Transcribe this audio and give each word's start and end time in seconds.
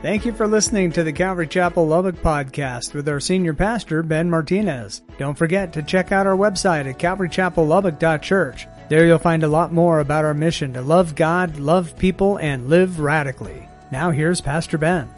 Thank 0.00 0.24
you 0.24 0.32
for 0.32 0.46
listening 0.46 0.92
to 0.92 1.02
the 1.02 1.12
Calvary 1.12 1.48
Chapel 1.48 1.84
Lubbock 1.84 2.14
podcast 2.22 2.94
with 2.94 3.08
our 3.08 3.18
senior 3.18 3.52
pastor, 3.52 4.04
Ben 4.04 4.30
Martinez. 4.30 5.02
Don't 5.18 5.36
forget 5.36 5.72
to 5.72 5.82
check 5.82 6.12
out 6.12 6.24
our 6.24 6.36
website 6.36 6.88
at 6.88 7.00
calvarychapellubbock.church. 7.00 8.68
There 8.88 9.06
you'll 9.06 9.18
find 9.18 9.42
a 9.42 9.48
lot 9.48 9.72
more 9.72 9.98
about 9.98 10.24
our 10.24 10.34
mission 10.34 10.72
to 10.74 10.82
love 10.82 11.16
God, 11.16 11.58
love 11.58 11.98
people, 11.98 12.36
and 12.36 12.68
live 12.68 13.00
radically. 13.00 13.68
Now 13.90 14.12
here's 14.12 14.40
Pastor 14.40 14.78
Ben. 14.78 15.10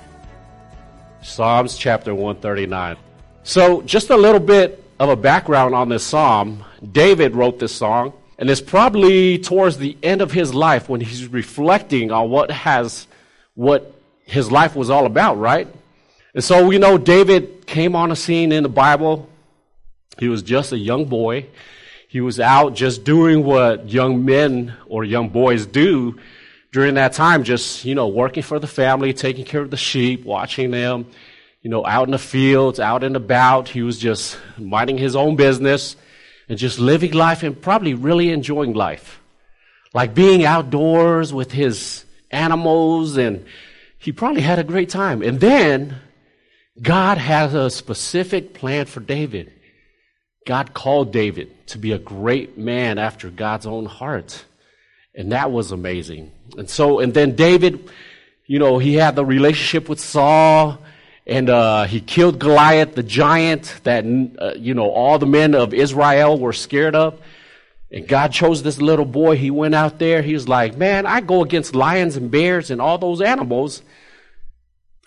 Psalms 1.20 1.76
chapter 1.76 2.14
139. 2.14 2.96
So, 3.42 3.82
just 3.82 4.08
a 4.08 4.16
little 4.16 4.40
bit 4.40 4.82
of 4.98 5.10
a 5.10 5.16
background 5.16 5.74
on 5.74 5.90
this 5.90 6.04
psalm. 6.04 6.64
David 6.90 7.36
wrote 7.36 7.58
this 7.58 7.74
song, 7.74 8.14
and 8.38 8.48
it's 8.48 8.62
probably 8.62 9.36
towards 9.36 9.76
the 9.76 9.98
end 10.02 10.22
of 10.22 10.32
his 10.32 10.54
life 10.54 10.88
when 10.88 11.02
he's 11.02 11.26
reflecting 11.26 12.10
on 12.10 12.30
what 12.30 12.50
has, 12.50 13.06
what 13.54 13.99
his 14.30 14.50
life 14.50 14.76
was 14.76 14.90
all 14.90 15.06
about, 15.06 15.38
right? 15.38 15.66
And 16.34 16.44
so 16.44 16.66
we 16.66 16.78
know 16.78 16.98
David 16.98 17.66
came 17.66 17.96
on 17.96 18.12
a 18.12 18.16
scene 18.16 18.52
in 18.52 18.62
the 18.62 18.68
Bible. 18.68 19.28
He 20.18 20.28
was 20.28 20.42
just 20.42 20.72
a 20.72 20.78
young 20.78 21.06
boy. 21.06 21.46
He 22.08 22.20
was 22.20 22.38
out 22.38 22.74
just 22.74 23.02
doing 23.04 23.44
what 23.44 23.88
young 23.88 24.24
men 24.24 24.74
or 24.86 25.04
young 25.04 25.28
boys 25.28 25.66
do 25.66 26.18
during 26.72 26.94
that 26.94 27.12
time, 27.12 27.42
just, 27.42 27.84
you 27.84 27.96
know, 27.96 28.06
working 28.06 28.44
for 28.44 28.60
the 28.60 28.68
family, 28.68 29.12
taking 29.12 29.44
care 29.44 29.60
of 29.60 29.70
the 29.70 29.76
sheep, 29.76 30.24
watching 30.24 30.70
them, 30.70 31.06
you 31.62 31.70
know, 31.70 31.84
out 31.84 32.06
in 32.06 32.12
the 32.12 32.18
fields, 32.18 32.78
out 32.78 33.02
and 33.02 33.16
about. 33.16 33.68
He 33.68 33.82
was 33.82 33.98
just 33.98 34.38
minding 34.56 34.96
his 34.96 35.16
own 35.16 35.34
business 35.34 35.96
and 36.48 36.56
just 36.56 36.78
living 36.78 37.12
life 37.12 37.42
and 37.42 37.60
probably 37.60 37.94
really 37.94 38.30
enjoying 38.30 38.74
life. 38.74 39.20
Like 39.92 40.14
being 40.14 40.44
outdoors 40.44 41.32
with 41.32 41.50
his 41.50 42.04
animals 42.30 43.16
and 43.16 43.44
he 44.00 44.12
probably 44.12 44.40
had 44.40 44.58
a 44.58 44.64
great 44.64 44.88
time. 44.88 45.22
And 45.22 45.38
then 45.38 45.96
God 46.80 47.18
has 47.18 47.54
a 47.54 47.68
specific 47.70 48.54
plan 48.54 48.86
for 48.86 49.00
David. 49.00 49.52
God 50.46 50.72
called 50.72 51.12
David 51.12 51.66
to 51.68 51.78
be 51.78 51.92
a 51.92 51.98
great 51.98 52.56
man 52.56 52.98
after 52.98 53.28
God's 53.28 53.66
own 53.66 53.84
heart. 53.84 54.42
And 55.14 55.32
that 55.32 55.52
was 55.52 55.70
amazing. 55.70 56.32
And 56.56 56.68
so, 56.68 57.00
and 57.00 57.12
then 57.12 57.36
David, 57.36 57.90
you 58.46 58.58
know, 58.58 58.78
he 58.78 58.94
had 58.94 59.16
the 59.16 59.24
relationship 59.24 59.88
with 59.88 60.00
Saul 60.00 60.78
and 61.26 61.50
uh, 61.50 61.84
he 61.84 62.00
killed 62.00 62.38
Goliath, 62.38 62.94
the 62.94 63.02
giant 63.02 63.80
that, 63.84 64.04
uh, 64.38 64.54
you 64.56 64.72
know, 64.72 64.90
all 64.90 65.18
the 65.18 65.26
men 65.26 65.54
of 65.54 65.74
Israel 65.74 66.38
were 66.38 66.54
scared 66.54 66.96
of. 66.96 67.20
And 67.92 68.06
God 68.06 68.32
chose 68.32 68.62
this 68.62 68.80
little 68.80 69.04
boy. 69.04 69.36
He 69.36 69.50
went 69.50 69.74
out 69.74 69.98
there. 69.98 70.22
He 70.22 70.34
was 70.34 70.48
like, 70.48 70.76
man, 70.76 71.06
I 71.06 71.20
go 71.20 71.42
against 71.42 71.74
lions 71.74 72.16
and 72.16 72.30
bears 72.30 72.70
and 72.70 72.80
all 72.80 72.98
those 72.98 73.20
animals. 73.20 73.82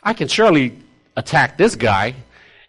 I 0.03 0.13
can 0.13 0.27
surely 0.27 0.77
attack 1.15 1.57
this 1.57 1.75
guy. 1.75 2.15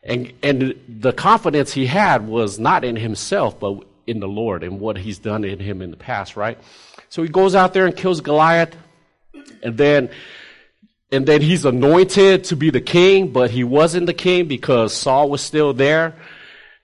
And, 0.04 0.32
and 0.42 0.80
the 0.88 1.12
confidence 1.12 1.72
he 1.72 1.86
had 1.86 2.28
was 2.28 2.58
not 2.58 2.84
in 2.84 2.94
himself, 2.94 3.58
but 3.58 3.80
in 4.06 4.20
the 4.20 4.28
Lord 4.28 4.62
and 4.62 4.78
what 4.78 4.98
he's 4.98 5.18
done 5.18 5.44
in 5.44 5.58
him 5.58 5.82
in 5.82 5.90
the 5.90 5.96
past, 5.96 6.36
right? 6.36 6.58
So 7.08 7.22
he 7.22 7.28
goes 7.28 7.54
out 7.54 7.72
there 7.72 7.86
and 7.86 7.96
kills 7.96 8.20
Goliath. 8.20 8.76
And 9.62 9.76
then, 9.76 10.10
and 11.10 11.26
then 11.26 11.40
he's 11.40 11.64
anointed 11.64 12.44
to 12.44 12.56
be 12.56 12.70
the 12.70 12.80
king, 12.80 13.32
but 13.32 13.50
he 13.50 13.64
wasn't 13.64 14.06
the 14.06 14.14
king 14.14 14.46
because 14.46 14.92
Saul 14.92 15.30
was 15.30 15.40
still 15.40 15.72
there. 15.72 16.14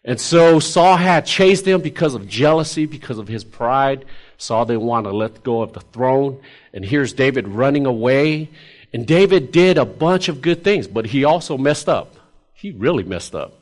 And 0.04 0.20
so 0.20 0.60
Saul 0.60 0.96
had 0.96 1.26
chased 1.26 1.64
them 1.64 1.82
because 1.82 2.14
of 2.14 2.26
jealousy, 2.26 2.86
because 2.86 3.18
of 3.18 3.28
his 3.28 3.44
pride. 3.44 4.06
Saul 4.38 4.64
didn't 4.64 4.82
want 4.82 5.04
to 5.04 5.12
let 5.12 5.42
go 5.42 5.60
of 5.60 5.72
the 5.74 5.80
throne. 5.80 6.40
And 6.72 6.84
here's 6.84 7.12
David 7.12 7.46
running 7.48 7.86
away. 7.86 8.48
And 8.92 9.06
David 9.06 9.52
did 9.52 9.78
a 9.78 9.84
bunch 9.84 10.28
of 10.28 10.40
good 10.40 10.64
things, 10.64 10.86
but 10.86 11.06
he 11.06 11.24
also 11.24 11.58
messed 11.58 11.88
up. 11.88 12.16
He 12.54 12.72
really 12.72 13.04
messed 13.04 13.34
up. 13.34 13.54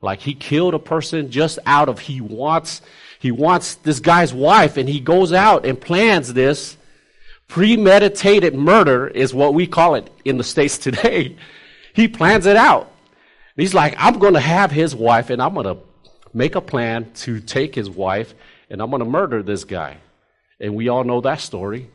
Like 0.00 0.20
he 0.20 0.34
killed 0.34 0.74
a 0.74 0.78
person 0.78 1.30
just 1.30 1.58
out 1.64 1.88
of 1.88 1.98
he 1.98 2.20
wants 2.20 2.82
he 3.18 3.30
wants 3.30 3.76
this 3.76 4.00
guy's 4.00 4.34
wife 4.34 4.76
and 4.76 4.86
he 4.86 5.00
goes 5.00 5.32
out 5.32 5.64
and 5.64 5.80
plans 5.80 6.34
this 6.34 6.76
premeditated 7.48 8.54
murder 8.54 9.06
is 9.06 9.32
what 9.32 9.54
we 9.54 9.66
call 9.66 9.94
it 9.94 10.10
in 10.26 10.36
the 10.36 10.44
states 10.44 10.76
today. 10.86 11.36
He 11.94 12.08
plans 12.08 12.44
it 12.44 12.56
out. 12.56 12.90
He's 13.56 13.74
like, 13.74 13.94
I'm 13.98 14.18
going 14.18 14.34
to 14.34 14.40
have 14.40 14.70
his 14.70 14.94
wife 14.94 15.30
and 15.30 15.40
I'm 15.40 15.54
going 15.54 15.66
to 15.66 15.78
make 16.32 16.54
a 16.54 16.60
plan 16.60 17.12
to 17.14 17.40
take 17.40 17.74
his 17.74 17.88
wife 17.88 18.34
and 18.68 18.82
I'm 18.82 18.90
going 18.90 19.00
to 19.00 19.08
murder 19.08 19.42
this 19.42 19.64
guy. 19.64 19.98
And 20.60 20.74
we 20.74 20.88
all 20.88 21.04
know 21.04 21.20
that 21.20 21.40
story. 21.40 21.90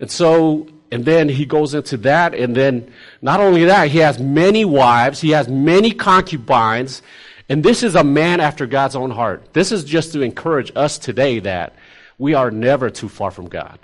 And 0.00 0.10
so, 0.10 0.68
and 0.90 1.04
then 1.04 1.28
he 1.28 1.46
goes 1.46 1.74
into 1.74 1.96
that, 1.98 2.34
and 2.34 2.54
then 2.54 2.92
not 3.22 3.40
only 3.40 3.64
that, 3.64 3.88
he 3.88 3.98
has 3.98 4.18
many 4.18 4.64
wives, 4.64 5.20
he 5.20 5.30
has 5.30 5.48
many 5.48 5.90
concubines, 5.90 7.02
and 7.48 7.64
this 7.64 7.82
is 7.82 7.94
a 7.94 8.04
man 8.04 8.40
after 8.40 8.66
God's 8.66 8.94
own 8.94 9.10
heart. 9.10 9.52
This 9.52 9.72
is 9.72 9.84
just 9.84 10.12
to 10.12 10.20
encourage 10.20 10.70
us 10.76 10.98
today 10.98 11.38
that 11.40 11.74
we 12.18 12.34
are 12.34 12.50
never 12.50 12.90
too 12.90 13.08
far 13.08 13.30
from 13.30 13.48
God. 13.48 13.78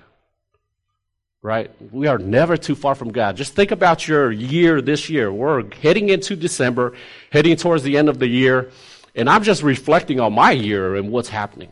Right? 1.43 1.71
We 1.93 2.07
are 2.07 2.19
never 2.19 2.57
too 2.57 2.77
far 2.77 2.95
from 2.95 3.11
God. 3.11 3.37
Just 3.37 3.55
think 3.55 3.73
about 3.73 4.07
your 4.07 4.31
year 4.31 4.81
this 4.81 5.11
year. 5.11 5.33
We're 5.33 5.65
heading 5.75 6.09
into 6.09 6.37
December, 6.37 6.93
heading 7.31 7.57
towards 7.57 7.83
the 7.83 7.99
end 7.99 8.09
of 8.09 8.21
the 8.21 8.29
year, 8.29 8.71
and 9.17 9.29
I'm 9.29 9.43
just 9.43 9.63
reflecting 9.65 10.21
on 10.21 10.33
my 10.33 10.53
year 10.53 10.95
and 10.95 11.11
what's 11.11 11.29
happening. 11.29 11.71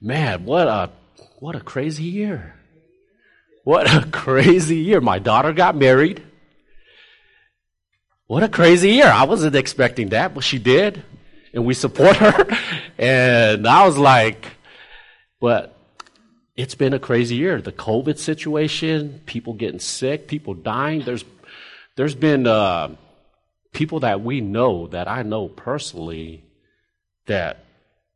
Man, 0.00 0.44
what 0.44 0.66
a 0.66 0.90
what 1.38 1.56
a 1.56 1.60
crazy 1.60 2.04
year. 2.04 2.54
What 3.64 3.92
a 3.92 4.06
crazy 4.12 4.76
year. 4.76 5.00
My 5.00 5.18
daughter 5.18 5.52
got 5.52 5.76
married. 5.76 6.22
What 8.26 8.42
a 8.42 8.48
crazy 8.48 8.90
year. 8.90 9.06
I 9.06 9.24
wasn't 9.24 9.54
expecting 9.54 10.08
that, 10.08 10.34
but 10.34 10.42
she 10.42 10.58
did. 10.58 11.02
And 11.52 11.64
we 11.64 11.74
support 11.74 12.16
her. 12.24 12.46
And 12.98 13.66
I 13.66 13.86
was 13.86 13.96
like, 13.96 14.46
but 15.40 15.75
it's 16.56 16.74
been 16.74 16.94
a 16.94 16.98
crazy 16.98 17.36
year. 17.36 17.60
The 17.60 17.72
COVID 17.72 18.18
situation, 18.18 19.20
people 19.26 19.52
getting 19.52 19.80
sick, 19.80 20.26
people 20.26 20.54
dying. 20.54 21.02
There's, 21.02 21.24
there's 21.96 22.14
been 22.14 22.46
uh, 22.46 22.96
people 23.72 24.00
that 24.00 24.22
we 24.22 24.40
know, 24.40 24.86
that 24.88 25.06
I 25.06 25.22
know 25.22 25.48
personally, 25.48 26.44
that 27.26 27.64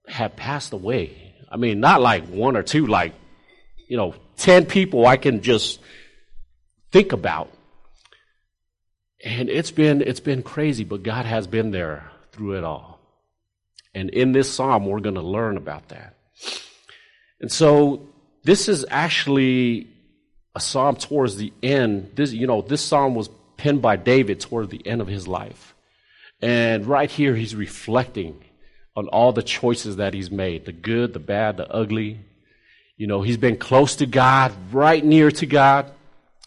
have 0.08 0.36
passed 0.36 0.72
away. 0.72 1.34
I 1.50 1.56
mean, 1.56 1.80
not 1.80 2.00
like 2.00 2.26
one 2.28 2.56
or 2.56 2.62
two, 2.62 2.86
like, 2.86 3.12
you 3.88 3.96
know, 3.96 4.14
10 4.38 4.66
people 4.66 5.06
I 5.06 5.18
can 5.18 5.42
just 5.42 5.80
think 6.92 7.12
about. 7.12 7.52
And 9.22 9.50
it's 9.50 9.70
been, 9.70 10.00
it's 10.00 10.20
been 10.20 10.42
crazy, 10.42 10.84
but 10.84 11.02
God 11.02 11.26
has 11.26 11.46
been 11.46 11.72
there 11.72 12.10
through 12.32 12.56
it 12.56 12.64
all. 12.64 13.00
And 13.94 14.08
in 14.08 14.32
this 14.32 14.54
psalm, 14.54 14.86
we're 14.86 15.00
going 15.00 15.16
to 15.16 15.20
learn 15.20 15.58
about 15.58 15.88
that. 15.88 16.16
And 17.40 17.52
so 17.52 18.09
this 18.42 18.68
is 18.68 18.84
actually 18.90 19.86
a 20.54 20.60
psalm 20.60 20.96
towards 20.96 21.36
the 21.36 21.52
end. 21.62 22.12
This, 22.14 22.32
you 22.32 22.46
know, 22.46 22.62
this 22.62 22.82
psalm 22.82 23.14
was 23.14 23.28
penned 23.56 23.82
by 23.82 23.96
David 23.96 24.40
toward 24.40 24.70
the 24.70 24.84
end 24.86 25.00
of 25.00 25.06
his 25.06 25.28
life. 25.28 25.74
And 26.40 26.86
right 26.86 27.10
here, 27.10 27.36
he's 27.36 27.54
reflecting 27.54 28.42
on 28.96 29.08
all 29.08 29.32
the 29.32 29.42
choices 29.42 29.96
that 29.96 30.14
he's 30.14 30.30
made 30.30 30.64
the 30.64 30.72
good, 30.72 31.12
the 31.12 31.18
bad, 31.18 31.56
the 31.56 31.70
ugly, 31.70 32.18
you 32.96 33.06
know, 33.06 33.22
he's 33.22 33.38
been 33.38 33.56
close 33.56 33.96
to 33.96 34.06
God, 34.06 34.52
right 34.72 35.02
near 35.02 35.30
to 35.30 35.46
God, 35.46 35.90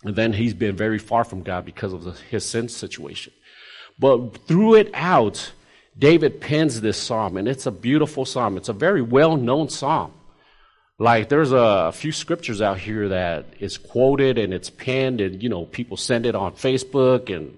and 0.04 0.16
then 0.16 0.34
he's 0.34 0.54
been 0.54 0.76
very 0.76 1.00
far 1.00 1.24
from 1.24 1.42
God 1.42 1.66
because 1.66 1.94
of 1.94 2.04
the, 2.04 2.12
his 2.30 2.46
sin 2.46 2.70
situation. 2.70 3.34
But 3.98 4.38
through 4.48 4.76
it 4.76 4.92
out, 4.94 5.52
David 5.98 6.42
pens 6.42 6.82
this 6.82 6.98
psalm, 6.98 7.38
and 7.38 7.48
it's 7.48 7.66
a 7.66 7.72
beautiful 7.72 8.26
psalm. 8.26 8.56
It's 8.58 8.70
a 8.70 8.74
very 8.74 9.02
well 9.02 9.36
known 9.36 9.70
psalm. 9.70 10.14
Like, 11.04 11.28
there's 11.28 11.52
a 11.52 11.92
few 11.92 12.14
scriptures 12.14 12.62
out 12.62 12.80
here 12.80 13.10
that 13.10 13.48
is 13.60 13.78
quoted 13.78 14.38
and 14.38 14.54
it's 14.54 14.70
penned, 14.70 15.20
and, 15.20 15.44
you 15.44 15.50
know, 15.50 15.66
people 15.66 15.98
send 15.98 16.26
it 16.26 16.34
on 16.34 16.54
Facebook 16.54 17.30
and, 17.30 17.58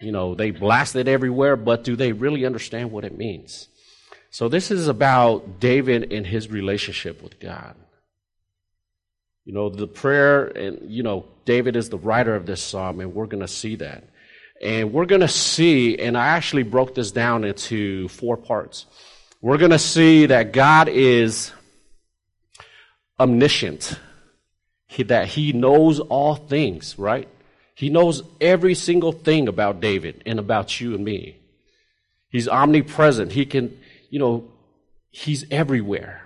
you 0.00 0.10
know, 0.10 0.34
they 0.34 0.50
blast 0.50 0.96
it 0.96 1.06
everywhere, 1.06 1.54
but 1.54 1.84
do 1.84 1.94
they 1.94 2.10
really 2.10 2.44
understand 2.44 2.90
what 2.90 3.04
it 3.04 3.16
means? 3.16 3.68
So, 4.30 4.48
this 4.48 4.72
is 4.72 4.88
about 4.88 5.60
David 5.60 6.12
and 6.12 6.26
his 6.26 6.50
relationship 6.50 7.22
with 7.22 7.38
God. 7.38 7.76
You 9.44 9.52
know, 9.54 9.68
the 9.68 9.86
prayer, 9.86 10.46
and, 10.46 10.90
you 10.90 11.04
know, 11.04 11.26
David 11.44 11.76
is 11.76 11.88
the 11.88 11.98
writer 11.98 12.34
of 12.34 12.46
this 12.46 12.60
psalm, 12.60 12.98
and 12.98 13.14
we're 13.14 13.26
going 13.26 13.46
to 13.46 13.48
see 13.62 13.76
that. 13.76 14.02
And 14.60 14.92
we're 14.92 15.06
going 15.06 15.20
to 15.20 15.28
see, 15.28 16.00
and 16.00 16.18
I 16.18 16.30
actually 16.30 16.64
broke 16.64 16.96
this 16.96 17.12
down 17.12 17.44
into 17.44 18.08
four 18.08 18.36
parts. 18.36 18.86
We're 19.40 19.58
going 19.58 19.70
to 19.70 19.78
see 19.78 20.26
that 20.26 20.52
God 20.52 20.88
is 20.88 21.52
omniscient, 23.18 23.98
he, 24.86 25.02
that 25.04 25.28
He 25.28 25.52
knows 25.52 26.00
all 26.00 26.34
things, 26.34 26.98
right? 26.98 27.28
He 27.74 27.90
knows 27.90 28.22
every 28.40 28.74
single 28.74 29.12
thing 29.12 29.48
about 29.48 29.80
David 29.80 30.22
and 30.24 30.38
about 30.38 30.80
you 30.80 30.94
and 30.94 31.04
me. 31.04 31.36
He's 32.30 32.48
omnipresent. 32.48 33.32
He 33.32 33.46
can, 33.46 33.78
you 34.10 34.18
know, 34.18 34.48
He's 35.10 35.44
everywhere. 35.50 36.22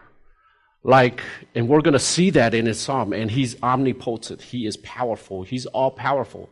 Like, 0.83 1.23
and 1.55 1.69
we're 1.69 1.83
going 1.83 1.93
to 1.93 1.99
see 1.99 2.31
that 2.31 2.55
in 2.55 2.67
his 2.67 2.81
psalm. 2.81 3.13
And 3.13 3.31
he's 3.31 3.61
omnipotent. 3.63 4.41
He 4.41 4.67
is 4.67 4.77
powerful. 4.79 5.43
He's 5.43 5.67
all 5.67 5.91
powerful. 5.91 6.49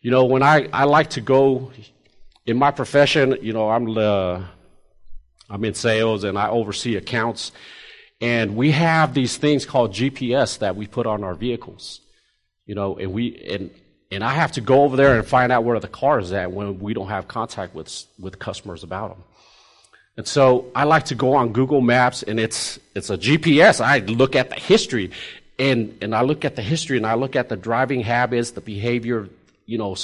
You 0.00 0.10
know, 0.10 0.24
when 0.24 0.42
I, 0.42 0.68
I 0.72 0.84
like 0.84 1.10
to 1.10 1.20
go 1.20 1.70
in 2.46 2.56
my 2.56 2.70
profession, 2.70 3.36
you 3.42 3.52
know, 3.52 3.68
I'm 3.68 3.96
uh, 3.96 4.44
I'm 5.50 5.64
in 5.64 5.74
sales 5.74 6.24
and 6.24 6.38
I 6.38 6.48
oversee 6.48 6.96
accounts, 6.96 7.52
and 8.20 8.56
we 8.56 8.70
have 8.70 9.14
these 9.14 9.36
things 9.36 9.66
called 9.66 9.92
GPS 9.92 10.58
that 10.58 10.76
we 10.76 10.86
put 10.86 11.06
on 11.06 11.22
our 11.22 11.34
vehicles. 11.34 12.00
You 12.64 12.74
know, 12.74 12.96
and 12.98 13.12
we 13.12 13.36
and 13.48 13.70
and 14.10 14.24
I 14.24 14.34
have 14.34 14.52
to 14.52 14.60
go 14.60 14.82
over 14.82 14.96
there 14.96 15.16
and 15.16 15.26
find 15.26 15.52
out 15.52 15.64
where 15.64 15.78
the 15.80 15.88
car 15.88 16.18
is 16.18 16.32
at 16.32 16.52
when 16.52 16.78
we 16.78 16.94
don't 16.94 17.08
have 17.08 17.28
contact 17.28 17.74
with 17.74 18.06
with 18.18 18.38
customers 18.38 18.82
about 18.82 19.10
them. 19.10 19.24
And 20.16 20.26
so 20.26 20.70
I 20.74 20.84
like 20.84 21.06
to 21.06 21.14
go 21.14 21.34
on 21.34 21.52
Google 21.52 21.80
Maps, 21.80 22.22
and 22.22 22.40
it's 22.40 22.78
it's 22.94 23.10
a 23.10 23.18
GPS. 23.18 23.80
I 23.80 23.98
look 23.98 24.34
at 24.34 24.48
the 24.48 24.56
history, 24.56 25.10
and 25.58 25.96
and 26.00 26.14
I 26.14 26.22
look 26.22 26.44
at 26.44 26.56
the 26.56 26.62
history, 26.62 26.96
and 26.96 27.06
I 27.06 27.14
look 27.14 27.36
at 27.36 27.48
the 27.48 27.56
driving 27.56 28.00
habits, 28.00 28.52
the 28.52 28.62
behavior, 28.62 29.28
you 29.66 29.76
know, 29.76 29.94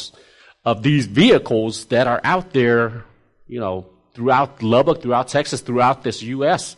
of 0.64 0.82
these 0.82 1.06
vehicles 1.06 1.86
that 1.86 2.06
are 2.06 2.20
out 2.24 2.52
there, 2.52 3.04
you 3.48 3.58
know, 3.58 3.86
throughout 4.14 4.62
Lubbock, 4.62 5.00
throughout 5.00 5.28
Texas, 5.28 5.62
throughout 5.62 6.02
this 6.02 6.22
U.S. 6.22 6.76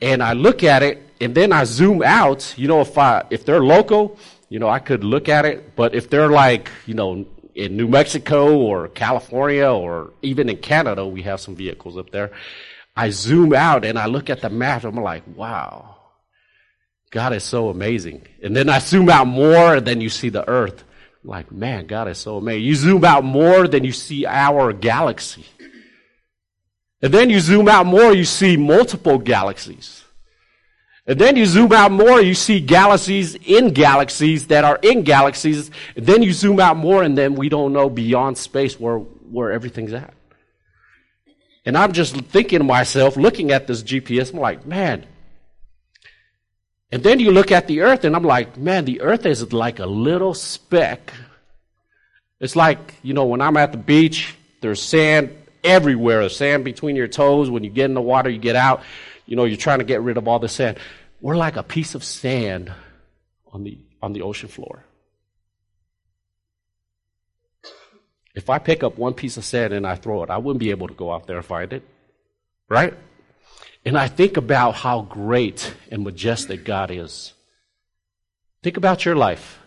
And 0.00 0.22
I 0.22 0.32
look 0.32 0.62
at 0.62 0.82
it, 0.82 1.02
and 1.20 1.34
then 1.34 1.52
I 1.52 1.64
zoom 1.64 2.02
out. 2.02 2.54
You 2.56 2.68
know, 2.68 2.80
if 2.80 2.96
I 2.96 3.24
if 3.30 3.44
they're 3.44 3.64
local, 3.64 4.18
you 4.48 4.58
know, 4.58 4.68
I 4.68 4.78
could 4.78 5.04
look 5.04 5.28
at 5.28 5.44
it. 5.44 5.74
But 5.74 5.94
if 5.94 6.08
they're 6.08 6.30
like, 6.30 6.70
you 6.86 6.94
know, 6.94 7.26
in 7.54 7.76
New 7.76 7.88
Mexico 7.88 8.56
or 8.56 8.88
California 8.88 9.68
or 9.68 10.12
even 10.22 10.48
in 10.48 10.58
Canada, 10.58 11.04
we 11.06 11.22
have 11.22 11.40
some 11.40 11.56
vehicles 11.56 11.98
up 11.98 12.10
there. 12.10 12.30
I 12.96 13.10
zoom 13.10 13.52
out 13.52 13.84
and 13.84 13.98
I 13.98 14.06
look 14.06 14.30
at 14.30 14.40
the 14.40 14.50
map. 14.50 14.84
I'm 14.84 14.96
like, 14.96 15.22
wow, 15.34 15.96
God 17.10 17.32
is 17.32 17.44
so 17.44 17.68
amazing. 17.68 18.26
And 18.42 18.56
then 18.56 18.68
I 18.68 18.78
zoom 18.78 19.08
out 19.08 19.26
more, 19.26 19.76
and 19.76 19.86
then 19.86 20.00
you 20.00 20.08
see 20.08 20.28
the 20.28 20.48
Earth. 20.48 20.84
I'm 21.24 21.30
like, 21.30 21.50
man, 21.50 21.86
God 21.86 22.08
is 22.08 22.18
so 22.18 22.36
amazing. 22.38 22.64
You 22.64 22.74
zoom 22.74 23.04
out 23.04 23.24
more, 23.24 23.66
than 23.66 23.84
you 23.84 23.92
see 23.92 24.26
our 24.26 24.72
galaxy. 24.72 25.46
And 27.00 27.14
then 27.14 27.30
you 27.30 27.40
zoom 27.40 27.68
out 27.68 27.86
more, 27.86 28.12
you 28.12 28.24
see 28.24 28.56
multiple 28.56 29.18
galaxies. 29.18 30.04
And 31.06 31.18
then 31.18 31.36
you 31.36 31.46
zoom 31.46 31.72
out 31.72 31.90
more, 31.90 32.20
you 32.20 32.34
see 32.34 32.60
galaxies 32.60 33.34
in 33.34 33.72
galaxies 33.72 34.48
that 34.48 34.64
are 34.64 34.78
in 34.82 35.04
galaxies. 35.04 35.70
And 35.96 36.04
then 36.04 36.22
you 36.22 36.32
zoom 36.32 36.60
out 36.60 36.76
more, 36.76 37.02
and 37.02 37.16
then 37.16 37.34
we 37.34 37.48
don't 37.48 37.72
know 37.72 37.88
beyond 37.88 38.36
space 38.36 38.78
where, 38.78 38.98
where 38.98 39.50
everything's 39.50 39.94
at. 39.94 40.12
And 41.64 41.78
I'm 41.78 41.92
just 41.92 42.14
thinking 42.16 42.58
to 42.58 42.64
myself, 42.64 43.16
looking 43.16 43.52
at 43.52 43.66
this 43.66 43.82
GPS, 43.82 44.32
I'm 44.32 44.40
like, 44.40 44.66
man. 44.66 45.06
And 46.90 47.02
then 47.02 47.20
you 47.20 47.30
look 47.30 47.52
at 47.52 47.68
the 47.68 47.80
earth, 47.82 48.04
and 48.04 48.16
I'm 48.16 48.24
like, 48.24 48.58
man, 48.58 48.84
the 48.84 49.00
earth 49.00 49.24
is 49.24 49.52
like 49.52 49.78
a 49.78 49.86
little 49.86 50.34
speck. 50.34 51.12
It's 52.40 52.56
like, 52.56 52.96
you 53.02 53.14
know, 53.14 53.24
when 53.24 53.40
I'm 53.40 53.56
at 53.56 53.72
the 53.72 53.78
beach, 53.78 54.34
there's 54.60 54.82
sand 54.82 55.30
everywhere. 55.64 56.20
There's 56.20 56.36
sand 56.36 56.64
between 56.64 56.96
your 56.96 57.08
toes. 57.08 57.50
When 57.50 57.64
you 57.64 57.70
get 57.70 57.86
in 57.86 57.94
the 57.94 58.00
water, 58.00 58.30
you 58.30 58.38
get 58.38 58.56
out. 58.56 58.82
You 59.26 59.36
know, 59.36 59.44
you're 59.44 59.56
trying 59.56 59.78
to 59.78 59.84
get 59.84 60.00
rid 60.00 60.16
of 60.16 60.26
all 60.28 60.38
the 60.38 60.48
sand. 60.48 60.78
We're 61.20 61.36
like 61.36 61.56
a 61.56 61.62
piece 61.62 61.94
of 61.94 62.04
sand 62.04 62.72
on 63.52 63.64
the, 63.64 63.78
on 64.02 64.12
the 64.12 64.22
ocean 64.22 64.48
floor. 64.48 64.84
If 68.34 68.50
I 68.50 68.58
pick 68.58 68.84
up 68.84 68.96
one 68.96 69.14
piece 69.14 69.36
of 69.36 69.44
sand 69.44 69.72
and 69.72 69.86
I 69.86 69.96
throw 69.96 70.22
it, 70.22 70.30
I 70.30 70.38
wouldn't 70.38 70.60
be 70.60 70.70
able 70.70 70.88
to 70.88 70.94
go 70.94 71.12
out 71.12 71.26
there 71.26 71.38
and 71.38 71.44
find 71.44 71.72
it. 71.72 71.82
Right? 72.68 72.94
And 73.84 73.98
I 73.98 74.08
think 74.08 74.36
about 74.36 74.74
how 74.74 75.02
great 75.02 75.74
and 75.90 76.04
majestic 76.04 76.64
God 76.64 76.90
is. 76.90 77.32
Think 78.62 78.76
about 78.76 79.04
your 79.04 79.16
life. 79.16 79.58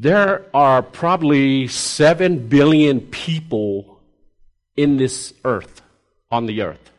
There 0.00 0.46
are 0.54 0.80
probably 0.80 1.66
7 1.66 2.46
billion 2.46 3.00
people 3.00 4.00
in 4.76 4.96
this 4.96 5.34
earth, 5.44 5.82
on 6.30 6.46
the 6.46 6.62
earth. 6.62 6.92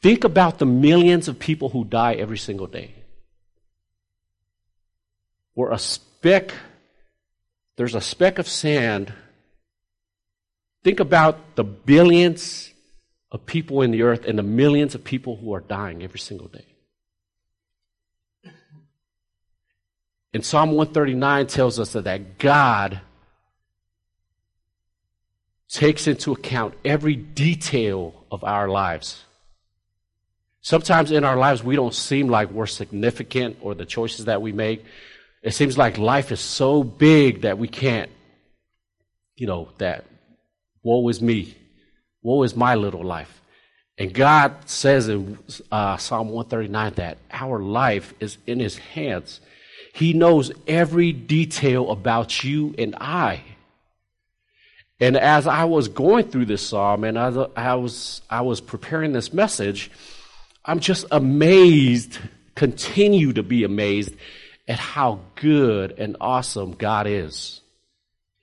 Think 0.00 0.24
about 0.24 0.58
the 0.58 0.64
millions 0.64 1.28
of 1.28 1.38
people 1.38 1.68
who 1.68 1.84
die 1.84 2.14
every 2.14 2.38
single 2.38 2.66
day. 2.66 2.94
We're 5.54 5.72
a 5.72 5.78
speck, 5.78 6.54
there's 7.76 7.94
a 7.94 8.00
speck 8.00 8.38
of 8.38 8.48
sand. 8.48 9.12
Think 10.82 11.00
about 11.00 11.54
the 11.54 11.64
billions 11.64 12.72
of 13.30 13.44
people 13.44 13.82
in 13.82 13.90
the 13.90 14.02
earth 14.02 14.24
and 14.24 14.38
the 14.38 14.42
millions 14.42 14.94
of 14.94 15.04
people 15.04 15.36
who 15.36 15.52
are 15.54 15.60
dying 15.60 16.02
every 16.02 16.18
single 16.18 16.48
day. 16.48 16.73
And 20.34 20.44
Psalm 20.44 20.72
139 20.72 21.46
tells 21.46 21.78
us 21.78 21.92
that, 21.92 22.38
God 22.38 23.00
takes 25.68 26.08
into 26.08 26.32
account 26.32 26.74
every 26.84 27.14
detail 27.14 28.24
of 28.32 28.42
our 28.42 28.68
lives. 28.68 29.24
Sometimes 30.60 31.12
in 31.12 31.24
our 31.24 31.36
lives, 31.36 31.62
we 31.62 31.76
don't 31.76 31.94
seem 31.94 32.28
like 32.28 32.50
we're 32.50 32.66
significant 32.66 33.58
or 33.60 33.74
the 33.74 33.86
choices 33.86 34.24
that 34.24 34.42
we 34.42 34.50
make. 34.50 34.84
It 35.42 35.52
seems 35.52 35.78
like 35.78 35.98
life 35.98 36.32
is 36.32 36.40
so 36.40 36.82
big 36.82 37.42
that 37.42 37.58
we 37.58 37.68
can't, 37.68 38.10
you 39.36 39.46
know, 39.46 39.68
that 39.78 40.04
woe 40.82 41.08
is 41.08 41.22
me. 41.22 41.54
Woe 42.22 42.42
is 42.42 42.56
my 42.56 42.74
little 42.74 43.04
life. 43.04 43.40
And 43.98 44.12
God 44.12 44.68
says 44.68 45.08
in 45.08 45.38
uh, 45.70 45.96
Psalm 45.98 46.28
139 46.30 46.94
that 46.94 47.18
our 47.30 47.60
life 47.60 48.14
is 48.18 48.38
in 48.46 48.58
His 48.58 48.78
hands. 48.78 49.40
He 49.94 50.12
knows 50.12 50.50
every 50.66 51.12
detail 51.12 51.92
about 51.92 52.42
you 52.42 52.74
and 52.76 52.96
I. 52.96 53.44
And 54.98 55.16
as 55.16 55.46
I 55.46 55.66
was 55.66 55.86
going 55.86 56.30
through 56.30 56.46
this 56.46 56.66
psalm 56.66 57.04
and 57.04 57.16
as 57.16 57.38
I 57.54 57.76
was, 57.76 58.20
I 58.28 58.40
was 58.40 58.60
preparing 58.60 59.12
this 59.12 59.32
message, 59.32 59.92
I'm 60.64 60.80
just 60.80 61.06
amazed, 61.12 62.18
continue 62.56 63.34
to 63.34 63.44
be 63.44 63.62
amazed 63.62 64.16
at 64.66 64.80
how 64.80 65.20
good 65.36 65.94
and 65.96 66.16
awesome 66.20 66.72
God 66.72 67.06
is. 67.06 67.60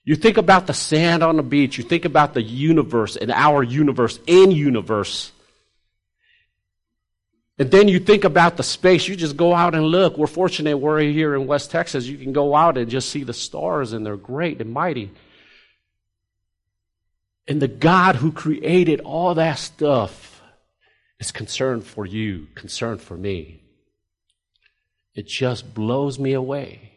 You 0.05 0.15
think 0.15 0.37
about 0.37 0.67
the 0.67 0.73
sand 0.73 1.21
on 1.21 1.35
the 1.35 1.43
beach, 1.43 1.77
you 1.77 1.83
think 1.83 2.05
about 2.05 2.33
the 2.33 2.41
universe 2.41 3.17
and 3.17 3.29
our 3.29 3.61
universe 3.61 4.21
in 4.25 4.51
universe. 4.51 5.33
And 7.61 7.69
then 7.69 7.87
you 7.87 7.99
think 7.99 8.23
about 8.23 8.57
the 8.57 8.63
space. 8.63 9.07
You 9.07 9.15
just 9.15 9.37
go 9.37 9.53
out 9.53 9.75
and 9.75 9.85
look. 9.85 10.17
We're 10.17 10.25
fortunate 10.25 10.79
we're 10.79 10.99
here 11.01 11.35
in 11.35 11.45
West 11.45 11.69
Texas. 11.69 12.07
You 12.07 12.17
can 12.17 12.33
go 12.33 12.55
out 12.55 12.75
and 12.75 12.89
just 12.89 13.11
see 13.11 13.23
the 13.23 13.35
stars, 13.35 13.93
and 13.93 14.03
they're 14.03 14.17
great 14.17 14.59
and 14.59 14.73
mighty. 14.73 15.11
And 17.47 17.61
the 17.61 17.67
God 17.67 18.15
who 18.15 18.31
created 18.31 19.01
all 19.01 19.35
that 19.35 19.59
stuff 19.59 20.41
is 21.19 21.31
concerned 21.31 21.83
for 21.83 22.03
you, 22.03 22.47
concerned 22.55 22.99
for 22.99 23.15
me. 23.15 23.61
It 25.13 25.27
just 25.27 25.75
blows 25.75 26.17
me 26.17 26.33
away. 26.33 26.93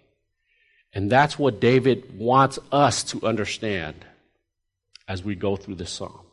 And 0.94 1.12
that's 1.12 1.38
what 1.38 1.60
David 1.60 2.16
wants 2.18 2.58
us 2.72 3.04
to 3.04 3.26
understand 3.26 4.06
as 5.06 5.22
we 5.22 5.34
go 5.34 5.56
through 5.56 5.74
this 5.74 5.90
psalm. 5.90 6.23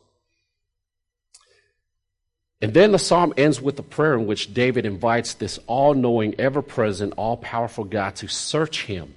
And 2.62 2.72
then 2.72 2.92
the 2.92 2.98
psalm 2.98 3.34
ends 3.36 3.60
with 3.60 3.76
a 3.80 3.82
prayer 3.82 4.14
in 4.14 4.26
which 4.26 4.54
David 4.54 4.86
invites 4.86 5.34
this 5.34 5.58
all 5.66 5.94
knowing, 5.94 6.36
ever 6.38 6.62
present, 6.62 7.12
all 7.16 7.36
powerful 7.36 7.82
God 7.82 8.14
to 8.16 8.28
search 8.28 8.84
him 8.84 9.12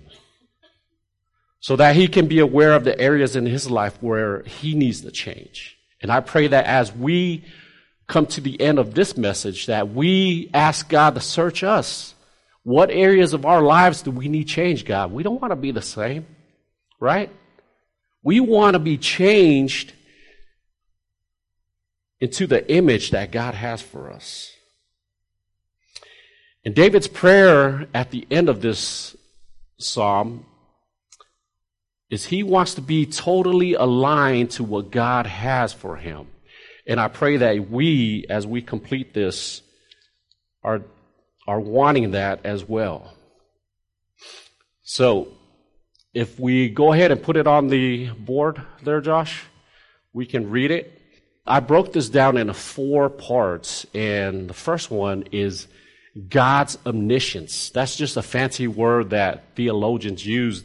so 1.59 1.75
that 1.75 1.95
he 1.95 2.07
can 2.07 2.27
be 2.27 2.39
aware 2.39 2.73
of 2.73 2.83
the 2.83 2.99
areas 2.99 3.35
in 3.35 3.45
his 3.45 3.69
life 3.69 3.97
where 4.01 4.41
he 4.43 4.73
needs 4.73 5.01
to 5.01 5.11
change. 5.11 5.77
And 6.01 6.11
I 6.11 6.21
pray 6.21 6.47
that 6.47 6.65
as 6.65 6.91
we 6.91 7.45
come 8.07 8.25
to 8.27 8.41
the 8.41 8.59
end 8.59 8.79
of 8.79 8.95
this 8.95 9.15
message, 9.15 9.67
that 9.67 9.93
we 9.93 10.49
ask 10.53 10.89
God 10.89 11.13
to 11.13 11.21
search 11.21 11.63
us. 11.63 12.15
What 12.63 12.89
areas 12.89 13.33
of 13.33 13.45
our 13.45 13.61
lives 13.61 14.01
do 14.01 14.09
we 14.09 14.27
need 14.27 14.47
change, 14.47 14.85
God? 14.85 15.11
We 15.11 15.21
don't 15.21 15.39
want 15.39 15.51
to 15.51 15.55
be 15.55 15.71
the 15.71 15.83
same, 15.83 16.25
right? 16.99 17.29
We 18.23 18.39
want 18.39 18.73
to 18.73 18.79
be 18.79 18.97
changed 18.97 19.93
into 22.19 22.47
the 22.47 22.69
image 22.71 23.11
that 23.11 23.31
God 23.31 23.53
has 23.55 23.81
for 23.81 24.11
us. 24.11 24.51
And 26.63 26.73
David's 26.73 27.07
prayer 27.07 27.87
at 27.93 28.11
the 28.11 28.25
end 28.31 28.49
of 28.49 28.61
this 28.61 29.15
psalm 29.77 30.45
is 32.09 32.25
he 32.25 32.43
wants 32.43 32.75
to 32.75 32.81
be 32.81 33.05
totally 33.05 33.73
aligned 33.73 34.51
to 34.51 34.63
what 34.63 34.91
God 34.91 35.27
has 35.27 35.73
for 35.73 35.97
him. 35.97 36.27
And 36.87 36.99
I 36.99 37.07
pray 37.07 37.37
that 37.37 37.69
we, 37.69 38.25
as 38.29 38.45
we 38.45 38.61
complete 38.61 39.13
this, 39.13 39.61
are, 40.63 40.81
are 41.47 41.59
wanting 41.59 42.11
that 42.11 42.45
as 42.45 42.67
well. 42.67 43.13
So, 44.83 45.29
if 46.13 46.39
we 46.39 46.69
go 46.69 46.93
ahead 46.93 47.11
and 47.11 47.21
put 47.21 47.37
it 47.37 47.47
on 47.47 47.67
the 47.67 48.09
board 48.11 48.61
there, 48.83 49.01
Josh, 49.01 49.43
we 50.13 50.25
can 50.25 50.49
read 50.49 50.71
it. 50.71 50.94
I 51.47 51.59
broke 51.59 51.93
this 51.93 52.09
down 52.09 52.37
into 52.37 52.53
four 52.53 53.09
parts, 53.09 53.85
and 53.93 54.49
the 54.49 54.53
first 54.53 54.89
one 54.89 55.25
is 55.31 55.67
God's 56.29 56.77
omniscience. 56.85 57.69
That's 57.69 57.95
just 57.95 58.17
a 58.17 58.23
fancy 58.23 58.67
word 58.67 59.11
that 59.11 59.43
theologians 59.55 60.25
use. 60.25 60.63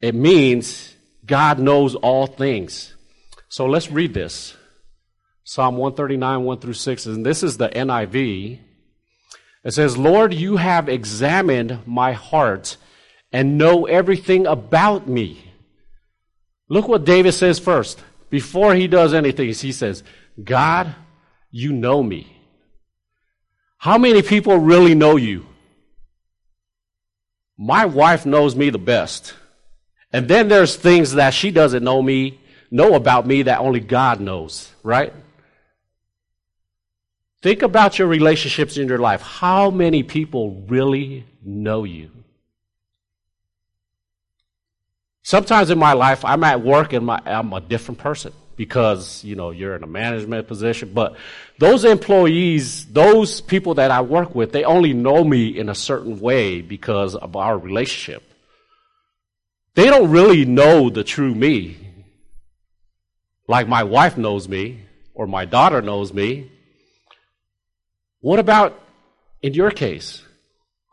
It 0.00 0.14
means 0.14 0.94
God 1.26 1.58
knows 1.58 1.94
all 1.96 2.26
things. 2.26 2.94
So 3.48 3.66
let's 3.66 3.90
read 3.90 4.14
this. 4.14 4.56
Psalm 5.44 5.76
139, 5.76 6.44
1 6.44 6.58
through 6.60 6.72
6, 6.72 7.06
and 7.06 7.26
this 7.26 7.42
is 7.42 7.58
the 7.58 7.68
NIV. 7.68 8.60
It 9.64 9.72
says, 9.72 9.98
Lord, 9.98 10.32
you 10.32 10.56
have 10.56 10.88
examined 10.88 11.80
my 11.86 12.12
heart 12.12 12.78
and 13.32 13.58
know 13.58 13.84
everything 13.86 14.46
about 14.46 15.06
me. 15.06 15.52
Look 16.68 16.88
what 16.88 17.04
David 17.04 17.32
says 17.32 17.58
first. 17.58 18.02
Before 18.34 18.74
he 18.74 18.88
does 18.88 19.14
anything, 19.14 19.46
he 19.46 19.70
says, 19.70 20.02
God, 20.42 20.92
you 21.52 21.72
know 21.72 22.02
me. 22.02 22.36
How 23.78 23.96
many 23.96 24.22
people 24.22 24.58
really 24.58 24.96
know 24.96 25.14
you? 25.14 25.46
My 27.56 27.84
wife 27.84 28.26
knows 28.26 28.56
me 28.56 28.70
the 28.70 28.78
best. 28.94 29.34
And 30.12 30.26
then 30.26 30.48
there's 30.48 30.74
things 30.74 31.12
that 31.12 31.32
she 31.32 31.52
doesn't 31.52 31.84
know 31.84 32.02
me, 32.02 32.40
know 32.72 32.94
about 32.94 33.24
me 33.24 33.42
that 33.42 33.60
only 33.60 33.78
God 33.78 34.18
knows, 34.18 34.68
right? 34.82 35.12
Think 37.40 37.62
about 37.62 38.00
your 38.00 38.08
relationships 38.08 38.76
in 38.76 38.88
your 38.88 38.98
life. 38.98 39.22
How 39.22 39.70
many 39.70 40.02
people 40.02 40.64
really 40.66 41.24
know 41.40 41.84
you? 41.84 42.10
Sometimes 45.24 45.70
in 45.70 45.78
my 45.78 45.94
life, 45.94 46.22
I'm 46.22 46.44
at 46.44 46.62
work 46.62 46.92
and 46.92 47.06
my, 47.06 47.18
I'm 47.24 47.54
a 47.54 47.60
different 47.60 47.98
person 47.98 48.34
because, 48.56 49.24
you 49.24 49.36
know, 49.36 49.52
you're 49.52 49.74
in 49.74 49.82
a 49.82 49.86
management 49.86 50.46
position. 50.46 50.92
But 50.92 51.16
those 51.58 51.86
employees, 51.86 52.84
those 52.92 53.40
people 53.40 53.74
that 53.76 53.90
I 53.90 54.02
work 54.02 54.34
with, 54.34 54.52
they 54.52 54.64
only 54.64 54.92
know 54.92 55.24
me 55.24 55.58
in 55.58 55.70
a 55.70 55.74
certain 55.74 56.20
way 56.20 56.60
because 56.60 57.16
of 57.16 57.36
our 57.36 57.58
relationship. 57.58 58.22
They 59.74 59.86
don't 59.86 60.10
really 60.10 60.44
know 60.44 60.90
the 60.90 61.02
true 61.02 61.34
me. 61.34 61.78
Like 63.48 63.66
my 63.66 63.82
wife 63.82 64.18
knows 64.18 64.46
me 64.46 64.82
or 65.14 65.26
my 65.26 65.46
daughter 65.46 65.80
knows 65.80 66.12
me. 66.12 66.52
What 68.20 68.38
about 68.38 68.78
in 69.40 69.54
your 69.54 69.70
case? 69.70 70.22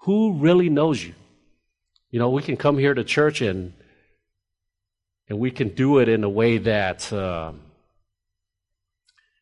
Who 0.04 0.36
really 0.36 0.70
knows 0.70 1.04
you? 1.04 1.16
You 2.12 2.20
know, 2.20 2.30
we 2.30 2.42
can 2.42 2.56
come 2.56 2.78
here 2.78 2.94
to 2.94 3.04
church 3.04 3.42
and 3.42 3.74
and 5.32 5.40
we 5.40 5.50
can 5.50 5.70
do 5.70 6.00
it 6.00 6.10
in 6.10 6.26
a 6.26 6.30
way 6.30 6.58
that 6.58 7.14
uh, 7.14 7.54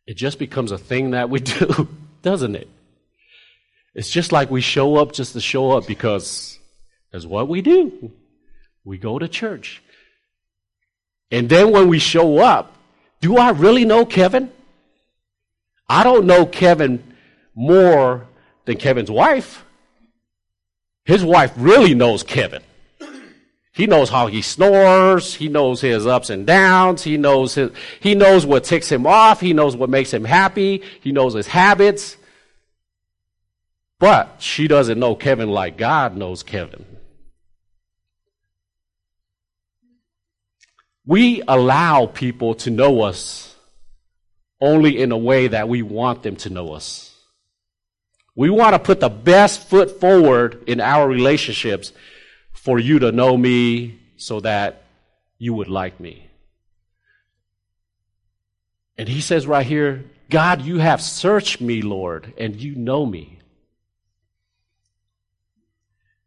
it 0.05 0.13
just 0.13 0.37
becomes 0.37 0.71
a 0.71 0.77
thing 0.77 1.11
that 1.11 1.31
we 1.31 1.39
do, 1.57 1.87
doesn't 2.21 2.55
it? 2.55 2.69
It's 3.95 4.11
just 4.11 4.31
like 4.31 4.51
we 4.51 4.61
show 4.61 4.97
up 4.97 5.13
just 5.13 5.33
to 5.33 5.41
show 5.41 5.71
up 5.71 5.87
because 5.87 6.59
that's 7.11 7.25
what 7.25 7.47
we 7.47 7.63
do. 7.63 8.11
We 8.83 8.99
go 8.99 9.17
to 9.17 9.27
church. 9.27 9.81
And 11.31 11.49
then 11.49 11.71
when 11.71 11.87
we 11.87 11.97
show 11.97 12.37
up, 12.37 12.75
do 13.19 13.37
I 13.37 13.49
really 13.49 13.83
know 13.83 14.05
Kevin? 14.05 14.51
I 15.89 16.03
don't 16.03 16.27
know 16.27 16.45
Kevin 16.45 17.03
more 17.55 18.27
than 18.65 18.77
Kevin's 18.77 19.09
wife. 19.09 19.65
His 21.03 21.23
wife 21.23 21.51
really 21.57 21.95
knows 21.95 22.21
Kevin. 22.21 22.61
He 23.79 23.87
knows 23.87 24.09
how 24.09 24.27
he 24.27 24.41
snores. 24.41 25.33
He 25.33 25.47
knows 25.47 25.79
his 25.79 26.05
ups 26.05 26.29
and 26.29 26.45
downs. 26.45 27.01
He 27.01 27.15
knows 27.15 27.55
his, 27.55 27.71
he 28.01 28.13
knows 28.13 28.45
what 28.45 28.65
ticks 28.65 28.91
him 28.91 29.07
off. 29.07 29.39
He 29.39 29.53
knows 29.53 29.73
what 29.73 29.89
makes 29.89 30.13
him 30.13 30.25
happy. 30.25 30.83
He 30.99 31.13
knows 31.13 31.33
his 31.33 31.47
habits. 31.47 32.17
But 33.97 34.35
she 34.39 34.67
doesn't 34.67 34.99
know 34.99 35.15
Kevin 35.15 35.49
like 35.49 35.77
God 35.77 36.17
knows 36.17 36.43
Kevin. 36.43 36.85
We 41.05 41.41
allow 41.47 42.07
people 42.07 42.55
to 42.55 42.69
know 42.69 43.03
us 43.03 43.55
only 44.59 45.01
in 45.01 45.13
a 45.13 45.17
way 45.17 45.47
that 45.47 45.69
we 45.69 45.83
want 45.83 46.21
them 46.21 46.35
to 46.35 46.49
know 46.49 46.73
us. 46.73 47.15
We 48.35 48.49
want 48.49 48.73
to 48.73 48.79
put 48.79 48.99
the 48.99 49.07
best 49.07 49.69
foot 49.69 50.01
forward 50.01 50.65
in 50.67 50.81
our 50.81 51.07
relationships 51.07 51.93
for 52.69 52.77
you 52.77 52.99
to 52.99 53.11
know 53.11 53.35
me 53.35 53.97
so 54.15 54.39
that 54.41 54.83
you 55.39 55.55
would 55.55 55.69
like 55.69 55.99
me. 55.99 56.29
And 58.95 59.09
he 59.09 59.21
says 59.21 59.47
right 59.47 59.65
here, 59.65 60.05
God, 60.29 60.61
you 60.61 60.77
have 60.77 61.01
searched 61.01 61.61
me, 61.61 61.81
Lord, 61.81 62.31
and 62.37 62.61
you 62.61 62.75
know 62.75 63.07
me. 63.07 63.39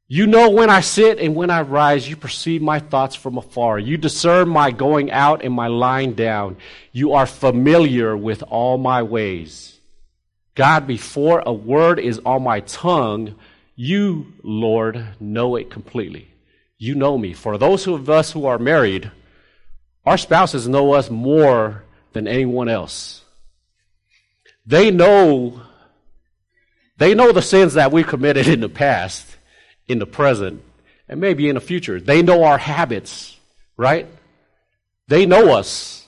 You 0.09 0.27
know 0.27 0.51
when 0.51 0.69
I 0.69 0.81
sit 0.81 1.21
and 1.21 1.37
when 1.37 1.49
I 1.49 1.63
rise, 1.63 2.11
you 2.11 2.17
perceive 2.17 2.61
my 2.61 2.81
thoughts 2.81 3.15
from 3.15 3.39
afar. 3.39 3.79
You 3.79 3.97
discern 3.97 4.49
my 4.49 4.73
going 4.73 5.13
out 5.13 5.45
and 5.45 5.55
my 5.55 5.69
lying 5.69 6.15
down. 6.15 6.57
You 6.91 7.13
are 7.13 7.27
familiar 7.27 8.17
with 8.17 8.43
all 8.43 8.79
my 8.79 9.05
ways. 9.05 9.79
God, 10.57 10.89
before 10.89 11.41
a 11.47 11.53
word 11.53 12.01
is 12.01 12.19
on 12.27 12.43
my 12.43 12.59
tongue, 12.59 13.37
you, 13.77 14.33
Lord, 14.43 15.07
know 15.21 15.55
it 15.55 15.71
completely. 15.71 16.32
You 16.83 16.97
know 16.97 17.17
me. 17.17 17.33
For 17.33 17.59
those 17.59 17.87
of 17.87 18.11
us 18.11 18.33
who 18.33 18.47
are 18.47 18.59
married, 18.59 19.09
our 20.05 20.19
spouses 20.19 20.67
know 20.67 20.95
us 20.95 21.11
more 21.11 21.85
than 22.13 22.27
anyone 22.27 22.69
else. 22.69 23.23
They 24.67 24.91
know, 24.91 25.61
they 26.97 27.15
know 27.15 27.31
the 27.31 27.41
sins 27.41 27.75
that 27.75 27.93
we 27.93 28.03
committed 28.03 28.49
in 28.49 28.59
the 28.59 28.69
past, 28.69 29.25
in 29.87 30.01
the 30.01 30.07
present, 30.07 30.61
and 31.09 31.21
maybe 31.21 31.49
in 31.49 31.55
the 31.55 31.61
future. 31.61 32.01
They 32.01 32.21
know 32.21 32.43
our 32.43 32.59
habits, 32.59 33.39
right? 33.77 34.09
They 35.07 35.25
know 35.25 35.57
us. 35.57 36.05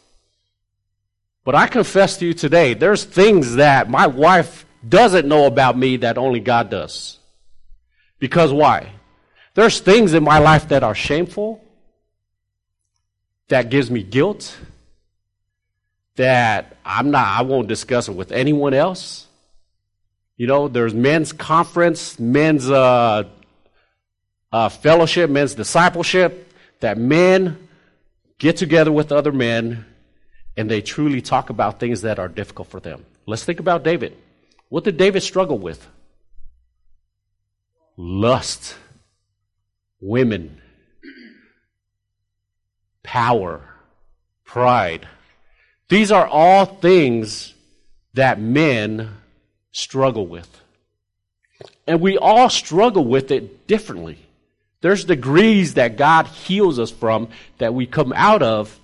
But 1.44 1.54
I 1.54 1.68
confess 1.68 2.16
to 2.16 2.26
you 2.26 2.34
today, 2.34 2.74
there's 2.74 3.04
things 3.04 3.54
that 3.54 3.88
my 3.88 4.08
wife 4.08 4.66
doesn't 4.88 5.28
know 5.28 5.46
about 5.46 5.78
me 5.78 5.98
that 5.98 6.18
only 6.18 6.40
God 6.40 6.68
does. 6.68 7.20
Because 8.18 8.52
why? 8.52 8.90
There's 9.54 9.80
things 9.80 10.14
in 10.14 10.24
my 10.24 10.38
life 10.38 10.68
that 10.68 10.82
are 10.82 10.94
shameful, 10.94 11.62
that 13.48 13.70
gives 13.70 13.90
me 13.90 14.02
guilt, 14.02 14.56
that 16.16 16.76
I'm 16.84 17.10
not, 17.10 17.26
I 17.26 17.42
won't 17.42 17.68
discuss 17.68 18.08
it 18.08 18.12
with 18.12 18.32
anyone 18.32 18.74
else. 18.74 19.26
You 20.36 20.46
know, 20.46 20.66
there's 20.68 20.94
men's 20.94 21.32
conference, 21.32 22.18
men's 22.18 22.68
uh, 22.68 23.24
uh, 24.50 24.68
fellowship, 24.68 25.30
men's 25.30 25.54
discipleship, 25.54 26.52
that 26.80 26.98
men 26.98 27.68
get 28.38 28.56
together 28.56 28.90
with 28.90 29.12
other 29.12 29.32
men 29.32 29.84
and 30.56 30.70
they 30.70 30.80
truly 30.80 31.20
talk 31.20 31.50
about 31.50 31.80
things 31.80 32.02
that 32.02 32.18
are 32.18 32.28
difficult 32.28 32.68
for 32.68 32.80
them. 32.80 33.04
Let's 33.26 33.44
think 33.44 33.60
about 33.60 33.84
David. 33.84 34.16
What 34.68 34.84
did 34.84 34.96
David 34.96 35.22
struggle 35.22 35.58
with? 35.58 35.86
Lust, 37.96 38.76
women, 40.04 40.60
power, 43.02 43.62
pride. 44.44 45.08
These 45.88 46.12
are 46.12 46.26
all 46.26 46.66
things 46.66 47.54
that 48.12 48.38
men 48.38 49.16
struggle 49.72 50.26
with. 50.26 50.60
And 51.86 52.00
we 52.00 52.18
all 52.18 52.50
struggle 52.50 53.04
with 53.04 53.30
it 53.30 53.66
differently. 53.66 54.18
There's 54.82 55.04
degrees 55.04 55.74
that 55.74 55.96
God 55.96 56.26
heals 56.26 56.78
us 56.78 56.90
from 56.90 57.28
that 57.58 57.72
we 57.72 57.86
come 57.86 58.12
out 58.14 58.42
of 58.42 58.78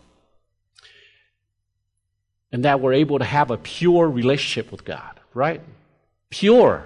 and 2.51 2.65
that 2.65 2.81
we're 2.81 2.95
able 2.95 3.19
to 3.19 3.25
have 3.25 3.51
a 3.51 3.59
pure 3.59 4.09
relationship 4.09 4.73
with 4.73 4.85
God, 4.85 5.21
right? 5.35 5.61
Pure. 6.31 6.85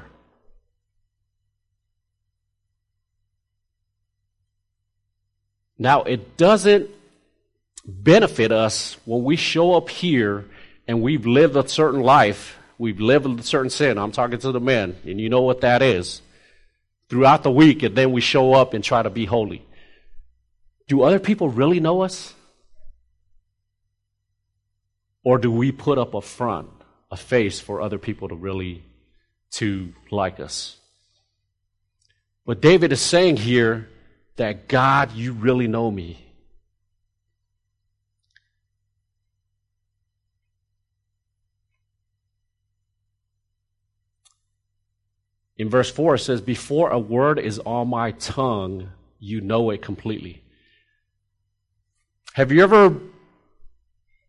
Now, 5.79 6.03
it 6.03 6.37
doesn't 6.37 6.91
benefit 7.87 8.53
us 8.53 8.97
when 9.05 9.25
we 9.25 9.37
show 9.37 9.75
up 9.75 9.89
here 9.89 10.47
and 10.87 11.03
we've 11.03 11.27
lived 11.27 11.57
a 11.57 11.67
certain 11.69 12.01
life, 12.01 12.59
we've 12.79 13.01
lived 13.01 13.41
a 13.41 13.43
certain 13.43 13.71
sin. 13.71 13.99
I'm 13.99 14.13
talking 14.13 14.39
to 14.39 14.53
the 14.53 14.61
men, 14.61 14.97
and 15.05 15.21
you 15.21 15.29
know 15.29 15.43
what 15.43 15.63
that 15.63 15.83
is. 15.83 16.21
Throughout 17.09 17.43
the 17.43 17.51
week, 17.51 17.83
and 17.83 17.97
then 17.97 18.13
we 18.13 18.21
show 18.21 18.55
up 18.55 18.75
and 18.75 18.83
try 18.83 19.03
to 19.03 19.11
be 19.11 19.25
holy. 19.25 19.65
Do 20.89 21.03
other 21.03 21.19
people 21.19 21.49
really 21.49 21.81
know 21.81 22.03
us? 22.03 22.35
Or 25.23 25.39
do 25.39 25.51
we 25.51 25.73
put 25.73 25.97
up 25.97 26.15
a 26.15 26.21
front, 26.21 26.69
a 27.11 27.17
face 27.17 27.61
for 27.61 27.81
other 27.81 27.99
people 27.99 28.29
to 28.29 28.35
really 28.35 28.83
to 29.53 29.93
like 30.11 30.39
us? 30.39 30.77
What 32.45 32.61
David 32.61 32.93
is 32.93 33.01
saying 33.01 33.39
here 33.39 33.89
that 34.37 34.69
God, 34.69 35.13
you 35.13 35.33
really 35.33 35.69
know 35.69 35.91
me. 35.91 36.21
In 45.57 45.69
verse 45.69 45.91
4, 45.91 46.17
it 46.17 46.19
says, 46.19 46.41
Before 46.41 46.91
a 46.91 46.99
word 46.99 47.39
is 47.39 47.61
on 47.61 47.89
my 47.89 48.11
tongue, 48.13 48.91
you 49.21 49.41
know 49.41 49.71
it 49.71 49.83
completely. 49.83 50.43
Have 52.35 52.51
you 52.51 52.63
ever 52.65 52.97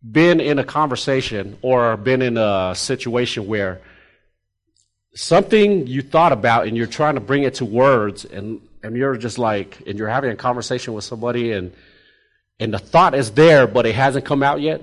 been 0.08 0.40
in 0.40 0.60
a 0.60 0.64
conversation 0.64 1.58
or 1.62 1.96
been 1.96 2.22
in 2.22 2.36
a 2.36 2.74
situation 2.76 3.48
where 3.48 3.80
something 5.14 5.88
you 5.88 6.02
thought 6.02 6.30
about 6.30 6.68
and 6.68 6.76
you're 6.76 6.86
trying 6.86 7.14
to 7.14 7.20
bring 7.20 7.42
it 7.42 7.54
to 7.54 7.64
words 7.64 8.24
and, 8.24 8.60
and 8.86 8.96
you're 8.96 9.16
just 9.16 9.38
like, 9.38 9.82
and 9.86 9.98
you're 9.98 10.08
having 10.08 10.30
a 10.30 10.36
conversation 10.36 10.94
with 10.94 11.04
somebody 11.04 11.52
and, 11.52 11.72
and 12.60 12.72
the 12.72 12.78
thought 12.78 13.14
is 13.14 13.32
there, 13.32 13.66
but 13.66 13.84
it 13.84 13.94
hasn't 13.94 14.24
come 14.24 14.42
out 14.42 14.60
yet? 14.60 14.80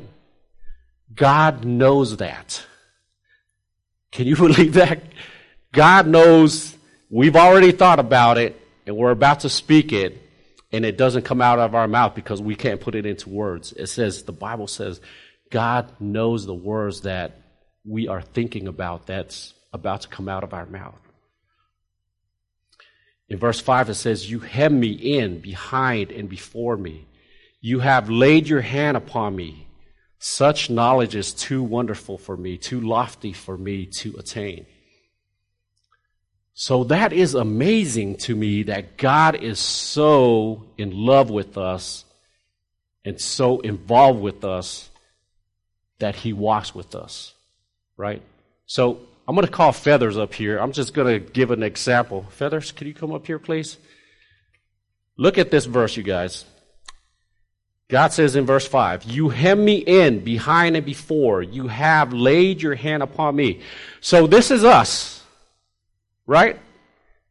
God 1.14 1.64
knows 1.64 2.18
that. 2.18 2.66
Can 4.12 4.28
you 4.28 4.36
believe 4.46 4.74
that? 4.74 5.02
God 5.72 6.08
knows 6.08 6.76
we've 7.10 7.36
already 7.36 7.72
thought 7.72 8.00
about 8.00 8.38
it 8.38 8.60
and 8.86 8.98
we're 8.98 9.12
about 9.12 9.42
to 9.42 9.50
speak 9.50 9.94
it 9.94 10.22
and 10.72 10.86
it 10.86 10.98
doesn't 10.98 11.24
come 11.24 11.42
out 11.42 11.60
of 11.60 11.74
our 11.74 11.88
mouth 11.88 12.14
because 12.14 12.42
we 12.42 12.56
can't 12.56 12.82
put 12.82 12.96
it 12.96 13.06
into 13.06 13.30
words. 13.30 13.72
It 13.72 13.88
says, 13.88 14.24
the 14.24 14.34
Bible 14.34 14.68
says, 14.68 15.00
God 15.50 15.90
knows 16.00 16.46
the 16.46 16.54
words 16.54 17.02
that 17.02 17.38
we 17.86 18.08
are 18.08 18.22
thinking 18.22 18.68
about 18.68 19.08
that's 19.08 19.54
about 19.72 20.02
to 20.02 20.08
come 20.10 20.28
out 20.28 20.44
of 20.44 20.54
our 20.54 20.66
mouth. 20.66 21.03
In 23.30 23.38
verse 23.38 23.60
5, 23.60 23.90
it 23.90 23.96
says, 23.96 24.30
You 24.30 24.40
hem 24.40 24.80
me 24.80 24.92
in 24.92 25.40
behind 25.40 26.12
and 26.12 26.30
before 26.30 26.78
me. 26.78 27.08
You 27.62 27.80
have 27.80 28.10
laid 28.10 28.48
your 28.48 28.62
hand 28.62 28.98
upon 28.98 29.36
me. 29.36 29.68
Such 30.20 30.70
knowledge 30.70 31.16
is 31.16 31.34
too 31.34 31.64
wonderful 31.64 32.18
for 32.18 32.38
me, 32.38 32.58
too 32.58 32.82
lofty 32.82 33.34
for 33.34 33.58
me 33.58 33.86
to 33.88 34.16
attain. 34.18 34.66
So 36.54 36.84
that 36.86 37.12
is 37.12 37.34
amazing 37.34 38.18
to 38.18 38.36
me 38.36 38.64
that 38.64 38.98
God 38.98 39.36
is 39.36 39.60
so 39.60 40.66
in 40.78 40.92
love 40.96 41.30
with 41.30 41.58
us 41.58 42.06
and 43.04 43.20
so 43.20 43.60
involved 43.60 44.22
with 44.22 44.46
us 44.46 44.90
that 46.00 46.16
he 46.16 46.32
walks 46.32 46.76
with 46.76 46.96
us, 46.96 47.34
right? 47.98 48.22
So 48.66 49.00
I'm 49.28 49.36
going 49.36 49.48
to 49.48 49.52
call 49.52 49.72
Feathers 49.72 50.18
up 50.18 50.34
here. 50.34 50.58
I'm 50.58 50.74
just 50.74 50.94
going 50.94 51.08
to 51.08 51.32
give 51.32 51.52
an 51.52 51.64
example. 51.64 52.26
Feathers, 52.30 52.72
can 52.72 52.88
you 52.88 52.94
come 52.94 53.14
up 53.14 53.26
here, 53.26 53.40
please? 53.40 53.78
Look 55.16 55.38
at 55.38 55.52
this 55.52 55.66
verse, 55.66 55.96
you 55.96 56.04
guys. 56.04 56.46
God 57.90 58.12
says 58.12 58.36
in 58.36 58.46
verse 58.46 58.68
5, 58.68 59.04
You 59.04 59.30
hem 59.30 59.64
me 59.64 59.76
in 59.78 60.24
behind 60.24 60.76
and 60.76 60.86
before. 60.86 61.42
You 61.42 61.68
have 61.68 62.12
laid 62.12 62.62
your 62.62 62.76
hand 62.76 63.04
upon 63.04 63.36
me. 63.36 63.62
So 64.02 64.28
this 64.28 64.52
is 64.52 64.64
us. 64.64 65.24
Right? 66.26 66.60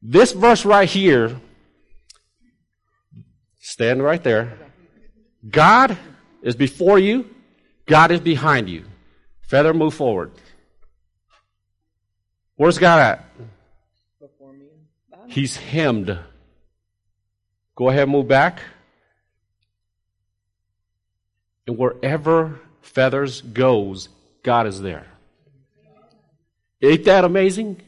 This 0.01 0.33
verse 0.33 0.65
right 0.65 0.89
here, 0.89 1.41
stand 3.59 4.03
right 4.03 4.23
there. 4.23 4.57
God 5.49 5.97
is 6.43 6.57
before 6.57 6.99
you, 6.99 7.29
God 7.87 8.11
is 8.11 8.21
behind 8.21 8.69
you. 8.69 8.85
Feather, 9.43 9.75
move 9.75 9.95
forward. 9.95 10.33
Where's 12.57 12.79
God 12.79 13.01
at? 13.01 13.25
Before 14.21 14.53
me. 14.53 14.67
He's 15.29 15.57
hemmed. 15.57 16.19
Go 17.75 17.89
ahead, 17.89 18.09
move 18.09 18.29
back. 18.29 18.61
And 21.67 21.79
wherever 21.79 22.61
feathers 22.83 23.41
goes, 23.41 24.09
God 24.43 24.67
is 24.67 24.81
there. 24.81 25.07
Ain't 26.83 27.05
that 27.05 27.25
amazing? 27.25 27.81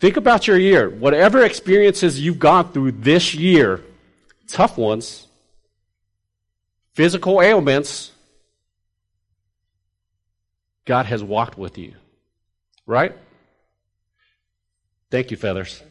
Think 0.00 0.16
about 0.16 0.46
your 0.46 0.58
year. 0.58 0.90
Whatever 0.90 1.44
experiences 1.44 2.20
you've 2.20 2.38
gone 2.38 2.72
through 2.72 2.92
this 2.92 3.34
year, 3.34 3.82
tough 4.46 4.76
ones, 4.76 5.26
physical 6.92 7.40
ailments, 7.40 8.12
God 10.84 11.06
has 11.06 11.22
walked 11.22 11.58
with 11.58 11.78
you. 11.78 11.94
Right? 12.88 13.14
Thank 15.10 15.30
you, 15.30 15.36
Feathers. 15.36 15.82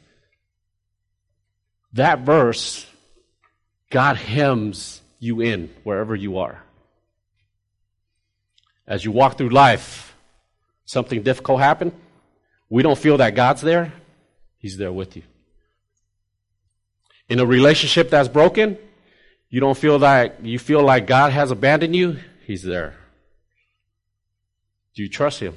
That 1.94 2.20
verse, 2.20 2.86
God 3.90 4.18
hems 4.18 5.02
you 5.20 5.40
in 5.40 5.70
wherever 5.84 6.16
you 6.16 6.40
are. 6.40 6.62
As 8.86 9.06
you 9.06 9.12
walk 9.12 9.38
through 9.38 9.50
life, 9.50 10.16
something 10.86 11.24
difficult 11.24 11.60
happened 11.60 11.94
we 12.70 12.84
don't 12.84 12.98
feel 12.98 13.18
that 13.18 13.36
God's 13.36 13.62
there, 13.62 13.94
He's 14.58 14.78
there 14.78 14.92
with 14.92 15.16
you. 15.16 15.24
In 17.30 17.40
a 17.40 17.46
relationship 17.46 18.10
that's 18.10 18.28
broken, 18.28 18.78
you 19.50 19.60
don't 19.60 19.78
feel 19.78 20.00
that 20.00 20.44
you 20.44 20.60
feel 20.60 20.82
like 20.82 21.08
God 21.08 21.32
has 21.32 21.52
abandoned 21.52 21.96
you, 21.96 22.20
He's 22.46 22.64
there. 22.64 22.96
Do 24.96 25.04
you 25.04 25.10
trust 25.10 25.40
Him? 25.40 25.56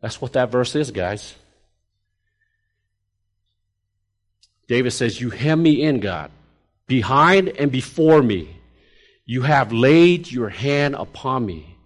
That's 0.00 0.20
what 0.20 0.34
that 0.34 0.50
verse 0.50 0.74
is, 0.74 0.90
guys. 0.90 1.34
David 4.68 4.92
says, 4.92 5.20
You 5.20 5.30
hem 5.30 5.62
me 5.62 5.82
in, 5.82 6.00
God, 6.00 6.30
behind 6.86 7.48
and 7.48 7.72
before 7.72 8.22
me. 8.22 8.56
You 9.24 9.42
have 9.42 9.72
laid 9.72 10.30
your 10.30 10.48
hand 10.48 10.94
upon 10.94 11.44
me. 11.44 11.76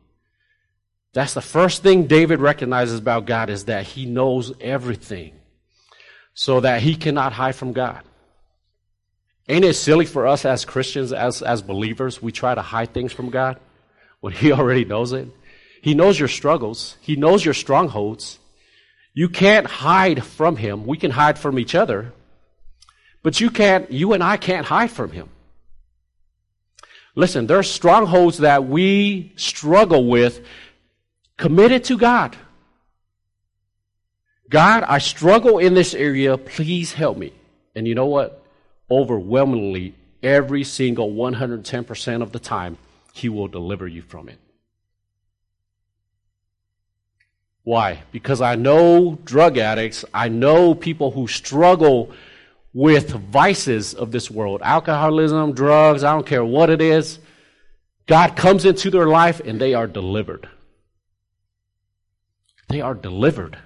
That's 1.12 1.34
the 1.34 1.40
first 1.40 1.82
thing 1.82 2.06
David 2.06 2.40
recognizes 2.40 2.98
about 2.98 3.26
God 3.26 3.50
is 3.50 3.64
that 3.64 3.84
he 3.84 4.06
knows 4.06 4.52
everything 4.60 5.34
so 6.34 6.60
that 6.60 6.82
he 6.82 6.94
cannot 6.94 7.32
hide 7.32 7.54
from 7.54 7.72
God. 7.72 8.02
Ain't 9.48 9.64
it 9.64 9.74
silly 9.74 10.06
for 10.06 10.26
us 10.26 10.44
as 10.44 10.64
Christians, 10.64 11.12
as, 11.12 11.42
as 11.42 11.62
believers, 11.62 12.22
we 12.22 12.32
try 12.32 12.54
to 12.54 12.62
hide 12.62 12.94
things 12.94 13.12
from 13.12 13.30
God 13.30 13.58
when 14.20 14.32
he 14.32 14.52
already 14.52 14.84
knows 14.84 15.12
it? 15.12 15.28
He 15.82 15.94
knows 15.94 16.16
your 16.16 16.28
struggles. 16.28 16.96
He 17.00 17.16
knows 17.16 17.44
your 17.44 17.54
strongholds. 17.54 18.38
You 19.14 19.28
can't 19.28 19.66
hide 19.66 20.24
from 20.24 20.56
him. 20.56 20.86
We 20.86 20.96
can 20.96 21.10
hide 21.10 21.40
from 21.40 21.58
each 21.58 21.74
other. 21.74 22.12
But 23.24 23.40
you 23.40 23.50
can't, 23.50 23.90
you 23.90 24.12
and 24.12 24.22
I 24.22 24.36
can't 24.36 24.64
hide 24.64 24.92
from 24.92 25.10
him. 25.10 25.28
Listen, 27.16 27.48
there's 27.48 27.68
strongholds 27.68 28.38
that 28.38 28.64
we 28.68 29.32
struggle 29.34 30.06
with 30.06 30.46
committed 31.36 31.82
to 31.84 31.98
God. 31.98 32.36
God, 34.48 34.84
I 34.84 34.98
struggle 34.98 35.58
in 35.58 35.74
this 35.74 35.94
area. 35.94 36.38
Please 36.38 36.92
help 36.92 37.18
me. 37.18 37.32
And 37.74 37.88
you 37.88 37.96
know 37.96 38.06
what? 38.06 38.40
Overwhelmingly, 38.88 39.96
every 40.22 40.62
single 40.62 41.10
110% 41.10 42.22
of 42.22 42.30
the 42.30 42.38
time, 42.38 42.78
He 43.12 43.28
will 43.28 43.48
deliver 43.48 43.88
you 43.88 44.02
from 44.02 44.28
it. 44.28 44.38
Why? 47.64 48.02
Because 48.10 48.40
I 48.40 48.56
know 48.56 49.18
drug 49.24 49.56
addicts, 49.56 50.04
I 50.12 50.28
know 50.28 50.74
people 50.74 51.12
who 51.12 51.28
struggle 51.28 52.12
with 52.74 53.10
vices 53.10 53.94
of 53.94 54.10
this 54.10 54.30
world 54.30 54.62
alcoholism, 54.64 55.52
drugs, 55.52 56.02
I 56.02 56.12
don't 56.12 56.26
care 56.26 56.44
what 56.44 56.70
it 56.70 56.80
is. 56.80 57.18
God 58.06 58.36
comes 58.36 58.64
into 58.64 58.90
their 58.90 59.06
life 59.06 59.40
and 59.40 59.60
they 59.60 59.74
are 59.74 59.86
delivered. 59.86 60.48
They 62.68 62.80
are 62.80 62.94
delivered. 62.94 63.58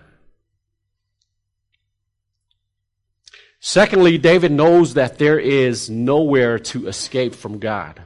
Secondly, 3.60 4.18
David 4.18 4.52
knows 4.52 4.94
that 4.94 5.18
there 5.18 5.38
is 5.38 5.88
nowhere 5.88 6.58
to 6.58 6.86
escape 6.86 7.34
from 7.34 7.58
God. 7.58 8.02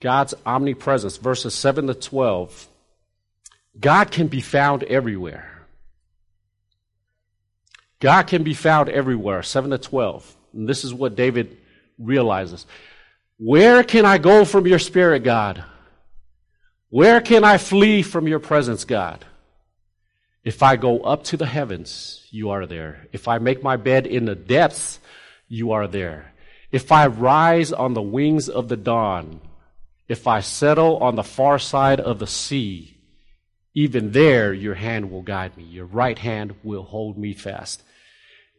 God's 0.00 0.34
omnipresence, 0.46 1.18
verses 1.18 1.54
7 1.54 1.86
to 1.88 1.94
12. 1.94 2.69
God 3.78 4.10
can 4.10 4.28
be 4.28 4.40
found 4.40 4.82
everywhere. 4.84 5.46
God 8.00 8.22
can 8.26 8.42
be 8.42 8.54
found 8.54 8.88
everywhere, 8.88 9.42
7 9.42 9.70
to 9.70 9.78
12. 9.78 10.36
And 10.54 10.68
this 10.68 10.84
is 10.84 10.92
what 10.92 11.14
David 11.14 11.56
realizes. 11.98 12.66
Where 13.38 13.84
can 13.84 14.04
I 14.04 14.18
go 14.18 14.44
from 14.44 14.66
your 14.66 14.78
spirit, 14.78 15.22
God? 15.22 15.64
Where 16.88 17.20
can 17.20 17.44
I 17.44 17.58
flee 17.58 18.02
from 18.02 18.26
your 18.26 18.40
presence, 18.40 18.84
God? 18.84 19.24
If 20.42 20.62
I 20.62 20.76
go 20.76 21.00
up 21.00 21.24
to 21.24 21.36
the 21.36 21.46
heavens, 21.46 22.26
you 22.30 22.50
are 22.50 22.66
there. 22.66 23.06
If 23.12 23.28
I 23.28 23.38
make 23.38 23.62
my 23.62 23.76
bed 23.76 24.06
in 24.06 24.24
the 24.24 24.34
depths, 24.34 24.98
you 25.48 25.72
are 25.72 25.86
there. 25.86 26.32
If 26.72 26.90
I 26.90 27.06
rise 27.06 27.72
on 27.72 27.94
the 27.94 28.02
wings 28.02 28.48
of 28.48 28.68
the 28.68 28.76
dawn, 28.76 29.40
if 30.08 30.26
I 30.26 30.40
settle 30.40 30.96
on 30.98 31.16
the 31.16 31.22
far 31.22 31.58
side 31.58 32.00
of 32.00 32.18
the 32.18 32.26
sea, 32.26 32.89
even 33.74 34.12
there 34.12 34.52
your 34.52 34.74
hand 34.74 35.10
will 35.10 35.22
guide 35.22 35.56
me. 35.56 35.64
Your 35.64 35.86
right 35.86 36.18
hand 36.18 36.54
will 36.62 36.82
hold 36.82 37.16
me 37.16 37.34
fast. 37.34 37.82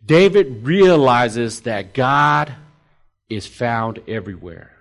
David 0.04 0.66
realizes 0.66 1.62
that 1.62 1.94
God 1.94 2.54
is 3.30 3.46
found 3.46 4.00
everywhere. 4.08 4.72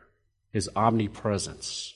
His 0.52 0.68
omnipresence. 0.74 1.94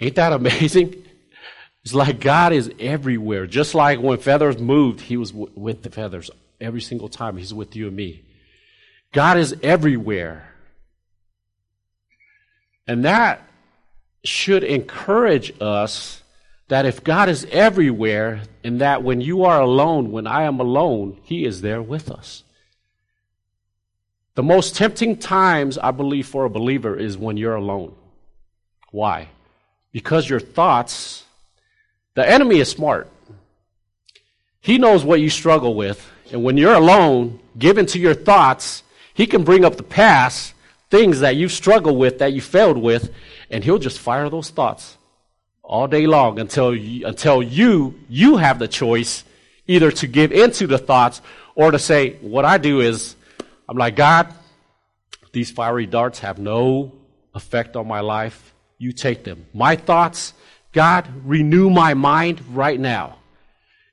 Ain't 0.00 0.16
that 0.16 0.32
amazing? 0.32 1.02
It's 1.84 1.94
like 1.94 2.18
God 2.18 2.52
is 2.52 2.68
everywhere. 2.80 3.46
Just 3.46 3.72
like 3.72 4.00
when 4.00 4.18
feathers 4.18 4.58
moved, 4.58 5.00
He 5.00 5.16
was 5.16 5.30
w- 5.30 5.52
with 5.54 5.84
the 5.84 5.90
feathers 5.90 6.32
every 6.60 6.80
single 6.80 7.08
time. 7.08 7.36
He's 7.36 7.54
with 7.54 7.76
you 7.76 7.86
and 7.86 7.94
me. 7.94 8.24
God 9.12 9.38
is 9.38 9.54
everywhere. 9.62 10.52
And 12.88 13.04
that 13.04 13.45
should 14.26 14.64
encourage 14.64 15.52
us 15.60 16.22
that 16.68 16.86
if 16.86 17.04
God 17.04 17.28
is 17.28 17.46
everywhere, 17.50 18.42
and 18.64 18.80
that 18.80 19.02
when 19.02 19.20
you 19.20 19.44
are 19.44 19.60
alone, 19.60 20.10
when 20.10 20.26
I 20.26 20.42
am 20.42 20.58
alone, 20.58 21.18
He 21.22 21.44
is 21.44 21.60
there 21.60 21.80
with 21.80 22.10
us. 22.10 22.42
The 24.34 24.42
most 24.42 24.74
tempting 24.74 25.16
times, 25.16 25.78
I 25.78 25.92
believe, 25.92 26.26
for 26.26 26.44
a 26.44 26.50
believer 26.50 26.96
is 26.96 27.16
when 27.16 27.36
you're 27.36 27.54
alone. 27.54 27.94
Why? 28.90 29.28
Because 29.92 30.28
your 30.28 30.40
thoughts 30.40 31.26
the 32.16 32.28
enemy 32.28 32.60
is 32.60 32.70
smart. 32.70 33.08
He 34.60 34.78
knows 34.78 35.04
what 35.04 35.20
you 35.20 35.28
struggle 35.28 35.74
with. 35.74 36.10
And 36.32 36.42
when 36.42 36.56
you're 36.56 36.74
alone, 36.74 37.38
given 37.56 37.84
to 37.86 37.98
your 37.98 38.14
thoughts, 38.14 38.82
he 39.14 39.26
can 39.26 39.44
bring 39.44 39.64
up 39.66 39.76
the 39.76 39.82
past, 39.82 40.54
things 40.90 41.20
that 41.20 41.36
you 41.36 41.48
struggle 41.48 41.94
with, 41.94 42.18
that 42.18 42.32
you 42.32 42.40
failed 42.40 42.78
with, 42.78 43.12
and 43.50 43.62
he'll 43.62 43.78
just 43.78 43.98
fire 43.98 44.28
those 44.28 44.50
thoughts 44.50 44.96
all 45.62 45.88
day 45.88 46.06
long 46.06 46.38
until 46.38 46.74
you, 46.74 47.06
until 47.06 47.42
you, 47.42 47.98
you 48.08 48.36
have 48.36 48.58
the 48.58 48.68
choice 48.68 49.24
either 49.66 49.90
to 49.90 50.06
give 50.06 50.32
into 50.32 50.66
the 50.66 50.78
thoughts 50.78 51.20
or 51.54 51.70
to 51.70 51.78
say, 51.78 52.14
what 52.20 52.44
I 52.44 52.58
do 52.58 52.80
is, 52.80 53.16
I'm 53.68 53.76
like, 53.76 53.96
God, 53.96 54.32
these 55.32 55.50
fiery 55.50 55.86
darts 55.86 56.20
have 56.20 56.38
no 56.38 56.92
effect 57.34 57.76
on 57.76 57.86
my 57.88 58.00
life. 58.00 58.54
You 58.78 58.92
take 58.92 59.24
them. 59.24 59.46
My 59.52 59.76
thoughts, 59.76 60.34
God, 60.72 61.08
renew 61.24 61.68
my 61.70 61.94
mind 61.94 62.40
right 62.54 62.78
now. 62.78 63.16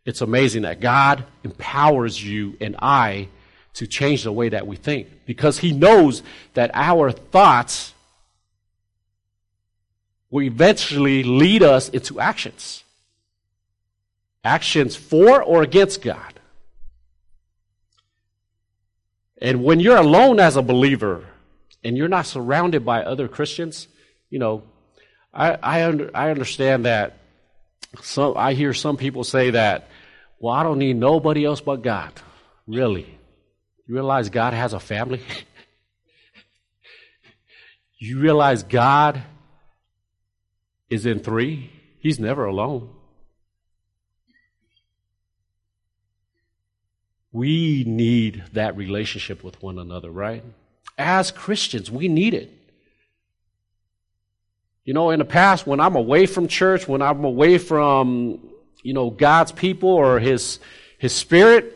It's 0.06 0.22
amazing 0.22 0.64
that 0.64 0.82
God 0.82 1.24
empowers 1.44 2.24
you 2.24 2.58
and 2.60 2.76
I 2.80 3.30
to 3.76 3.88
change 3.88 4.24
the 4.24 4.32
way 4.32 4.50
that 4.50 4.68
we 4.68 4.76
think 4.76 5.08
because 5.26 5.58
He 5.58 5.72
knows 5.72 6.22
that 6.54 6.72
our 6.74 7.12
thoughts 7.12 7.93
will 10.34 10.42
eventually 10.42 11.22
lead 11.22 11.62
us 11.62 11.90
into 11.90 12.20
actions. 12.20 12.84
Actions 14.44 14.96
for 14.96 15.44
or 15.44 15.62
against 15.62 16.02
God. 16.02 16.34
And 19.40 19.64
when 19.64 19.80
you're 19.80 19.96
alone 19.96 20.40
as 20.40 20.56
a 20.56 20.64
believer 20.64 21.24
and 21.84 21.96
you're 21.96 22.08
not 22.08 22.26
surrounded 22.26 22.84
by 22.84 23.04
other 23.04 23.28
Christians, 23.28 23.88
you 24.32 24.40
know, 24.40 24.64
I, 25.32 25.52
I, 25.62 25.86
under, 25.86 26.10
I 26.16 26.32
understand 26.32 26.86
that 26.86 27.16
some, 28.02 28.34
I 28.36 28.56
hear 28.56 28.74
some 28.74 28.98
people 28.98 29.24
say 29.24 29.52
that, 29.52 29.88
well, 30.40 30.56
I 30.56 30.64
don't 30.64 30.80
need 30.80 30.96
nobody 30.96 31.46
else 31.46 31.62
but 31.62 31.84
God. 31.84 32.12
Really? 32.66 33.06
You 33.86 33.94
realize 33.94 34.30
God 34.30 34.54
has 34.54 34.74
a 34.74 34.80
family? 34.80 35.22
you 38.00 38.18
realize 38.18 38.64
God 38.64 39.22
is 40.94 41.06
in 41.06 41.20
three? 41.20 41.72
He's 42.00 42.20
never 42.20 42.46
alone. 42.46 42.90
We 47.32 47.84
need 47.88 48.44
that 48.54 48.78
relationship 48.78 49.44
with 49.44 49.62
one 49.62 49.80
another, 49.80 50.12
right? 50.12 50.44
As 50.98 51.32
Christians, 51.32 51.90
we 51.90 52.08
need 52.08 52.36
it. 52.36 52.52
You 54.86 54.94
know, 54.94 55.10
in 55.10 55.20
the 55.20 55.26
past, 55.26 55.66
when 55.66 55.80
I'm 55.80 55.96
away 55.96 56.28
from 56.28 56.48
church, 56.48 56.88
when 56.88 57.02
I'm 57.02 57.24
away 57.24 57.58
from, 57.58 58.40
you 58.84 58.94
know, 58.94 59.10
God's 59.10 59.52
people 59.52 59.90
or 59.90 60.20
His, 60.20 60.60
His 61.00 61.14
Spirit, 61.14 61.76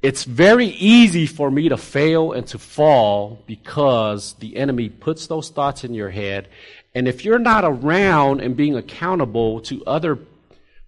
it's 0.00 0.24
very 0.24 0.68
easy 0.68 1.26
for 1.26 1.50
me 1.50 1.68
to 1.68 1.76
fail 1.76 2.32
and 2.32 2.46
to 2.48 2.58
fall 2.58 3.42
because 3.46 4.34
the 4.34 4.56
enemy 4.56 4.88
puts 4.88 5.26
those 5.26 5.50
thoughts 5.50 5.84
in 5.84 5.92
your 5.92 6.10
head. 6.10 6.48
And 6.94 7.08
if 7.08 7.24
you're 7.24 7.38
not 7.38 7.64
around 7.64 8.40
and 8.40 8.56
being 8.56 8.76
accountable 8.76 9.60
to 9.62 9.84
other 9.84 10.18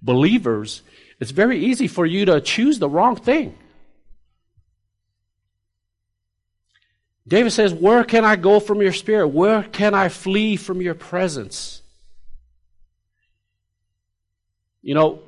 believers, 0.00 0.82
it's 1.18 1.32
very 1.32 1.58
easy 1.58 1.88
for 1.88 2.06
you 2.06 2.24
to 2.26 2.40
choose 2.40 2.78
the 2.78 2.88
wrong 2.88 3.16
thing. 3.16 3.56
David 7.26 7.50
says, 7.50 7.74
Where 7.74 8.04
can 8.04 8.24
I 8.24 8.36
go 8.36 8.60
from 8.60 8.80
your 8.80 8.92
spirit? 8.92 9.28
Where 9.28 9.62
can 9.64 9.94
I 9.94 10.08
flee 10.08 10.56
from 10.56 10.80
your 10.80 10.94
presence? 10.94 11.82
You 14.80 14.94
know, 14.94 15.20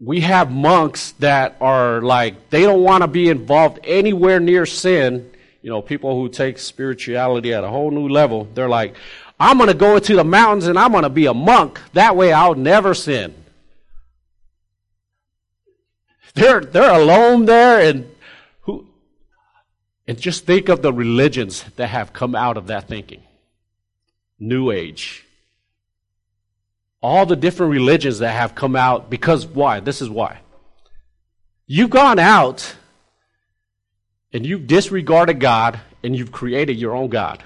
we 0.00 0.20
have 0.20 0.50
monks 0.50 1.12
that 1.20 1.56
are 1.60 2.00
like, 2.02 2.50
they 2.50 2.62
don't 2.62 2.82
want 2.82 3.02
to 3.02 3.08
be 3.08 3.28
involved 3.28 3.78
anywhere 3.84 4.40
near 4.40 4.66
sin. 4.66 5.30
You 5.62 5.70
know, 5.70 5.82
people 5.82 6.14
who 6.20 6.28
take 6.28 6.58
spirituality 6.58 7.52
at 7.52 7.62
a 7.62 7.68
whole 7.68 7.90
new 7.90 8.08
level, 8.08 8.48
they're 8.54 8.68
like, 8.68 8.96
I'm 9.40 9.56
going 9.58 9.68
to 9.68 9.74
go 9.74 9.96
into 9.96 10.16
the 10.16 10.24
mountains 10.24 10.66
and 10.66 10.78
I'm 10.78 10.90
going 10.90 11.04
to 11.04 11.10
be 11.10 11.26
a 11.26 11.34
monk. 11.34 11.80
That 11.92 12.16
way 12.16 12.32
I'll 12.32 12.54
never 12.54 12.94
sin. 12.94 13.34
They're, 16.34 16.60
they're 16.60 17.00
alone 17.00 17.46
there 17.46 17.80
and 17.80 18.10
who, 18.62 18.86
and 20.06 20.18
just 20.18 20.44
think 20.44 20.68
of 20.68 20.82
the 20.82 20.92
religions 20.92 21.64
that 21.76 21.88
have 21.88 22.12
come 22.12 22.34
out 22.34 22.56
of 22.56 22.66
that 22.68 22.88
thinking. 22.88 23.22
New 24.38 24.70
Age. 24.70 25.24
All 27.00 27.26
the 27.26 27.36
different 27.36 27.72
religions 27.72 28.18
that 28.18 28.32
have 28.32 28.54
come 28.54 28.74
out 28.74 29.08
because 29.08 29.46
why? 29.46 29.80
This 29.80 30.02
is 30.02 30.10
why. 30.10 30.40
You've 31.66 31.90
gone 31.90 32.18
out 32.18 32.74
and 34.32 34.44
you've 34.44 34.66
disregarded 34.66 35.38
God 35.38 35.80
and 36.02 36.16
you've 36.16 36.32
created 36.32 36.76
your 36.76 36.94
own 36.94 37.08
God. 37.08 37.42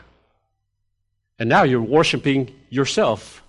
And 1.42 1.48
now 1.48 1.64
you're 1.64 1.82
worshiping 1.82 2.54
yourself. 2.70 3.42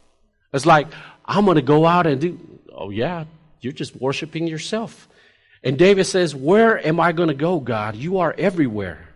It's 0.52 0.66
like, 0.66 0.88
I'm 1.26 1.46
going 1.46 1.58
to 1.58 1.62
go 1.62 1.86
out 1.86 2.08
and 2.08 2.20
do, 2.20 2.40
oh 2.74 2.90
yeah, 2.90 3.26
you're 3.62 3.72
just 3.72 3.96
worshiping 3.96 4.48
yourself. 4.48 5.08
And 5.64 5.78
David 5.78 6.06
says, 6.06 6.34
Where 6.34 6.84
am 6.84 7.00
I 7.00 7.12
going 7.12 7.28
to 7.28 7.36
go, 7.36 7.60
God? 7.60 7.96
You 7.96 8.18
are 8.18 8.34
everywhere. 8.36 9.10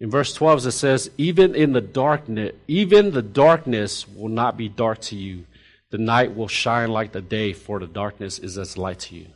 In 0.00 0.10
verse 0.10 0.34
12 0.34 0.66
it 0.66 0.72
says, 0.72 1.08
Even 1.18 1.54
in 1.54 1.72
the 1.72 1.80
darkness, 1.80 2.50
even 2.66 3.12
the 3.12 3.22
darkness 3.22 4.08
will 4.08 4.28
not 4.28 4.56
be 4.56 4.68
dark 4.68 5.02
to 5.02 5.14
you. 5.14 5.46
The 5.90 5.98
night 5.98 6.34
will 6.34 6.48
shine 6.48 6.90
like 6.90 7.12
the 7.12 7.22
day, 7.22 7.52
for 7.52 7.78
the 7.78 7.86
darkness 7.86 8.40
is 8.40 8.58
as 8.58 8.76
light 8.76 8.98
to 8.98 9.14
you. 9.14 9.26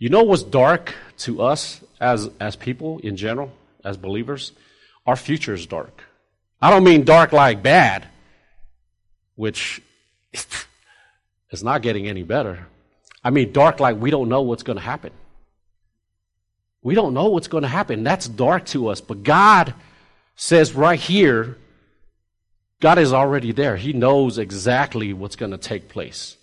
You 0.00 0.08
know 0.08 0.22
what's 0.22 0.42
dark 0.42 0.94
to 1.18 1.42
us 1.42 1.84
as, 2.00 2.30
as 2.40 2.56
people 2.56 3.00
in 3.00 3.18
general, 3.18 3.52
as 3.84 3.98
believers? 3.98 4.52
Our 5.06 5.14
future 5.14 5.52
is 5.52 5.66
dark. 5.66 6.04
I 6.60 6.70
don't 6.70 6.84
mean 6.84 7.04
dark 7.04 7.32
like 7.32 7.62
bad, 7.62 8.08
which 9.34 9.82
is 11.50 11.62
not 11.62 11.82
getting 11.82 12.08
any 12.08 12.22
better. 12.22 12.66
I 13.22 13.28
mean 13.28 13.52
dark 13.52 13.78
like 13.78 13.98
we 13.98 14.10
don't 14.10 14.30
know 14.30 14.40
what's 14.40 14.62
going 14.62 14.78
to 14.78 14.82
happen. 14.82 15.12
We 16.82 16.94
don't 16.94 17.12
know 17.12 17.28
what's 17.28 17.48
going 17.48 17.64
to 17.64 17.68
happen. 17.68 18.02
That's 18.02 18.26
dark 18.26 18.64
to 18.66 18.88
us. 18.88 19.02
But 19.02 19.22
God 19.22 19.74
says 20.34 20.74
right 20.74 20.98
here, 20.98 21.58
God 22.80 22.98
is 22.98 23.12
already 23.12 23.52
there. 23.52 23.76
He 23.76 23.92
knows 23.92 24.38
exactly 24.38 25.12
what's 25.12 25.36
going 25.36 25.50
to 25.50 25.58
take 25.58 25.90
place. 25.90 26.38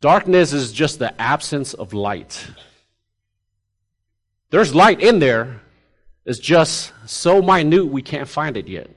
Darkness 0.00 0.52
is 0.52 0.72
just 0.72 0.98
the 0.98 1.20
absence 1.20 1.74
of 1.74 1.92
light. 1.92 2.46
There's 4.50 4.74
light 4.74 5.00
in 5.00 5.18
there, 5.18 5.60
it's 6.24 6.38
just 6.38 6.92
so 7.06 7.42
minute 7.42 7.86
we 7.86 8.02
can't 8.02 8.28
find 8.28 8.56
it 8.56 8.68
yet. 8.68 8.90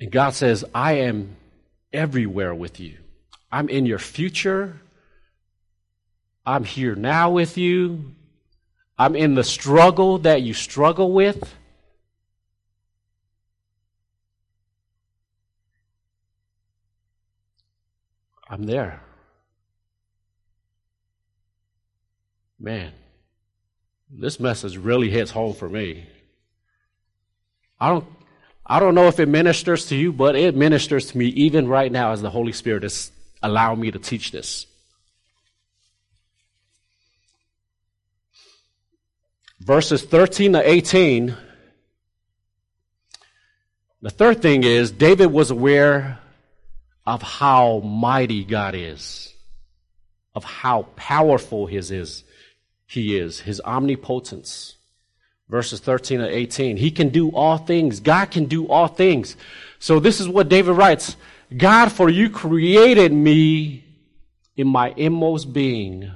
And 0.00 0.10
God 0.12 0.34
says, 0.34 0.64
I 0.74 0.94
am 0.94 1.36
everywhere 1.92 2.54
with 2.54 2.78
you. 2.78 2.98
I'm 3.50 3.68
in 3.68 3.86
your 3.86 3.98
future. 3.98 4.80
I'm 6.44 6.64
here 6.64 6.94
now 6.94 7.30
with 7.30 7.58
you. 7.58 8.14
I'm 8.98 9.14
in 9.16 9.34
the 9.34 9.44
struggle 9.44 10.18
that 10.18 10.42
you 10.42 10.54
struggle 10.54 11.12
with. 11.12 11.54
I'm 18.48 18.64
there. 18.64 19.00
Man. 22.58 22.92
This 24.10 24.40
message 24.40 24.76
really 24.76 25.10
hits 25.10 25.30
home 25.30 25.54
for 25.54 25.68
me. 25.68 26.06
I 27.78 27.90
don't, 27.90 28.06
I 28.66 28.80
don't 28.80 28.94
know 28.94 29.06
if 29.06 29.20
it 29.20 29.26
ministers 29.26 29.86
to 29.86 29.96
you, 29.96 30.12
but 30.12 30.34
it 30.34 30.56
ministers 30.56 31.12
to 31.12 31.18
me 31.18 31.26
even 31.26 31.68
right 31.68 31.92
now 31.92 32.12
as 32.12 32.22
the 32.22 32.30
Holy 32.30 32.52
Spirit 32.52 32.84
is 32.84 33.12
allowing 33.42 33.80
me 33.80 33.90
to 33.90 33.98
teach 33.98 34.30
this. 34.30 34.66
verses 39.68 40.02
13 40.02 40.54
to 40.54 40.70
18, 40.70 41.36
the 44.00 44.08
third 44.08 44.40
thing 44.40 44.64
is 44.64 44.90
David 44.90 45.26
was 45.26 45.50
aware 45.50 46.18
of 47.08 47.22
how 47.22 47.78
mighty 47.78 48.44
God 48.44 48.74
is, 48.74 49.32
of 50.34 50.44
how 50.44 50.82
powerful 50.94 51.64
his 51.64 51.90
is, 51.90 52.22
he 52.84 53.16
is, 53.16 53.40
his 53.40 53.62
omnipotence. 53.62 54.76
Verses 55.48 55.80
13 55.80 56.20
and 56.20 56.30
18. 56.30 56.76
He 56.76 56.90
can 56.90 57.08
do 57.08 57.30
all 57.30 57.56
things. 57.56 58.00
God 58.00 58.30
can 58.30 58.44
do 58.44 58.68
all 58.68 58.88
things. 58.88 59.38
So 59.78 60.00
this 60.00 60.20
is 60.20 60.28
what 60.28 60.50
David 60.50 60.72
writes. 60.72 61.16
God, 61.56 61.90
for 61.90 62.10
you 62.10 62.28
created 62.28 63.10
me 63.10 63.86
in 64.54 64.68
my 64.68 64.92
inmost 64.94 65.50
being. 65.50 66.10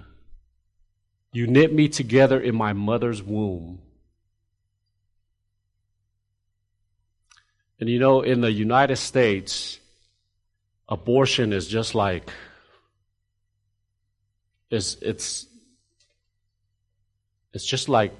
You 1.32 1.46
knit 1.46 1.72
me 1.72 1.88
together 1.88 2.38
in 2.38 2.54
my 2.54 2.74
mother's 2.74 3.22
womb. 3.22 3.78
And 7.80 7.88
you 7.88 7.98
know, 7.98 8.20
in 8.20 8.42
the 8.42 8.52
United 8.52 8.96
States, 8.96 9.78
abortion 10.92 11.52
is 11.52 11.66
just 11.66 11.94
like 11.94 12.30
it's 14.70 14.96
it's 15.00 15.46
it's 17.52 17.64
just 17.66 17.88
like, 17.88 18.12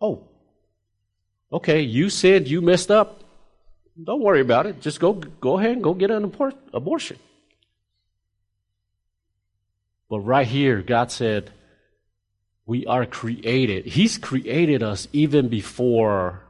oh, 0.00 0.28
okay, 1.52 1.80
you 1.82 2.10
said 2.10 2.48
you 2.48 2.60
messed 2.60 2.90
up. 2.90 3.24
Don't 4.02 4.22
worry 4.22 4.40
about 4.40 4.66
it. 4.66 4.80
Just 4.80 5.00
go 5.00 5.14
go 5.14 5.58
ahead 5.58 5.72
and 5.72 5.82
go 5.82 5.94
get 5.94 6.10
an 6.10 6.24
abort- 6.24 6.68
abortion. 6.72 7.18
But 10.08 10.20
right 10.20 10.46
here, 10.46 10.82
God 10.82 11.12
said, 11.12 11.52
we 12.66 12.84
are 12.86 13.06
created. 13.06 13.86
He's 13.86 14.18
created 14.18 14.82
us 14.82 15.06
even 15.12 15.48
before 15.48 16.40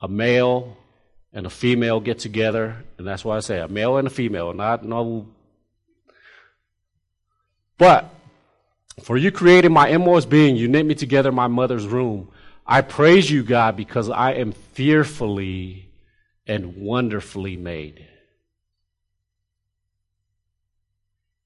a 0.00 0.06
male 0.08 0.76
and 1.32 1.46
a 1.46 1.50
female 1.50 2.00
get 2.00 2.18
together. 2.18 2.84
And 2.98 3.06
that's 3.06 3.24
why 3.24 3.36
I 3.36 3.40
say 3.40 3.60
a 3.60 3.68
male 3.68 3.96
and 3.96 4.06
a 4.06 4.10
female, 4.10 4.52
not 4.52 4.84
no. 4.84 5.26
But 7.78 8.12
for 9.02 9.16
you 9.16 9.32
created 9.32 9.70
my 9.70 9.88
inmost 9.88 10.28
being, 10.28 10.56
you 10.56 10.68
knit 10.68 10.86
me 10.86 10.94
together 10.94 11.30
in 11.30 11.34
my 11.34 11.48
mother's 11.48 11.86
room. 11.86 12.28
I 12.66 12.82
praise 12.82 13.30
you, 13.30 13.42
God, 13.42 13.76
because 13.76 14.08
I 14.08 14.34
am 14.34 14.52
fearfully 14.52 15.88
and 16.46 16.76
wonderfully 16.76 17.56
made. 17.56 18.06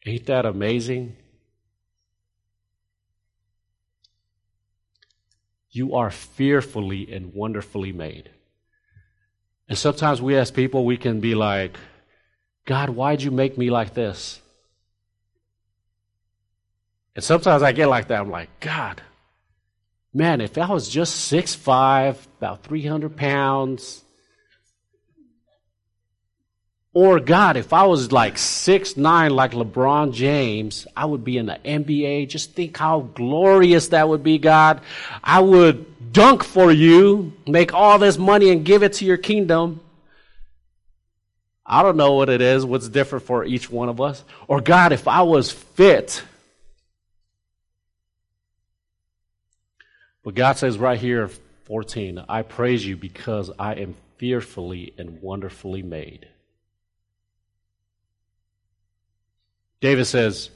Ain't 0.05 0.27
that 0.27 0.46
amazing? 0.46 1.16
You 5.70 5.94
are 5.94 6.11
fearfully 6.11 7.12
and 7.12 7.35
wonderfully 7.35 7.92
made. 7.92 8.31
And 9.69 9.77
sometimes 9.77 10.23
we 10.23 10.37
as 10.37 10.51
people, 10.51 10.85
we 10.85 10.97
can 10.97 11.21
be 11.21 11.35
like, 11.35 11.77
God, 12.67 12.91
why'd 12.91 13.23
you 13.23 13.31
make 13.31 13.59
me 13.59 13.71
like 13.71 13.95
this? 13.95 14.41
And 17.15 17.25
sometimes 17.25 17.63
I 17.63 17.73
get 17.73 17.89
like 17.89 18.09
that. 18.09 18.21
I'm 18.21 18.31
like, 18.31 18.61
God, 18.61 19.03
man, 20.13 20.41
if 20.41 20.59
I 20.59 20.71
was 20.71 20.89
just 20.89 21.15
six 21.15 21.55
five, 21.55 22.27
about 22.39 22.63
300 22.63 23.17
pounds, 23.17 24.03
or 26.97 27.21
God, 27.21 27.59
if 27.59 27.75
I 27.75 27.85
was 27.85 28.11
like 28.11 28.39
six 28.39 28.97
nine, 28.97 29.31
like 29.31 29.53
LeBron 29.53 30.15
James, 30.15 30.87
I 30.97 31.05
would 31.05 31.25
be 31.25 31.37
in 31.37 31.45
the 31.45 31.59
NBA. 31.63 32.27
Just 32.27 32.55
think 32.55 32.75
how 32.75 33.01
glorious 33.01 33.89
that 33.89 34.09
would 34.09 34.23
be, 34.23 34.39
God. 34.39 34.81
I 35.23 35.41
would 35.41 36.15
dunk 36.15 36.43
for 36.43 36.73
you, 36.73 37.35
make 37.47 37.75
all 37.75 37.99
this 37.99 38.17
money 38.17 38.49
and 38.49 38.65
give 38.65 38.83
it 38.83 38.95
to 38.95 39.05
your 39.05 39.19
kingdom. 39.19 39.81
I 41.67 41.83
don't 41.83 41.99
know 41.99 42.15
what 42.15 42.31
it 42.31 42.41
is, 42.41 42.65
what's 42.65 42.89
different 42.89 43.27
for 43.27 43.45
each 43.45 43.71
one 43.71 43.91
of 43.91 44.01
us. 44.01 44.25
Or 44.49 44.63
God, 44.63 44.93
if 44.93 45.07
I 45.07 45.21
was 45.21 45.53
fit, 45.53 46.23
But 50.25 50.35
God 50.35 50.57
says 50.59 50.77
right 50.79 50.99
here, 50.99 51.29
14, 51.67 52.25
I 52.27 52.41
praise 52.43 52.85
you 52.85 52.97
because 52.97 53.51
I 53.61 53.75
am 53.75 53.95
fearfully 54.17 54.93
and 54.99 55.21
wonderfully 55.21 55.83
made. 55.83 56.27
David 59.81 60.07
says, 60.07 60.51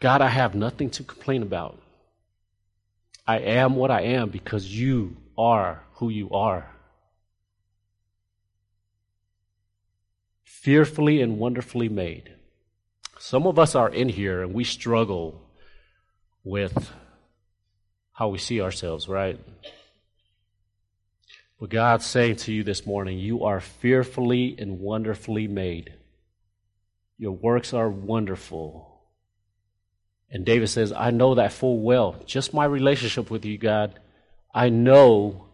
God, 0.00 0.20
I 0.20 0.28
have 0.28 0.54
nothing 0.54 0.90
to 0.90 1.02
complain 1.02 1.42
about. 1.42 1.80
I 3.26 3.38
am 3.38 3.76
what 3.76 3.90
I 3.90 4.02
am 4.02 4.30
because 4.30 4.66
you 4.66 5.16
are 5.36 5.82
who 5.94 6.08
you 6.08 6.30
are. 6.30 6.70
Fearfully 10.44 11.20
and 11.20 11.38
wonderfully 11.38 11.88
made. 11.88 12.32
Some 13.18 13.46
of 13.46 13.58
us 13.58 13.74
are 13.74 13.88
in 13.88 14.08
here 14.08 14.42
and 14.42 14.54
we 14.54 14.64
struggle 14.64 15.42
with 16.44 16.92
how 18.12 18.28
we 18.28 18.38
see 18.38 18.60
ourselves, 18.60 19.08
right? 19.08 19.38
But 21.60 21.70
God's 21.70 22.06
saying 22.06 22.36
to 22.36 22.52
you 22.52 22.62
this 22.62 22.86
morning, 22.86 23.18
you 23.18 23.44
are 23.44 23.60
fearfully 23.60 24.56
and 24.58 24.80
wonderfully 24.80 25.48
made. 25.48 25.92
Your 27.18 27.32
works 27.32 27.74
are 27.74 27.90
wonderful. 27.90 28.88
And 30.30 30.44
David 30.44 30.68
says, 30.68 30.92
I 30.92 31.10
know 31.10 31.34
that 31.34 31.52
full 31.52 31.80
well. 31.80 32.16
Just 32.26 32.54
my 32.54 32.64
relationship 32.64 33.30
with 33.30 33.44
you, 33.44 33.58
God, 33.58 33.98
I 34.54 34.68
know 34.68 35.46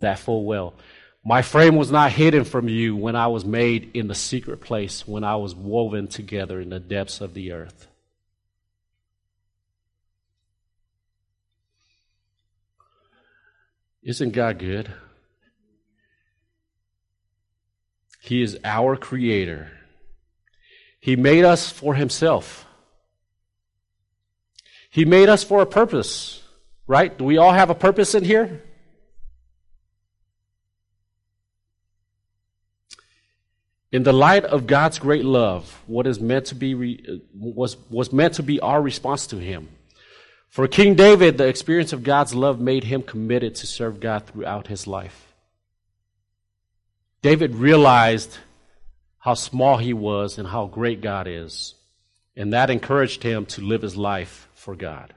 that 0.00 0.18
full 0.18 0.44
well. 0.44 0.74
My 1.22 1.42
frame 1.42 1.76
was 1.76 1.90
not 1.90 2.12
hidden 2.12 2.44
from 2.44 2.68
you 2.68 2.96
when 2.96 3.14
I 3.14 3.26
was 3.26 3.44
made 3.44 3.90
in 3.92 4.08
the 4.08 4.14
secret 4.14 4.62
place, 4.62 5.06
when 5.06 5.22
I 5.22 5.36
was 5.36 5.54
woven 5.54 6.08
together 6.08 6.60
in 6.60 6.70
the 6.70 6.80
depths 6.80 7.20
of 7.20 7.34
the 7.34 7.52
earth. 7.52 7.86
Isn't 14.02 14.30
God 14.30 14.58
good? 14.58 14.90
He 18.20 18.42
is 18.42 18.58
our 18.64 18.96
creator. 18.96 19.70
He 21.00 21.16
made 21.16 21.44
us 21.44 21.70
for 21.70 21.94
himself. 21.94 22.66
He 24.90 25.04
made 25.04 25.28
us 25.28 25.42
for 25.42 25.62
a 25.62 25.66
purpose, 25.66 26.42
right? 26.86 27.16
Do 27.16 27.24
we 27.24 27.38
all 27.38 27.52
have 27.52 27.70
a 27.70 27.74
purpose 27.74 28.14
in 28.14 28.24
here? 28.24 28.62
In 33.92 34.04
the 34.04 34.12
light 34.12 34.44
of 34.44 34.66
God's 34.66 34.98
great 34.98 35.24
love, 35.24 35.82
what 35.86 36.06
is 36.06 36.20
meant 36.20 36.46
to 36.46 36.54
be 36.54 36.74
re, 36.74 37.22
was 37.34 37.76
was 37.88 38.12
meant 38.12 38.34
to 38.34 38.42
be 38.42 38.60
our 38.60 38.80
response 38.80 39.26
to 39.28 39.36
him. 39.36 39.68
For 40.48 40.68
King 40.68 40.94
David, 40.94 41.38
the 41.38 41.46
experience 41.46 41.92
of 41.92 42.02
God's 42.02 42.34
love 42.34 42.60
made 42.60 42.84
him 42.84 43.02
committed 43.02 43.54
to 43.56 43.66
serve 43.66 44.00
God 44.00 44.26
throughout 44.26 44.66
his 44.66 44.86
life. 44.86 45.32
David 47.22 47.54
realized 47.56 48.38
how 49.20 49.34
small 49.34 49.76
he 49.78 49.92
was 49.92 50.38
and 50.38 50.48
how 50.48 50.66
great 50.66 51.00
God 51.00 51.28
is, 51.28 51.74
and 52.36 52.52
that 52.52 52.70
encouraged 52.70 53.22
him 53.22 53.46
to 53.46 53.60
live 53.60 53.82
his 53.82 53.96
life 53.96 54.48
for 54.54 54.74
God. 54.74 55.14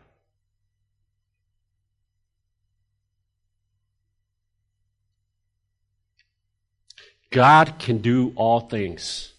God 7.31 7.79
can 7.79 7.97
do 7.97 8.31
all 8.35 8.59
things. 8.59 9.33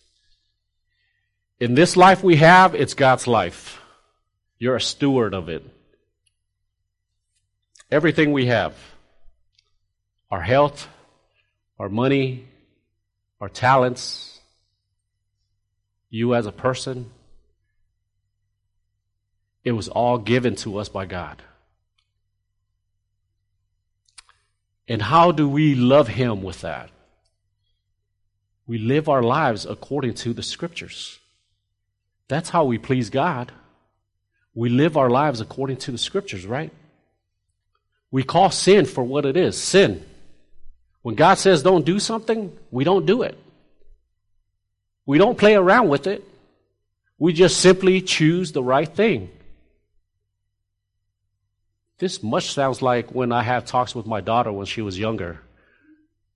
In 1.60 1.76
this 1.76 1.96
life 1.96 2.24
we 2.24 2.36
have, 2.36 2.74
it's 2.74 2.94
God's 2.94 3.28
life. 3.28 3.80
You're 4.58 4.76
a 4.76 4.80
steward 4.80 5.32
of 5.32 5.48
it 5.48 5.62
everything 7.94 8.32
we 8.32 8.46
have 8.46 8.74
our 10.28 10.40
health, 10.40 10.88
our 11.78 11.88
money, 11.88 12.44
our 13.40 13.48
talents, 13.48 14.33
you 16.14 16.34
as 16.34 16.46
a 16.46 16.52
person 16.52 17.10
it 19.64 19.72
was 19.72 19.88
all 19.88 20.18
given 20.18 20.54
to 20.56 20.76
us 20.78 20.88
by 20.88 21.06
God. 21.06 21.42
And 24.86 25.00
how 25.00 25.32
do 25.32 25.48
we 25.48 25.74
love 25.74 26.08
Him 26.08 26.42
with 26.42 26.60
that? 26.60 26.90
We 28.66 28.78
live 28.78 29.08
our 29.08 29.22
lives 29.22 29.64
according 29.64 30.14
to 30.14 30.34
the 30.34 30.42
Scriptures. 30.42 31.18
That's 32.28 32.50
how 32.50 32.64
we 32.66 32.76
please 32.76 33.08
God. 33.08 33.52
We 34.54 34.68
live 34.68 34.96
our 34.96 35.10
lives 35.10 35.40
according 35.40 35.78
to 35.78 35.90
the 35.90 35.98
Scriptures, 35.98 36.46
right? 36.46 36.70
We 38.10 38.22
call 38.22 38.50
sin 38.50 38.84
for 38.84 39.02
what 39.02 39.24
it 39.24 39.36
is 39.36 39.56
sin. 39.56 40.04
When 41.00 41.14
God 41.14 41.38
says 41.38 41.62
don't 41.62 41.86
do 41.86 41.98
something, 41.98 42.56
we 42.70 42.84
don't 42.84 43.06
do 43.06 43.22
it. 43.22 43.38
We 45.06 45.18
don't 45.18 45.38
play 45.38 45.54
around 45.54 45.88
with 45.88 46.06
it. 46.06 46.26
We 47.18 47.32
just 47.32 47.60
simply 47.60 48.00
choose 48.00 48.52
the 48.52 48.62
right 48.62 48.88
thing. 48.88 49.30
This 51.98 52.22
much 52.22 52.52
sounds 52.52 52.82
like 52.82 53.10
when 53.10 53.32
I 53.32 53.42
have 53.42 53.64
talks 53.64 53.94
with 53.94 54.06
my 54.06 54.20
daughter 54.20 54.52
when 54.52 54.66
she 54.66 54.82
was 54.82 54.98
younger, 54.98 55.40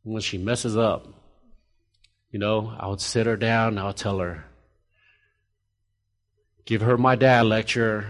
when 0.03 0.23
she 0.23 0.39
messes 0.39 0.77
up. 0.77 1.09
You 2.31 2.39
know, 2.39 2.73
I 2.79 2.87
would 2.89 3.01
sit 3.01 3.27
her 3.27 3.37
down 3.37 3.79
I 3.79 3.87
would 3.87 3.97
tell 3.97 4.19
her, 4.19 4.45
give 6.65 6.83
her 6.83 6.97
my 6.97 7.17
dad 7.17 7.47
lecture. 7.47 8.07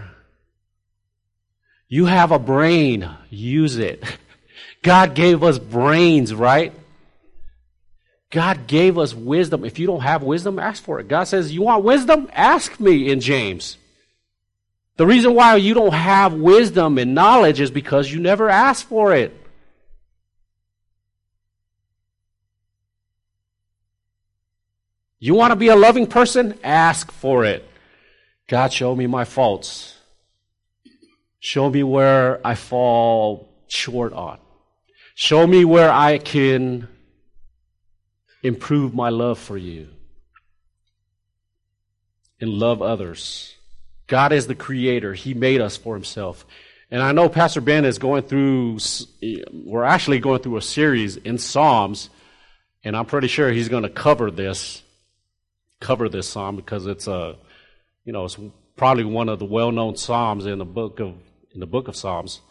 You 1.87 2.05
have 2.05 2.31
a 2.31 2.39
brain, 2.39 3.09
use 3.29 3.77
it. 3.77 4.03
God 4.83 5.15
gave 5.15 5.43
us 5.43 5.57
brains, 5.57 6.33
right? 6.33 6.73
God 8.31 8.67
gave 8.67 8.97
us 8.97 9.13
wisdom. 9.13 9.65
If 9.65 9.79
you 9.79 9.87
don't 9.87 10.01
have 10.01 10.21
wisdom, 10.21 10.59
ask 10.59 10.83
for 10.83 10.99
it. 10.99 11.07
God 11.07 11.23
says, 11.23 11.51
You 11.51 11.63
want 11.63 11.83
wisdom? 11.83 12.29
Ask 12.33 12.79
me 12.79 13.11
in 13.11 13.21
James. 13.21 13.77
The 14.97 15.07
reason 15.07 15.33
why 15.33 15.55
you 15.55 15.73
don't 15.73 15.93
have 15.93 16.33
wisdom 16.33 16.97
and 16.97 17.15
knowledge 17.15 17.59
is 17.61 17.71
because 17.71 18.11
you 18.11 18.19
never 18.19 18.49
asked 18.49 18.83
for 18.85 19.15
it. 19.15 19.35
You 25.19 25.33
want 25.33 25.51
to 25.51 25.55
be 25.55 25.67
a 25.69 25.75
loving 25.75 26.05
person? 26.05 26.57
Ask 26.63 27.11
for 27.11 27.45
it. 27.45 27.67
God, 28.47 28.71
show 28.71 28.95
me 28.95 29.07
my 29.07 29.25
faults. 29.25 29.97
Show 31.39 31.69
me 31.69 31.83
where 31.83 32.45
I 32.45 32.55
fall 32.55 33.49
short 33.67 34.13
on. 34.13 34.39
Show 35.15 35.47
me 35.47 35.65
where 35.65 35.91
I 35.91 36.17
can 36.17 36.87
improve 38.43 38.93
my 38.93 39.09
love 39.09 39.39
for 39.39 39.57
you 39.57 39.89
and 42.39 42.49
love 42.49 42.81
others. 42.81 43.55
God 44.07 44.31
is 44.31 44.47
the 44.47 44.55
creator. 44.55 45.13
He 45.13 45.33
made 45.33 45.61
us 45.61 45.77
for 45.77 45.93
himself. 45.93 46.45
And 46.91 47.01
I 47.01 47.11
know 47.11 47.29
Pastor 47.29 47.61
Ben 47.61 47.85
is 47.85 47.99
going 47.99 48.23
through, 48.23 48.79
we're 49.51 49.83
actually 49.83 50.19
going 50.19 50.41
through 50.41 50.57
a 50.57 50.61
series 50.61 51.17
in 51.17 51.37
Psalms, 51.37 52.09
and 52.83 52.97
I'm 52.97 53.05
pretty 53.05 53.27
sure 53.27 53.51
he's 53.51 53.69
going 53.69 53.83
to 53.83 53.89
cover 53.89 54.31
this, 54.31 54.81
cover 55.79 56.09
this 56.09 56.27
psalm 56.27 56.55
because 56.55 56.87
it's 56.87 57.07
a, 57.07 57.35
you 58.05 58.13
know, 58.13 58.25
it's 58.25 58.39
probably 58.75 59.03
one 59.03 59.29
of 59.29 59.37
the 59.37 59.45
well-known 59.45 59.97
psalms 59.97 60.45
in 60.45 60.57
the 60.57 60.65
book 60.65 60.99
of, 60.99 61.13
in 61.53 61.59
the 61.59 61.67
book 61.67 61.87
of 61.87 61.95
Psalms. 61.95 62.41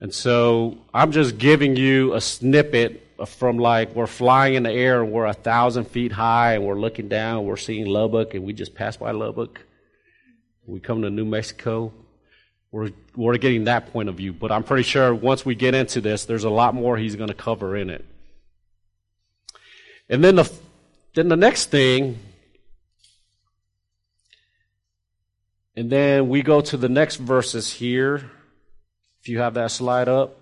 And 0.00 0.12
so 0.12 0.78
I'm 0.94 1.12
just 1.12 1.38
giving 1.38 1.76
you 1.76 2.14
a 2.14 2.20
snippet 2.20 3.07
from 3.26 3.58
like 3.58 3.94
we're 3.94 4.06
flying 4.06 4.54
in 4.54 4.62
the 4.62 4.72
air 4.72 5.02
and 5.02 5.12
we're 5.12 5.26
a 5.26 5.32
thousand 5.32 5.86
feet 5.86 6.12
high 6.12 6.54
and 6.54 6.64
we're 6.64 6.78
looking 6.78 7.08
down, 7.08 7.44
we're 7.44 7.56
seeing 7.56 7.86
Lubbock 7.86 8.34
and 8.34 8.44
we 8.44 8.52
just 8.52 8.74
passed 8.74 9.00
by 9.00 9.10
Lubbock. 9.10 9.60
We 10.66 10.80
come 10.80 11.02
to 11.02 11.10
New 11.10 11.24
Mexico. 11.24 11.92
We're, 12.70 12.90
we're 13.16 13.38
getting 13.38 13.64
that 13.64 13.92
point 13.92 14.08
of 14.08 14.16
view, 14.16 14.32
but 14.32 14.52
I'm 14.52 14.62
pretty 14.62 14.82
sure 14.82 15.14
once 15.14 15.44
we 15.44 15.54
get 15.54 15.74
into 15.74 16.00
this, 16.00 16.26
there's 16.26 16.44
a 16.44 16.50
lot 16.50 16.74
more 16.74 16.96
he's 16.96 17.16
going 17.16 17.28
to 17.28 17.34
cover 17.34 17.76
in 17.76 17.88
it. 17.88 18.04
And 20.10 20.22
then 20.22 20.36
the, 20.36 20.52
then 21.14 21.28
the 21.28 21.36
next 21.36 21.66
thing, 21.66 22.18
and 25.74 25.90
then 25.90 26.28
we 26.28 26.42
go 26.42 26.60
to 26.60 26.76
the 26.76 26.88
next 26.88 27.16
verses 27.16 27.72
here. 27.72 28.30
If 29.20 29.28
you 29.28 29.38
have 29.38 29.54
that 29.54 29.70
slide 29.70 30.08
up. 30.08 30.37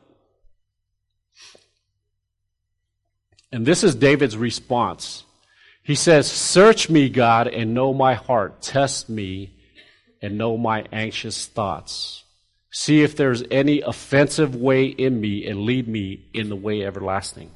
And 3.57 3.65
this 3.65 3.83
is 3.83 3.95
David's 3.95 4.37
response. 4.37 5.25
He 5.83 5.95
says, 5.95 6.31
Search 6.31 6.91
me, 6.91 7.09
God, 7.09 7.49
and 7.49 7.73
know 7.73 7.95
my 7.95 8.13
heart. 8.13 8.61
Test 8.61 9.09
me 9.09 9.55
and 10.21 10.37
know 10.37 10.59
my 10.59 10.85
anxious 10.93 11.47
thoughts. 11.47 12.23
See 12.71 13.03
if 13.03 13.17
there's 13.17 13.43
any 13.51 13.81
offensive 13.81 14.55
way 14.55 14.85
in 14.85 15.19
me 15.19 15.47
and 15.47 15.63
lead 15.63 15.89
me 15.89 16.27
in 16.35 16.51
the 16.51 16.55
way 16.55 16.85
everlasting. 16.85 17.51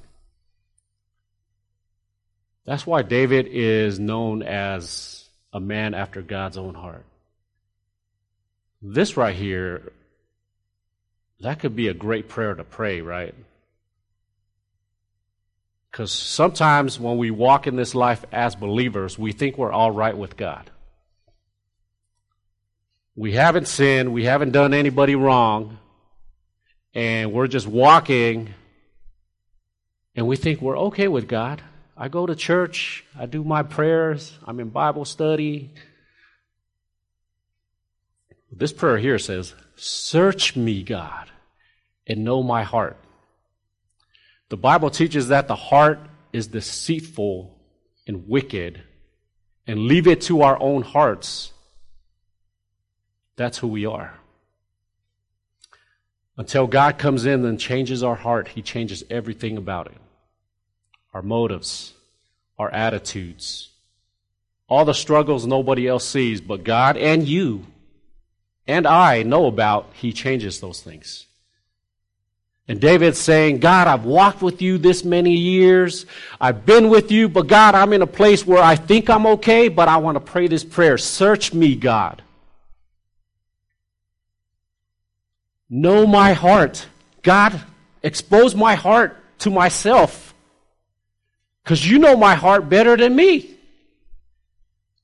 That's 2.64 2.86
why 2.86 3.02
David 3.02 3.46
is 3.50 4.00
known 4.00 4.42
as 4.42 5.28
a 5.52 5.60
man 5.60 5.92
after 5.92 6.22
God's 6.22 6.56
own 6.56 6.72
heart. 6.72 7.04
This 8.80 9.18
right 9.18 9.36
here, 9.36 9.92
that 11.40 11.58
could 11.60 11.76
be 11.76 11.88
a 11.88 11.94
great 11.94 12.30
prayer 12.30 12.54
to 12.54 12.64
pray, 12.64 13.02
right? 13.02 13.34
Because 15.90 16.12
sometimes 16.12 17.00
when 17.00 17.16
we 17.16 17.30
walk 17.30 17.66
in 17.66 17.76
this 17.76 17.94
life 17.94 18.24
as 18.30 18.54
believers, 18.54 19.18
we 19.18 19.32
think 19.32 19.58
we're 19.58 19.72
all 19.72 19.90
right 19.90 20.16
with 20.16 20.36
God. 20.36 20.70
We 23.16 23.32
haven't 23.32 23.66
sinned, 23.66 24.12
we 24.12 24.24
haven't 24.24 24.52
done 24.52 24.72
anybody 24.72 25.14
wrong, 25.14 25.78
and 26.94 27.32
we're 27.32 27.48
just 27.48 27.66
walking 27.66 28.54
and 30.14 30.26
we 30.26 30.36
think 30.36 30.60
we're 30.60 30.78
okay 30.78 31.08
with 31.08 31.28
God. 31.28 31.62
I 31.96 32.08
go 32.08 32.26
to 32.26 32.34
church, 32.34 33.04
I 33.18 33.26
do 33.26 33.44
my 33.44 33.62
prayers, 33.62 34.38
I'm 34.44 34.60
in 34.60 34.70
Bible 34.70 35.04
study. 35.04 35.70
This 38.50 38.72
prayer 38.72 38.98
here 38.98 39.18
says, 39.18 39.54
Search 39.76 40.56
me, 40.56 40.82
God, 40.82 41.30
and 42.06 42.24
know 42.24 42.42
my 42.42 42.64
heart. 42.64 42.96
The 44.50 44.56
Bible 44.56 44.90
teaches 44.90 45.28
that 45.28 45.46
the 45.48 45.54
heart 45.54 46.00
is 46.32 46.48
deceitful 46.48 47.56
and 48.06 48.28
wicked, 48.28 48.82
and 49.66 49.86
leave 49.86 50.08
it 50.08 50.22
to 50.22 50.42
our 50.42 50.60
own 50.60 50.82
hearts. 50.82 51.52
That's 53.36 53.58
who 53.58 53.68
we 53.68 53.86
are. 53.86 54.12
Until 56.36 56.66
God 56.66 56.98
comes 56.98 57.26
in 57.26 57.44
and 57.44 57.60
changes 57.60 58.02
our 58.02 58.16
heart, 58.16 58.48
He 58.48 58.62
changes 58.62 59.04
everything 59.08 59.56
about 59.56 59.86
it 59.86 59.96
our 61.12 61.22
motives, 61.22 61.92
our 62.58 62.70
attitudes, 62.70 63.70
all 64.68 64.84
the 64.84 64.94
struggles 64.94 65.46
nobody 65.46 65.86
else 65.86 66.04
sees, 66.04 66.40
but 66.40 66.64
God 66.64 66.96
and 66.96 67.26
you 67.26 67.66
and 68.66 68.86
I 68.86 69.22
know 69.22 69.46
about, 69.46 69.90
He 69.94 70.12
changes 70.12 70.60
those 70.60 70.82
things. 70.82 71.26
And 72.68 72.80
David's 72.80 73.18
saying, 73.18 73.58
God, 73.58 73.88
I've 73.88 74.04
walked 74.04 74.42
with 74.42 74.62
you 74.62 74.78
this 74.78 75.04
many 75.04 75.34
years. 75.34 76.06
I've 76.40 76.64
been 76.64 76.88
with 76.88 77.10
you, 77.10 77.28
but 77.28 77.48
God, 77.48 77.74
I'm 77.74 77.92
in 77.92 78.02
a 78.02 78.06
place 78.06 78.46
where 78.46 78.62
I 78.62 78.76
think 78.76 79.10
I'm 79.10 79.26
okay, 79.26 79.68
but 79.68 79.88
I 79.88 79.96
want 79.96 80.14
to 80.16 80.20
pray 80.20 80.46
this 80.46 80.62
prayer. 80.62 80.96
Search 80.96 81.52
me, 81.52 81.74
God. 81.74 82.22
Know 85.68 86.06
my 86.06 86.32
heart. 86.32 86.86
God, 87.22 87.60
expose 88.02 88.54
my 88.54 88.74
heart 88.74 89.16
to 89.40 89.50
myself. 89.50 90.34
Because 91.62 91.88
you 91.88 91.98
know 91.98 92.16
my 92.16 92.34
heart 92.34 92.68
better 92.68 92.96
than 92.96 93.14
me. 93.14 93.56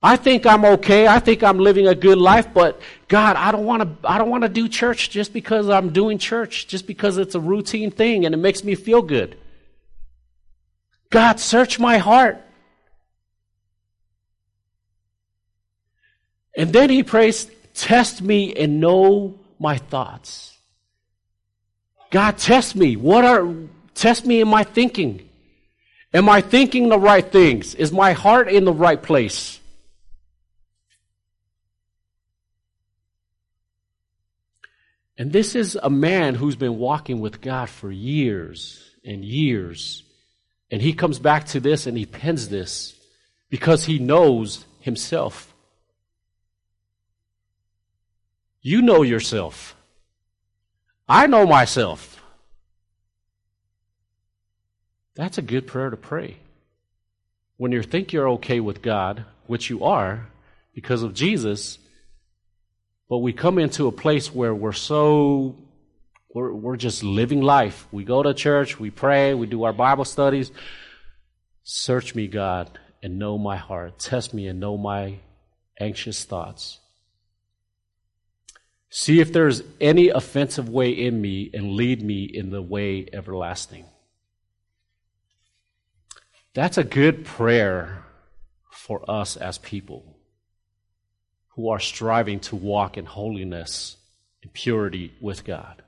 I 0.03 0.17
think 0.17 0.47
I'm 0.47 0.65
okay. 0.65 1.07
I 1.07 1.19
think 1.19 1.43
I'm 1.43 1.59
living 1.59 1.89
a 1.89 1.95
good 1.95 2.19
life, 2.19 2.53
but 2.53 2.81
God, 3.09 3.37
I 3.37 3.51
don't 3.51 3.65
want 3.65 3.83
to 3.83 4.09
I 4.09 4.19
don't 4.19 4.31
want 4.31 4.43
to 4.43 4.49
do 4.49 4.69
church 4.69 5.11
just 5.11 5.33
because 5.33 5.69
I'm 5.69 5.93
doing 5.93 6.19
church, 6.19 6.67
just 6.67 6.87
because 6.87 7.19
it's 7.19 7.35
a 7.35 7.41
routine 7.41 7.91
thing 7.91 8.25
and 8.27 8.35
it 8.35 8.39
makes 8.39 8.63
me 8.63 8.75
feel 8.75 9.03
good. 9.03 9.37
God, 11.11 11.41
search 11.41 11.79
my 11.79 11.99
heart. 11.99 12.43
And 16.57 16.73
then 16.73 16.89
he 16.89 17.03
prays, 17.03 17.51
test 17.75 18.23
me 18.23 18.55
and 18.55 18.81
know 18.81 19.39
my 19.59 19.77
thoughts. 19.77 20.57
God, 22.11 22.39
test 22.39 22.77
me. 22.77 22.97
What 22.97 23.25
are 23.25 23.53
test 23.95 24.25
me 24.25 24.41
in 24.41 24.49
my 24.49 24.65
thinking? 24.65 25.29
Am 26.15 26.29
I 26.29 26.41
thinking 26.41 26.89
the 26.89 26.99
right 26.99 27.31
things? 27.31 27.75
Is 27.75 27.93
my 27.93 28.13
heart 28.13 28.49
in 28.49 28.65
the 28.65 28.73
right 28.73 29.03
place? 29.03 29.61
And 35.19 35.33
this 35.33 35.55
is 35.55 35.79
a 35.83 35.91
man 35.91 36.35
who's 36.35 36.57
been 36.57 36.79
walking 36.79 37.21
with 37.21 37.41
God 37.41 37.71
for 37.71 37.91
years 37.91 38.91
and 39.05 39.25
years. 39.25 40.03
And 40.71 40.83
he 40.83 40.93
comes 40.93 41.19
back 41.19 41.47
to 41.47 41.61
this 41.61 41.87
and 41.87 41.97
he 41.97 42.07
pens 42.07 42.49
this 42.49 42.95
because 43.49 43.85
he 43.85 43.99
knows 43.99 44.65
himself. 44.81 45.55
You 48.61 48.83
know 48.83 49.03
yourself. 49.03 49.77
I 51.09 51.29
know 51.29 51.47
myself. 51.47 52.21
That's 55.15 55.39
a 55.39 55.43
good 55.43 55.67
prayer 55.67 55.91
to 55.91 55.97
pray. 55.97 56.37
When 57.57 57.73
you 57.73 57.83
think 57.83 58.13
you're 58.13 58.29
okay 58.31 58.61
with 58.61 58.83
God, 58.83 59.25
which 59.47 59.71
you 59.71 59.85
are 59.85 60.27
because 60.75 61.03
of 61.03 61.15
Jesus, 61.15 61.79
but 63.09 63.19
we 63.19 63.33
come 63.33 63.59
into 63.59 63.87
a 63.87 63.93
place 63.93 64.35
where 64.35 64.55
we're 64.55 64.73
so, 64.73 65.57
we're, 66.35 66.53
we're 66.53 66.77
just 66.77 67.03
living 67.03 67.41
life. 67.41 67.87
We 67.93 68.05
go 68.05 68.23
to 68.23 68.35
church, 68.35 68.81
we 68.81 68.91
pray, 68.91 69.35
we 69.35 69.47
do 69.47 69.63
our 69.65 69.73
Bible 69.73 70.05
studies. 70.05 70.51
Search 71.63 72.15
me, 72.15 72.27
God, 72.27 72.79
and 73.03 73.19
know 73.19 73.39
my 73.39 73.57
heart. 73.57 73.99
Test 73.99 74.35
me 74.35 74.49
and 74.49 74.59
know 74.59 74.77
my 74.77 75.19
anxious 75.79 76.25
thoughts. 76.25 76.81
See 78.91 79.21
if 79.21 79.33
there's 79.33 79.63
any 79.81 80.09
offensive 80.09 80.69
way 80.69 80.91
in 80.91 81.21
me 81.21 81.51
and 81.53 81.73
lead 81.73 82.03
me 82.03 82.25
in 82.25 82.51
the 82.51 82.63
way 82.63 83.09
everlasting. 83.13 83.85
That's 86.55 86.79
a 86.79 86.85
good 86.85 87.25
prayer 87.25 88.05
for 88.71 89.09
us 89.09 89.37
as 89.37 89.59
people 89.59 90.16
who 91.57 91.71
are 91.71 91.81
striving 91.81 92.39
to 92.39 92.55
walk 92.55 92.99
in 92.99 93.07
holiness 93.07 93.97
and 94.43 94.53
purity 94.53 95.13
with 95.21 95.43
God. 95.43 95.83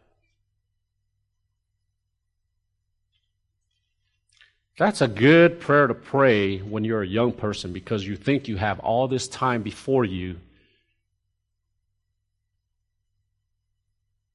That's 4.79 5.03
a 5.03 5.09
good 5.09 5.61
prayer 5.61 5.87
to 5.87 5.95
pray 5.95 6.59
when 6.59 6.85
you're 6.85 7.03
a 7.03 7.07
young 7.07 7.33
person 7.33 7.73
because 7.73 8.07
you 8.07 8.17
think 8.17 8.49
you 8.49 8.57
have 8.57 8.79
all 8.79 9.09
this 9.09 9.29
time 9.29 9.63
before 9.63 10.05
you. 10.05 10.37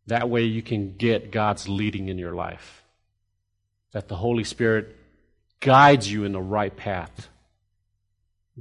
That 0.07 0.29
way 0.29 0.43
you 0.43 0.61
can 0.61 0.97
get 0.97 1.31
God's 1.31 1.67
leading 1.67 2.09
in 2.09 2.17
your 2.17 2.33
life. 2.33 2.83
That 3.93 4.09
the 4.09 4.17
Holy 4.17 4.43
Spirit 4.43 4.95
guides 5.61 6.11
you 6.11 6.25
in 6.25 6.33
the 6.33 6.41
right 6.41 6.75
path, 6.75 7.29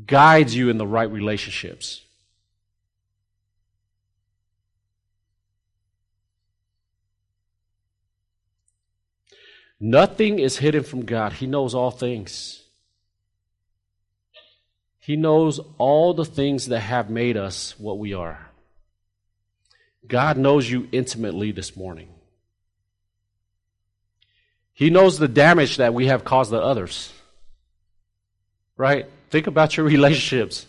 guides 0.07 0.55
you 0.55 0.70
in 0.70 0.79
the 0.79 0.87
right 0.87 1.11
relationships. 1.11 2.03
Nothing 9.85 10.39
is 10.39 10.59
hidden 10.59 10.85
from 10.85 11.05
God. 11.05 11.33
He 11.33 11.49
knows 11.49 11.74
all 11.74 11.91
things. 11.91 12.62
He 15.01 15.16
knows 15.16 15.59
all 15.76 16.14
the 16.14 16.24
things 16.24 16.68
that 16.68 16.78
have 16.78 17.11
made 17.11 17.37
us 17.37 17.74
what 17.80 17.99
we 17.99 18.14
are. 18.14 18.39
God 20.07 20.39
knows 20.39 20.70
you 20.70 20.87
intimately 20.93 21.51
this 21.51 21.76
morning. 21.76 22.11
He 24.72 24.89
knows 24.89 25.18
the 25.18 25.26
damage 25.26 25.78
that 25.78 25.93
we 25.93 26.07
have 26.07 26.24
caused 26.24 26.53
to 26.53 26.62
others. 26.62 27.12
Right? 28.76 29.07
Think 29.30 29.49
about 29.49 29.76
your 29.76 29.85
relationships. 29.97 30.64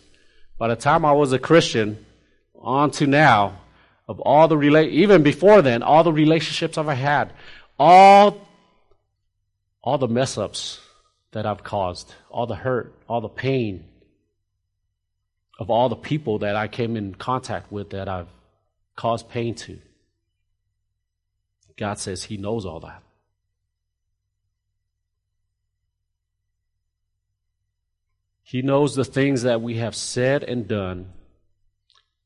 By 0.58 0.66
the 0.66 0.76
time 0.76 1.04
I 1.04 1.12
was 1.12 1.32
a 1.32 1.38
Christian, 1.38 2.04
on 2.56 2.90
to 2.92 3.06
now, 3.06 3.60
of 4.08 4.18
all 4.18 4.48
the 4.48 4.58
relate, 4.58 4.92
even 4.92 5.22
before 5.22 5.62
then, 5.62 5.84
all 5.84 6.02
the 6.02 6.12
relationships 6.12 6.76
I've 6.76 6.88
had, 6.88 7.32
all, 7.78 8.44
all 9.84 9.98
the 9.98 10.08
mess 10.08 10.38
ups 10.38 10.80
that 11.32 11.44
I've 11.44 11.62
caused, 11.62 12.12
all 12.30 12.46
the 12.46 12.56
hurt, 12.56 12.94
all 13.06 13.20
the 13.20 13.28
pain 13.28 13.84
of 15.58 15.70
all 15.70 15.88
the 15.90 15.94
people 15.94 16.38
that 16.38 16.56
I 16.56 16.68
came 16.68 16.96
in 16.96 17.14
contact 17.14 17.70
with 17.70 17.90
that 17.90 18.08
I've 18.08 18.30
caused 18.96 19.28
pain 19.28 19.54
to. 19.54 19.78
God 21.76 21.98
says 21.98 22.24
He 22.24 22.38
knows 22.38 22.64
all 22.64 22.80
that. 22.80 23.02
He 28.42 28.62
knows 28.62 28.94
the 28.94 29.04
things 29.04 29.42
that 29.42 29.60
we 29.60 29.76
have 29.76 29.94
said 29.94 30.44
and 30.44 30.66
done 30.66 31.12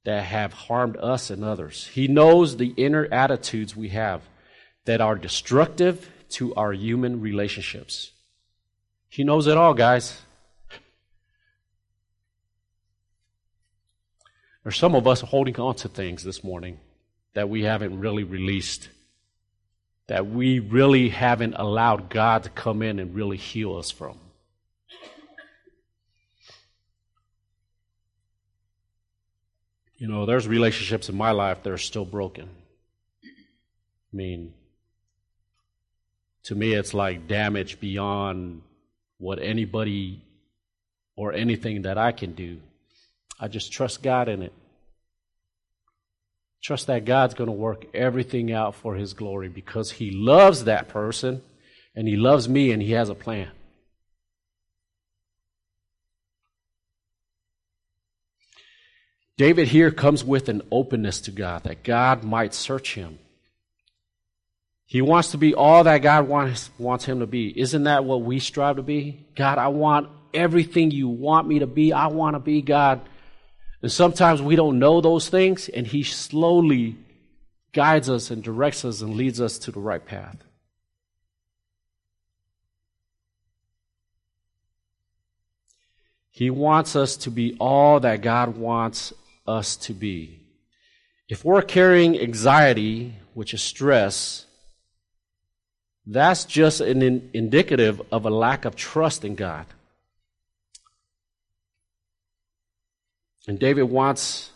that 0.04 0.24
have 0.24 0.52
harmed 0.52 0.96
us 0.98 1.30
and 1.30 1.44
others. 1.44 1.88
He 1.88 2.06
knows 2.06 2.56
the 2.56 2.72
inner 2.76 3.08
attitudes 3.10 3.74
we 3.74 3.88
have 3.90 4.22
that 4.84 5.00
are 5.00 5.16
destructive 5.16 6.08
to 6.30 6.54
our 6.54 6.72
human 6.72 7.20
relationships. 7.20 8.12
He 9.08 9.24
knows 9.24 9.46
it 9.46 9.56
all, 9.56 9.74
guys. 9.74 10.20
There's 14.62 14.76
some 14.76 14.94
of 14.94 15.06
us 15.06 15.22
holding 15.22 15.58
on 15.58 15.76
to 15.76 15.88
things 15.88 16.24
this 16.24 16.44
morning 16.44 16.78
that 17.32 17.48
we 17.48 17.62
haven't 17.62 18.00
really 18.00 18.24
released, 18.24 18.88
that 20.08 20.26
we 20.26 20.58
really 20.58 21.08
haven't 21.08 21.54
allowed 21.54 22.10
God 22.10 22.42
to 22.42 22.50
come 22.50 22.82
in 22.82 22.98
and 22.98 23.14
really 23.14 23.36
heal 23.36 23.76
us 23.76 23.90
from. 23.90 24.18
You 29.96 30.06
know, 30.06 30.26
there's 30.26 30.46
relationships 30.46 31.08
in 31.08 31.16
my 31.16 31.32
life 31.32 31.62
that 31.62 31.72
are 31.72 31.78
still 31.78 32.04
broken. 32.04 32.48
I 33.24 34.16
mean, 34.16 34.54
to 36.48 36.54
me, 36.54 36.72
it's 36.72 36.94
like 36.94 37.28
damage 37.28 37.78
beyond 37.78 38.62
what 39.18 39.38
anybody 39.38 40.24
or 41.14 41.34
anything 41.34 41.82
that 41.82 41.98
I 41.98 42.10
can 42.10 42.32
do. 42.32 42.58
I 43.38 43.48
just 43.48 43.70
trust 43.70 44.02
God 44.02 44.30
in 44.30 44.40
it. 44.40 44.54
Trust 46.62 46.86
that 46.86 47.04
God's 47.04 47.34
going 47.34 47.48
to 47.48 47.52
work 47.52 47.84
everything 47.92 48.50
out 48.50 48.74
for 48.74 48.94
His 48.94 49.12
glory 49.12 49.50
because 49.50 49.90
He 49.90 50.10
loves 50.10 50.64
that 50.64 50.88
person 50.88 51.42
and 51.94 52.08
He 52.08 52.16
loves 52.16 52.48
me 52.48 52.72
and 52.72 52.80
He 52.80 52.92
has 52.92 53.10
a 53.10 53.14
plan. 53.14 53.50
David 59.36 59.68
here 59.68 59.90
comes 59.90 60.24
with 60.24 60.48
an 60.48 60.62
openness 60.72 61.20
to 61.20 61.30
God, 61.30 61.64
that 61.64 61.82
God 61.82 62.24
might 62.24 62.54
search 62.54 62.94
him. 62.94 63.18
He 64.88 65.02
wants 65.02 65.32
to 65.32 65.38
be 65.38 65.54
all 65.54 65.84
that 65.84 65.98
God 65.98 66.28
wants, 66.28 66.70
wants 66.78 67.04
him 67.04 67.20
to 67.20 67.26
be. 67.26 67.52
Isn't 67.60 67.84
that 67.84 68.06
what 68.06 68.22
we 68.22 68.38
strive 68.38 68.76
to 68.76 68.82
be? 68.82 69.26
God, 69.36 69.58
I 69.58 69.68
want 69.68 70.08
everything 70.32 70.90
you 70.90 71.08
want 71.08 71.46
me 71.46 71.58
to 71.58 71.66
be. 71.66 71.92
I 71.92 72.06
want 72.06 72.36
to 72.36 72.40
be 72.40 72.62
God. 72.62 73.02
And 73.82 73.92
sometimes 73.92 74.40
we 74.40 74.56
don't 74.56 74.78
know 74.78 75.02
those 75.02 75.28
things, 75.28 75.68
and 75.68 75.86
He 75.86 76.02
slowly 76.04 76.96
guides 77.74 78.08
us 78.08 78.30
and 78.30 78.42
directs 78.42 78.82
us 78.82 79.02
and 79.02 79.14
leads 79.14 79.42
us 79.42 79.58
to 79.58 79.72
the 79.72 79.78
right 79.78 80.02
path. 80.02 80.38
He 86.30 86.48
wants 86.48 86.96
us 86.96 87.18
to 87.18 87.30
be 87.30 87.58
all 87.60 88.00
that 88.00 88.22
God 88.22 88.56
wants 88.56 89.12
us 89.46 89.76
to 89.76 89.92
be. 89.92 90.40
If 91.28 91.44
we're 91.44 91.60
carrying 91.60 92.18
anxiety, 92.18 93.16
which 93.34 93.52
is 93.52 93.60
stress, 93.60 94.46
that's 96.10 96.46
just 96.46 96.80
an 96.80 97.02
in 97.02 97.30
indicative 97.34 98.00
of 98.10 98.24
a 98.24 98.30
lack 98.30 98.64
of 98.64 98.74
trust 98.74 99.24
in 99.24 99.34
God. 99.34 99.66
And 103.46 103.58
David 103.58 103.84
wants 103.84 104.50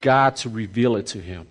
God 0.00 0.36
to 0.36 0.48
reveal 0.48 0.96
it 0.96 1.06
to 1.08 1.20
him 1.20 1.46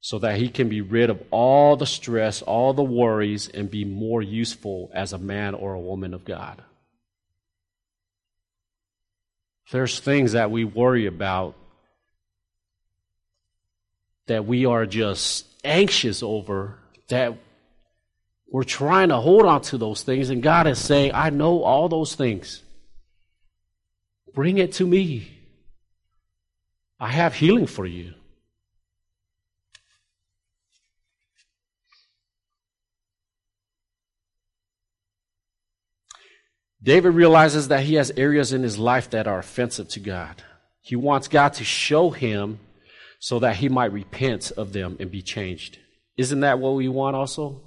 so 0.00 0.18
that 0.18 0.36
he 0.36 0.48
can 0.48 0.68
be 0.68 0.80
rid 0.80 1.10
of 1.10 1.22
all 1.30 1.76
the 1.76 1.86
stress, 1.86 2.42
all 2.42 2.72
the 2.72 2.82
worries, 2.82 3.48
and 3.48 3.70
be 3.70 3.84
more 3.84 4.22
useful 4.22 4.90
as 4.92 5.12
a 5.12 5.18
man 5.18 5.54
or 5.54 5.74
a 5.74 5.80
woman 5.80 6.12
of 6.12 6.24
God. 6.24 6.62
There's 9.72 9.98
things 9.98 10.32
that 10.32 10.50
we 10.50 10.64
worry 10.64 11.06
about 11.06 11.54
that 14.26 14.44
we 14.44 14.66
are 14.66 14.86
just 14.86 15.46
anxious 15.64 16.22
over, 16.22 16.78
that 17.08 17.36
we're 18.48 18.64
trying 18.64 19.08
to 19.08 19.16
hold 19.16 19.44
on 19.44 19.60
to 19.62 19.78
those 19.78 20.02
things, 20.02 20.30
and 20.30 20.42
God 20.42 20.66
is 20.66 20.78
saying, 20.78 21.12
I 21.14 21.30
know 21.30 21.62
all 21.62 21.88
those 21.88 22.14
things. 22.14 22.62
Bring 24.34 24.58
it 24.58 24.72
to 24.74 24.86
me. 24.86 25.30
I 27.00 27.08
have 27.08 27.34
healing 27.34 27.66
for 27.66 27.86
you. 27.86 28.14
David 36.82 37.14
realizes 37.14 37.68
that 37.68 37.80
he 37.80 37.94
has 37.94 38.12
areas 38.16 38.52
in 38.52 38.62
his 38.62 38.78
life 38.78 39.10
that 39.10 39.26
are 39.26 39.40
offensive 39.40 39.88
to 39.88 40.00
God. 40.00 40.42
He 40.80 40.94
wants 40.94 41.26
God 41.26 41.54
to 41.54 41.64
show 41.64 42.10
him 42.10 42.60
so 43.18 43.40
that 43.40 43.56
he 43.56 43.68
might 43.68 43.92
repent 43.92 44.52
of 44.52 44.72
them 44.72 44.96
and 45.00 45.10
be 45.10 45.20
changed. 45.20 45.78
Isn't 46.16 46.40
that 46.40 46.58
what 46.58 46.74
we 46.74 46.88
want 46.88 47.16
also? 47.16 47.60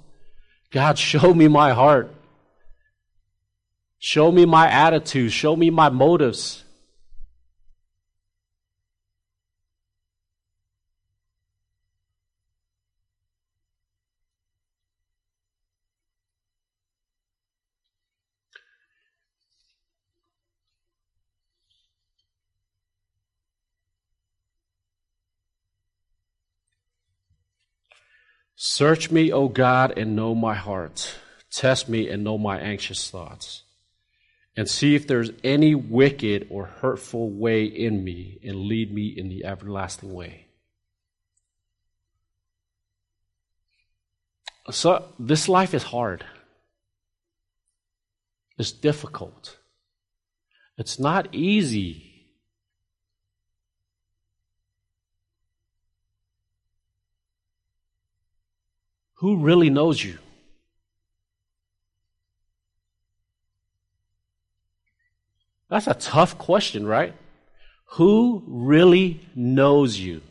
God, 0.70 0.98
show 1.10 1.32
me 1.34 1.48
my 1.48 1.72
heart. 1.72 2.14
Show 3.98 4.32
me 4.32 4.46
my 4.46 4.68
attitude. 4.68 5.32
Show 5.32 5.54
me 5.56 5.70
my 5.70 5.90
motives. 5.90 6.64
Search 28.62 29.10
me, 29.10 29.32
O 29.32 29.48
God, 29.48 29.96
and 29.96 30.14
know 30.14 30.34
my 30.34 30.54
heart. 30.54 31.14
Test 31.50 31.88
me 31.88 32.10
and 32.10 32.22
know 32.22 32.36
my 32.36 32.60
anxious 32.60 33.08
thoughts. 33.08 33.62
and 34.54 34.68
see 34.68 34.94
if 34.94 35.06
there's 35.06 35.30
any 35.42 35.74
wicked 35.74 36.46
or 36.50 36.66
hurtful 36.66 37.30
way 37.30 37.64
in 37.64 38.04
me 38.04 38.38
and 38.44 38.56
lead 38.56 38.92
me 38.92 39.06
in 39.06 39.30
the 39.30 39.46
everlasting 39.46 40.12
way. 40.12 40.44
So, 44.70 45.06
this 45.18 45.48
life 45.48 45.72
is 45.72 45.84
hard. 45.84 46.26
It's 48.58 48.72
difficult. 48.72 49.56
It's 50.76 50.98
not 50.98 51.34
easy. 51.34 52.09
Who 59.20 59.36
really 59.36 59.68
knows 59.68 60.02
you? 60.02 60.16
That's 65.68 65.86
a 65.86 65.92
tough 65.92 66.38
question, 66.38 66.86
right? 66.86 67.14
Who 67.96 68.42
really 68.46 69.20
knows 69.34 69.98
you? 69.98 70.22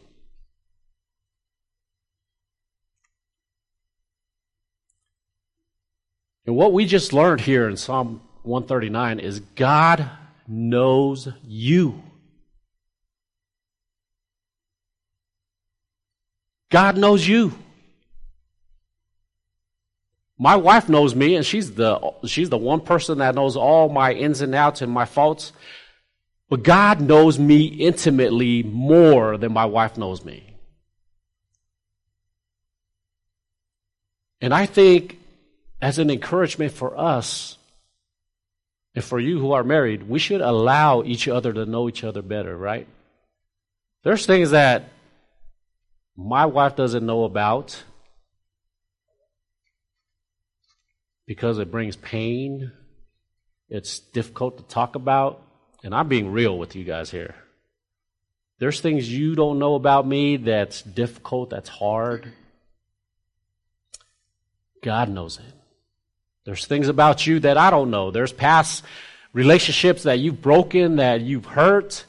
And 6.47 6.55
what 6.55 6.73
we 6.73 6.87
just 6.87 7.13
learned 7.13 7.41
here 7.41 7.69
in 7.69 7.77
Psalm 7.77 8.21
139 8.41 9.19
is 9.19 9.39
God 9.55 10.09
knows 10.47 11.27
you. 11.43 12.01
God 16.71 16.97
knows 16.97 17.27
you. 17.27 17.53
My 20.41 20.55
wife 20.55 20.87
knows 20.87 21.13
me, 21.13 21.35
and 21.35 21.45
she's 21.45 21.73
the, 21.73 22.13
she's 22.25 22.49
the 22.49 22.57
one 22.57 22.79
person 22.79 23.17
that 23.17 23.35
knows 23.35 23.57
all 23.57 23.89
my 23.89 24.13
ins 24.13 24.39
and 24.39 24.55
outs 24.55 24.81
and 24.81 24.89
my 24.89 25.03
faults. 25.03 25.51
But 26.47 26.63
God 26.63 27.01
knows 27.01 27.37
me 27.37 27.65
intimately 27.65 28.63
more 28.63 29.37
than 29.37 29.51
my 29.51 29.65
wife 29.65 29.97
knows 29.97 30.23
me. 30.23 30.55
And 34.39 34.53
I 34.53 34.65
think, 34.65 35.19
as 35.81 35.99
an 35.99 36.09
encouragement 36.09 36.71
for 36.71 36.97
us, 36.97 37.57
and 38.95 39.03
for 39.03 39.19
you 39.19 39.39
who 39.39 39.51
are 39.51 39.63
married, 39.63 40.03
we 40.03 40.19
should 40.19 40.39
allow 40.39 41.03
each 41.03 41.27
other 41.27 41.51
to 41.51 41.65
know 41.65 41.89
each 41.89 42.05
other 42.05 42.21
better, 42.21 42.55
right? 42.55 42.87
There's 44.03 44.25
things 44.25 44.51
that 44.51 44.85
my 46.15 46.45
wife 46.45 46.77
doesn't 46.77 47.05
know 47.05 47.25
about 47.25 47.83
because 51.29 51.59
it 51.59 51.69
brings 51.69 51.95
pain. 51.95 52.71
It's 53.69 53.99
difficult 53.99 54.57
to 54.57 54.63
talk 54.63 54.95
about. 54.95 55.43
And 55.83 55.93
I'm 55.93 56.07
being 56.07 56.31
real 56.31 56.57
with 56.57 56.75
you 56.75 56.83
guys 56.83 57.11
here. 57.11 57.35
There's 58.57 58.81
things 58.81 59.07
you 59.07 59.35
don't 59.35 59.59
know 59.59 59.75
about 59.75 60.07
me 60.07 60.37
that's 60.37 60.81
difficult, 60.81 61.51
that's 61.51 61.69
hard. 61.69 62.33
God 64.81 65.09
knows 65.09 65.37
it. 65.37 65.53
There's 66.45 66.65
things 66.65 66.87
about 66.87 67.27
you 67.27 67.39
that 67.41 67.59
I 67.59 67.69
don't 67.69 67.91
know. 67.91 68.09
There's 68.09 68.33
past 68.33 68.83
relationships 69.31 70.03
that 70.03 70.17
you've 70.17 70.41
broken, 70.41 70.95
that 70.95 71.21
you've 71.21 71.45
hurt. 71.45 72.05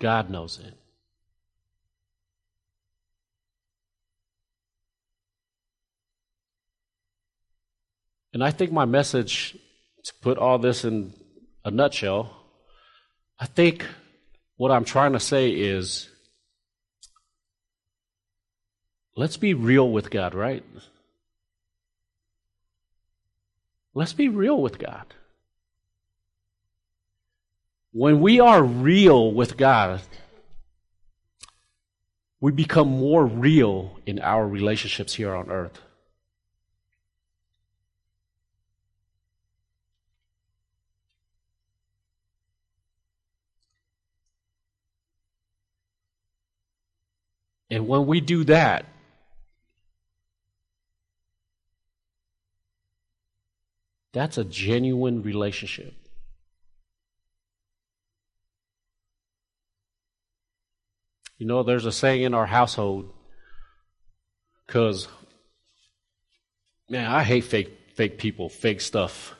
God 0.00 0.28
knows 0.28 0.58
it. 0.58 0.74
And 8.36 8.44
I 8.44 8.50
think 8.50 8.70
my 8.70 8.84
message, 8.84 9.56
to 10.04 10.12
put 10.20 10.36
all 10.36 10.58
this 10.58 10.84
in 10.84 11.14
a 11.64 11.70
nutshell, 11.70 12.36
I 13.40 13.46
think 13.46 13.86
what 14.58 14.70
I'm 14.70 14.84
trying 14.84 15.14
to 15.14 15.20
say 15.20 15.52
is 15.52 16.10
let's 19.16 19.38
be 19.38 19.54
real 19.54 19.90
with 19.90 20.10
God, 20.10 20.34
right? 20.34 20.62
Let's 23.94 24.12
be 24.12 24.28
real 24.28 24.60
with 24.60 24.78
God. 24.78 25.14
When 27.92 28.20
we 28.20 28.38
are 28.38 28.62
real 28.62 29.32
with 29.32 29.56
God, 29.56 30.02
we 32.42 32.52
become 32.52 32.88
more 32.88 33.24
real 33.24 33.98
in 34.04 34.20
our 34.20 34.46
relationships 34.46 35.14
here 35.14 35.34
on 35.34 35.50
earth. 35.50 35.80
And 47.70 47.88
when 47.88 48.06
we 48.06 48.20
do 48.20 48.44
that, 48.44 48.86
that's 54.12 54.38
a 54.38 54.44
genuine 54.44 55.22
relationship. 55.22 55.94
You 61.38 61.46
know, 61.46 61.62
there's 61.62 61.84
a 61.84 61.92
saying 61.92 62.22
in 62.22 62.32
our 62.32 62.46
household, 62.46 63.12
because, 64.66 65.06
man, 66.88 67.10
I 67.10 67.24
hate 67.24 67.44
fake, 67.44 67.76
fake 67.94 68.16
people, 68.16 68.48
fake 68.48 68.80
stuff. 68.80 69.34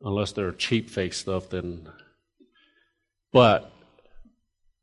Unless 0.00 0.32
they're 0.32 0.52
cheap 0.52 0.88
fake 0.88 1.12
stuff, 1.12 1.50
then. 1.50 1.88
But, 3.30 3.70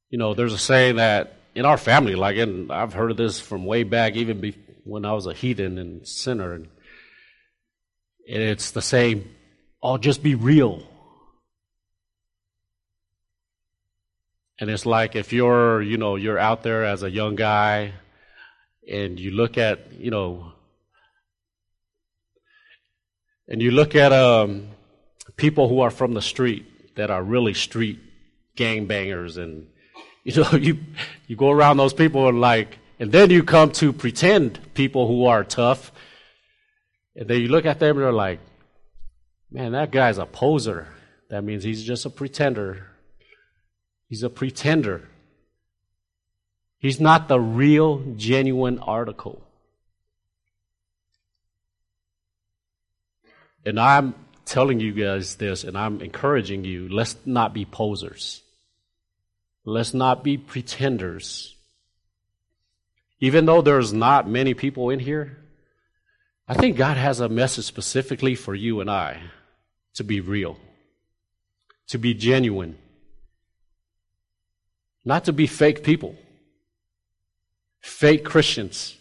you 0.10 0.20
know, 0.20 0.34
there's 0.34 0.54
a 0.54 0.60
saying 0.60 0.98
that 0.98 1.39
in 1.60 1.66
our 1.66 1.78
family, 1.78 2.16
like, 2.16 2.38
and 2.38 2.72
I've 2.72 2.94
heard 2.94 3.12
of 3.12 3.18
this 3.18 3.42
from 3.42 3.66
way 3.66 3.84
back, 3.84 4.16
even 4.16 4.40
be, 4.40 4.56
when 4.86 5.04
I 5.04 5.12
was 5.12 5.26
a 5.26 5.34
heathen 5.34 5.78
and 5.78 6.08
sinner, 6.08 6.54
and, 6.54 6.70
and 8.30 8.42
it's 8.42 8.72
the 8.72 8.82
same. 8.82 9.30
Oh, 9.84 9.98
just 9.98 10.24
be 10.24 10.36
real. 10.36 10.82
And 14.58 14.70
it's 14.70 14.86
like 14.86 15.18
if 15.18 15.34
you're, 15.34 15.82
you 15.82 15.98
know, 15.98 16.16
you're 16.16 16.40
out 16.40 16.64
there 16.64 16.86
as 16.86 17.04
a 17.04 17.12
young 17.12 17.36
guy, 17.36 17.92
and 18.90 19.20
you 19.20 19.32
look 19.32 19.58
at, 19.58 19.92
you 19.92 20.12
know, 20.12 20.54
and 23.50 23.62
you 23.62 23.72
look 23.72 23.96
at 23.96 24.14
um, 24.14 24.70
people 25.36 25.68
who 25.68 25.82
are 25.82 25.92
from 25.92 26.14
the 26.14 26.22
street 26.22 26.96
that 26.96 27.12
are 27.12 27.22
really 27.22 27.54
street 27.54 28.00
gangbangers 28.56 29.38
and 29.38 29.68
you 30.24 30.42
know, 30.42 30.52
you, 30.54 30.80
you 31.28 31.36
go 31.36 31.52
around 31.52 31.78
those 31.78 31.94
people 31.94 32.28
and 32.28 32.42
like, 32.42 32.78
and 33.00 33.12
then 33.12 33.30
you 33.30 33.44
come 33.44 33.72
to 33.74 33.94
pretend 33.94 34.74
people 34.74 35.08
who 35.08 35.26
are 35.26 35.44
tough. 35.44 35.92
And 37.16 37.28
then 37.28 37.42
you 37.42 37.48
look 37.48 37.66
at 37.66 37.80
them 37.80 37.98
and 37.98 38.06
they're 38.06 38.12
like, 38.12 38.40
man, 39.52 39.72
that 39.72 39.92
guy's 39.92 40.18
a 40.18 40.26
poser. 40.26 40.88
That 41.30 41.44
means 41.44 41.64
he's 41.64 41.84
just 41.84 42.06
a 42.06 42.10
pretender. 42.10 42.88
He's 44.08 44.24
a 44.24 44.30
pretender. 44.30 45.08
He's 46.80 47.00
not 47.00 47.28
the 47.28 47.40
real, 47.40 48.04
genuine 48.16 48.80
article. 48.80 49.42
And 53.66 53.80
I'm 53.80 54.16
telling 54.46 54.80
you 54.80 54.94
guys 54.94 55.36
this, 55.36 55.64
and 55.64 55.78
I'm 55.78 56.02
encouraging 56.02 56.64
you 56.64 56.90
let's 56.90 57.16
not 57.26 57.54
be 57.54 57.66
posers. 57.66 58.42
Let's 59.66 59.94
not 59.94 60.24
be 60.24 60.38
pretenders. 60.38 61.56
Even 63.20 63.46
though 63.46 63.62
there's 63.62 63.92
not 63.92 64.30
many 64.30 64.54
people 64.54 64.90
in 64.90 65.00
here, 65.00 65.38
I 66.48 66.54
think 66.54 66.78
God 66.78 66.98
has 66.98 67.20
a 67.20 67.30
message 67.30 67.66
specifically 67.66 68.36
for 68.36 68.56
you 68.56 68.82
and 68.82 68.90
I 68.90 69.22
to 69.96 70.04
be 70.04 70.22
real, 70.22 70.58
to 71.88 72.00
be 72.00 72.14
genuine, 72.14 72.78
not 75.06 75.26
to 75.26 75.34
be 75.34 75.46
fake 75.46 75.84
people, 75.84 76.16
fake 77.82 78.24
Christians 78.24 78.98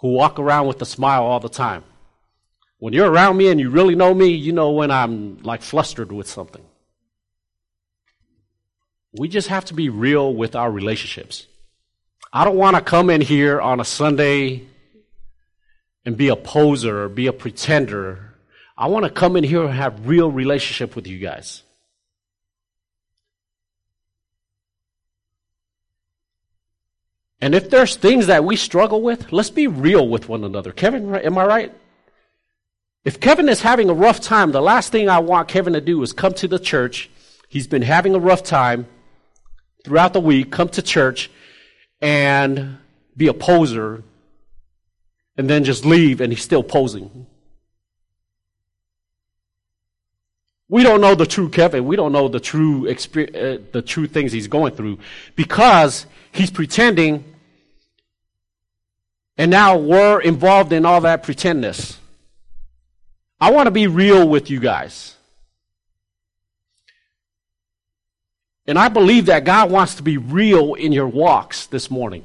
who 0.00 0.12
walk 0.12 0.38
around 0.38 0.66
with 0.66 0.82
a 0.82 0.86
smile 0.86 1.24
all 1.24 1.40
the 1.40 1.48
time. 1.48 1.82
When 2.78 2.92
you're 2.92 3.10
around 3.10 3.38
me 3.38 3.48
and 3.48 3.58
you 3.58 3.70
really 3.70 3.94
know 3.94 4.12
me, 4.12 4.28
you 4.28 4.52
know 4.52 4.70
when 4.72 4.90
I'm 4.90 5.42
like 5.42 5.62
flustered 5.62 6.12
with 6.12 6.28
something. 6.28 6.64
We 9.16 9.28
just 9.28 9.48
have 9.48 9.64
to 9.66 9.74
be 9.74 9.88
real 9.88 10.34
with 10.34 10.56
our 10.56 10.70
relationships. 10.70 11.46
I 12.32 12.44
don't 12.44 12.56
want 12.56 12.74
to 12.74 12.82
come 12.82 13.10
in 13.10 13.20
here 13.20 13.60
on 13.60 13.78
a 13.78 13.84
Sunday 13.84 14.66
and 16.04 16.16
be 16.16 16.28
a 16.28 16.36
poser 16.36 17.04
or 17.04 17.08
be 17.08 17.28
a 17.28 17.32
pretender. 17.32 18.34
I 18.76 18.88
want 18.88 19.04
to 19.04 19.10
come 19.10 19.36
in 19.36 19.44
here 19.44 19.62
and 19.62 19.72
have 19.72 20.08
real 20.08 20.32
relationship 20.32 20.96
with 20.96 21.06
you 21.06 21.20
guys. 21.20 21.62
And 27.40 27.54
if 27.54 27.70
there's 27.70 27.94
things 27.94 28.26
that 28.26 28.44
we 28.44 28.56
struggle 28.56 29.00
with, 29.00 29.30
let's 29.32 29.50
be 29.50 29.68
real 29.68 30.08
with 30.08 30.28
one 30.28 30.42
another. 30.42 30.72
Kevin, 30.72 31.14
am 31.14 31.38
I 31.38 31.44
right? 31.44 31.74
If 33.04 33.20
Kevin 33.20 33.48
is 33.48 33.60
having 33.60 33.90
a 33.90 33.94
rough 33.94 34.20
time, 34.20 34.50
the 34.50 34.62
last 34.62 34.90
thing 34.90 35.08
I 35.08 35.18
want 35.20 35.46
Kevin 35.46 35.74
to 35.74 35.80
do 35.80 36.02
is 36.02 36.12
come 36.12 36.32
to 36.34 36.48
the 36.48 36.58
church. 36.58 37.10
He's 37.48 37.68
been 37.68 37.82
having 37.82 38.14
a 38.14 38.18
rough 38.18 38.42
time 38.42 38.86
throughout 39.84 40.12
the 40.12 40.20
week, 40.20 40.50
come 40.50 40.68
to 40.70 40.82
church 40.82 41.30
and 42.00 42.78
be 43.16 43.28
a 43.28 43.34
poser 43.34 44.02
and 45.36 45.48
then 45.48 45.64
just 45.64 45.84
leave 45.84 46.20
and 46.20 46.32
he's 46.32 46.42
still 46.42 46.62
posing. 46.62 47.26
We 50.68 50.82
don't 50.82 51.00
know 51.00 51.14
the 51.14 51.26
true 51.26 51.50
Kevin. 51.50 51.84
We 51.84 51.94
don't 51.94 52.12
know 52.12 52.26
the 52.26 52.40
true 52.40 52.88
uh, 52.88 53.58
the 53.72 53.82
true 53.86 54.06
things 54.06 54.32
he's 54.32 54.48
going 54.48 54.74
through 54.74 54.98
because 55.36 56.06
he's 56.32 56.50
pretending 56.50 57.24
and 59.36 59.50
now 59.50 59.76
we're 59.76 60.20
involved 60.20 60.72
in 60.72 60.86
all 60.86 61.02
that 61.02 61.22
pretendness. 61.22 61.98
I 63.40 63.50
want 63.50 63.66
to 63.66 63.72
be 63.72 63.86
real 63.88 64.28
with 64.28 64.48
you 64.48 64.60
guys. 64.60 65.16
And 68.66 68.78
I 68.78 68.88
believe 68.88 69.26
that 69.26 69.44
God 69.44 69.70
wants 69.70 69.96
to 69.96 70.02
be 70.02 70.16
real 70.16 70.74
in 70.74 70.92
your 70.92 71.08
walks 71.08 71.66
this 71.66 71.90
morning. 71.90 72.24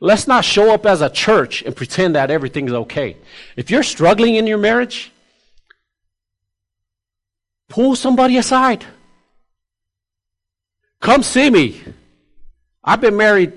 Let's 0.00 0.26
not 0.26 0.44
show 0.44 0.72
up 0.72 0.86
as 0.86 1.00
a 1.00 1.10
church 1.10 1.62
and 1.62 1.74
pretend 1.74 2.14
that 2.14 2.30
everything's 2.30 2.72
okay. 2.72 3.16
If 3.56 3.70
you're 3.70 3.82
struggling 3.82 4.36
in 4.36 4.46
your 4.46 4.58
marriage, 4.58 5.12
pull 7.68 7.96
somebody 7.96 8.36
aside. 8.36 8.84
Come 11.00 11.22
see 11.22 11.50
me. 11.50 11.80
I've 12.82 13.00
been 13.00 13.16
married. 13.16 13.52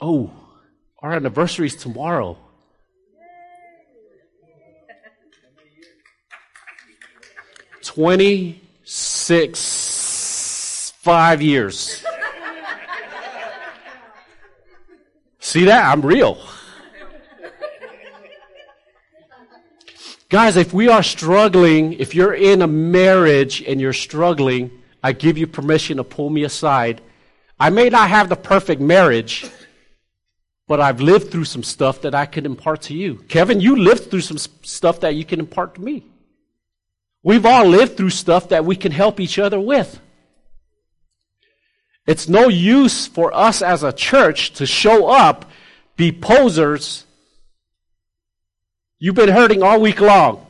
Oh, 0.00 0.30
our 0.98 1.12
anniversary 1.12 1.66
is 1.66 1.76
tomorrow. 1.76 2.38
Twenty 7.82 8.63
six, 9.24 10.92
five 10.98 11.40
years. 11.40 12.04
See 15.40 15.64
that? 15.64 15.90
I'm 15.90 16.02
real. 16.02 16.38
Guys, 20.28 20.56
if 20.56 20.74
we 20.74 20.88
are 20.88 21.02
struggling, 21.02 21.94
if 21.94 22.14
you're 22.14 22.34
in 22.34 22.60
a 22.60 22.66
marriage 22.66 23.62
and 23.62 23.80
you're 23.80 23.94
struggling, 23.94 24.70
I 25.02 25.12
give 25.12 25.38
you 25.38 25.46
permission 25.46 25.96
to 25.96 26.04
pull 26.04 26.28
me 26.28 26.44
aside. 26.44 27.00
I 27.58 27.70
may 27.70 27.88
not 27.88 28.10
have 28.10 28.28
the 28.28 28.36
perfect 28.36 28.82
marriage, 28.82 29.46
but 30.66 30.80
I've 30.80 31.00
lived 31.00 31.30
through 31.30 31.46
some 31.46 31.62
stuff 31.62 32.02
that 32.02 32.14
I 32.14 32.26
can 32.26 32.44
impart 32.44 32.82
to 32.82 32.94
you. 32.94 33.24
Kevin, 33.28 33.60
you 33.60 33.76
lived 33.76 34.10
through 34.10 34.22
some 34.22 34.38
stuff 34.38 35.00
that 35.00 35.14
you 35.14 35.24
can 35.24 35.40
impart 35.40 35.76
to 35.76 35.80
me. 35.80 36.04
We've 37.24 37.46
all 37.46 37.66
lived 37.66 37.96
through 37.96 38.10
stuff 38.10 38.50
that 38.50 38.66
we 38.66 38.76
can 38.76 38.92
help 38.92 39.18
each 39.18 39.38
other 39.38 39.58
with. 39.58 39.98
It's 42.06 42.28
no 42.28 42.48
use 42.48 43.06
for 43.06 43.34
us 43.34 43.62
as 43.62 43.82
a 43.82 43.94
church 43.94 44.52
to 44.54 44.66
show 44.66 45.06
up, 45.08 45.50
be 45.96 46.12
posers. 46.12 47.06
You've 48.98 49.14
been 49.14 49.30
hurting 49.30 49.62
all 49.62 49.80
week 49.80 50.02
long. 50.02 50.46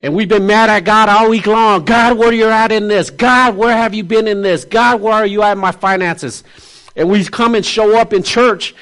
And 0.00 0.14
we've 0.14 0.28
been 0.28 0.46
mad 0.46 0.70
at 0.70 0.84
God 0.84 1.10
all 1.10 1.28
week 1.28 1.46
long. 1.46 1.84
God, 1.84 2.16
where 2.16 2.30
are 2.30 2.32
you 2.32 2.48
at 2.48 2.72
in 2.72 2.88
this? 2.88 3.10
God, 3.10 3.56
where 3.56 3.76
have 3.76 3.92
you 3.92 4.04
been 4.04 4.26
in 4.26 4.40
this? 4.40 4.64
God, 4.64 5.02
where 5.02 5.14
are 5.14 5.26
you 5.26 5.42
at 5.42 5.52
in 5.52 5.58
my 5.58 5.72
finances? 5.72 6.44
And 6.96 7.10
we 7.10 7.24
come 7.26 7.54
and 7.54 7.64
show 7.64 7.98
up 7.98 8.14
in 8.14 8.22
church 8.22 8.74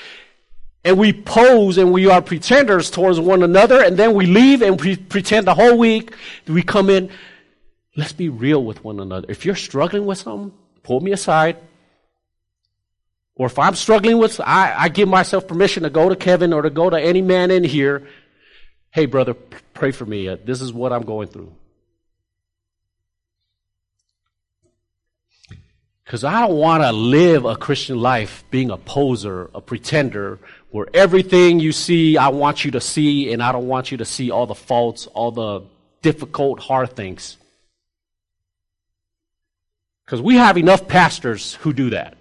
and 0.85 0.99
we 0.99 1.13
pose 1.13 1.79
and 1.79 1.93
we 1.93 2.09
are 2.09 2.21
pretenders 2.21 2.91
towards 2.91 3.21
one 3.21 3.43
another 3.43 3.83
and 3.83 3.97
then 3.97 4.15
we 4.15 4.27
leave 4.27 4.63
and 4.63 4.81
we 4.81 4.97
pretend 4.97 5.47
the 5.47 5.55
whole 5.55 5.79
week. 5.79 6.15
We 6.47 6.63
come 6.63 6.91
in. 6.91 7.11
Let's 7.97 8.13
be 8.13 8.29
real 8.29 8.65
with 8.65 8.83
one 8.83 9.01
another. 9.01 9.27
If 9.29 9.45
you're 9.45 9.55
struggling 9.55 10.07
with 10.07 10.19
something, 10.19 10.53
pull 10.83 11.01
me 11.01 11.13
aside. 11.13 11.57
Or 13.35 13.47
if 13.47 13.59
I'm 13.59 13.75
struggling 13.75 14.19
with, 14.19 14.41
I, 14.41 14.75
I 14.77 14.89
give 14.89 15.09
myself 15.09 15.47
permission 15.47 15.85
to 15.85 15.91
go 15.91 16.09
to 16.09 16.17
Kevin 16.17 16.53
or 16.53 16.63
to 16.63 16.71
go 16.71 16.91
to 16.91 17.01
any 17.01 17.23
man 17.23 17.51
in 17.51 17.65
here. 17.65 18.07
Hey, 18.91 19.07
brother, 19.07 19.35
pray 19.35 19.91
for 19.91 20.05
me. 20.05 20.29
Uh, 20.29 20.37
this 20.45 20.61
is 20.61 20.73
what 20.73 20.93
I'm 20.93 21.03
going 21.03 21.29
through. 21.29 21.53
Because 26.05 26.25
I 26.25 26.47
don't 26.47 26.59
want 26.59 26.83
to 26.83 26.93
live 26.93 27.47
a 27.47 27.57
Christian 27.57 27.99
life 27.99 28.45
being 28.51 28.71
a 28.71 28.77
poser, 28.77 29.51
a 29.55 29.63
pretender, 29.63 30.39
where 30.73 30.87
everything 30.95 31.61
you 31.61 31.71
see, 31.71 32.17
I 32.17 32.29
want 32.29 32.65
you 32.65 32.71
to 32.73 32.81
see, 32.81 33.31
and 33.33 33.43
I 33.43 33.53
don't 33.53 33.69
want 33.69 33.93
you 33.93 33.99
to 33.99 34.07
see 34.07 34.31
all 34.31 34.47
the 34.47 34.55
faults, 34.55 35.07
all 35.07 35.31
the 35.31 35.65
difficult, 36.01 36.61
hard 36.61 36.97
things. 36.97 37.37
Because 40.05 40.23
we 40.23 40.37
have 40.37 40.57
enough 40.57 40.89
pastors 40.89 41.55
who 41.57 41.75
do 41.75 41.91
that. 41.91 42.17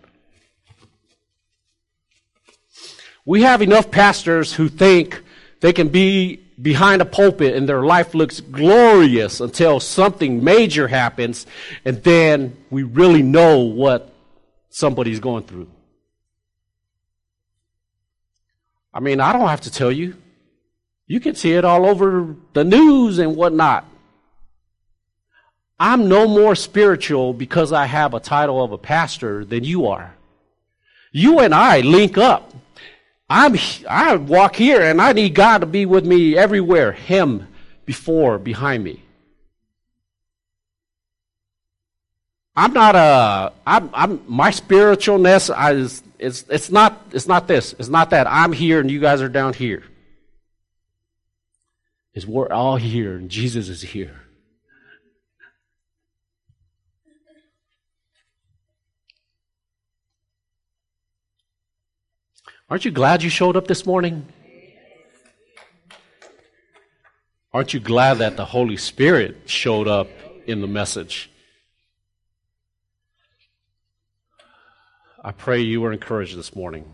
We 3.26 3.44
have 3.44 3.62
enough 3.62 3.90
pastors 3.90 4.54
who 4.54 4.68
think 4.68 5.24
they 5.62 5.72
can 5.72 5.88
be 5.88 6.38
behind 6.62 7.02
a 7.02 7.06
pulpit 7.06 7.56
and 7.56 7.70
their 7.70 7.84
life 7.84 8.14
looks 8.14 8.42
glorious 8.42 9.40
until 9.40 9.80
something 9.80 10.44
major 10.44 10.88
happens 10.88 11.46
and 11.86 12.04
then 12.04 12.56
we 12.70 12.84
really 12.84 13.24
know 13.24 13.60
what 13.60 14.14
somebody's 14.70 15.20
going 15.20 15.44
through. 15.44 15.68
I 18.94 19.00
mean, 19.00 19.20
I 19.20 19.34
don't 19.34 19.48
have 19.48 19.62
to 19.62 19.72
tell 19.72 19.92
you. 19.92 20.16
You 21.08 21.20
can 21.20 21.36
see 21.36 21.54
it 21.54 21.66
all 21.66 21.86
over 21.86 22.36
the 22.54 22.64
news 22.64 23.20
and 23.20 23.36
whatnot. 23.36 23.86
I'm 25.80 26.08
no 26.08 26.28
more 26.28 26.56
spiritual 26.56 27.34
because 27.34 27.74
I 27.74 27.86
have 27.86 28.14
a 28.14 28.20
title 28.20 28.64
of 28.64 28.72
a 28.72 28.78
pastor 28.78 29.44
than 29.44 29.64
you 29.64 29.88
are. 29.88 30.14
You 31.12 31.40
and 31.40 31.54
I 31.54 31.82
link 31.82 32.18
up. 32.18 32.54
I'm, 33.30 33.58
I 33.90 34.16
walk 34.16 34.56
here 34.56 34.82
and 34.82 35.02
I 35.02 35.14
need 35.14 35.34
God 35.34 35.60
to 35.60 35.66
be 35.66 35.86
with 35.86 36.06
me 36.06 36.38
everywhere. 36.38 36.92
Him 36.92 37.48
before, 37.86 38.38
behind 38.38 38.84
me. 38.84 39.04
I'm 42.56 42.74
not 42.74 42.96
a, 42.96 43.54
I'm, 43.66 43.90
I'm, 43.94 44.22
my 44.28 44.52
spiritualness 44.52 45.50
is, 45.76 46.04
it's, 46.22 46.46
it's 46.50 46.70
not, 46.70 47.02
it's 47.14 47.28
not 47.28 47.48
this. 47.48 47.74
It's 47.80 47.90
not 47.90 48.12
that. 48.12 48.28
I'm 48.28 48.54
here 48.54 48.80
and 48.80 48.92
you 48.92 49.00
guys 49.00 49.22
are 49.24 49.30
down 49.30 49.54
here. 49.54 49.84
It's 52.14 52.28
we're 52.28 52.52
all 52.52 52.78
here 52.78 53.16
and 53.16 53.30
Jesus 53.30 53.70
is 53.70 53.82
here. 53.82 54.22
Aren't 62.70 62.86
you 62.86 62.92
glad 62.92 63.24
you 63.24 63.30
showed 63.30 63.58
up 63.58 63.68
this 63.68 63.86
morning? 63.86 64.26
Aren't 67.52 67.74
you 67.74 67.80
glad 67.80 68.20
that 68.20 68.38
the 68.38 68.46
Holy 68.46 68.78
Spirit 68.78 69.50
showed 69.50 69.88
up 69.88 70.08
in 70.46 70.62
the 70.62 70.68
message? 70.68 71.32
I 75.24 75.32
pray 75.32 75.62
you 75.62 75.82
were 75.82 75.94
encouraged 75.94 76.36
this 76.36 76.56
morning. 76.56 76.86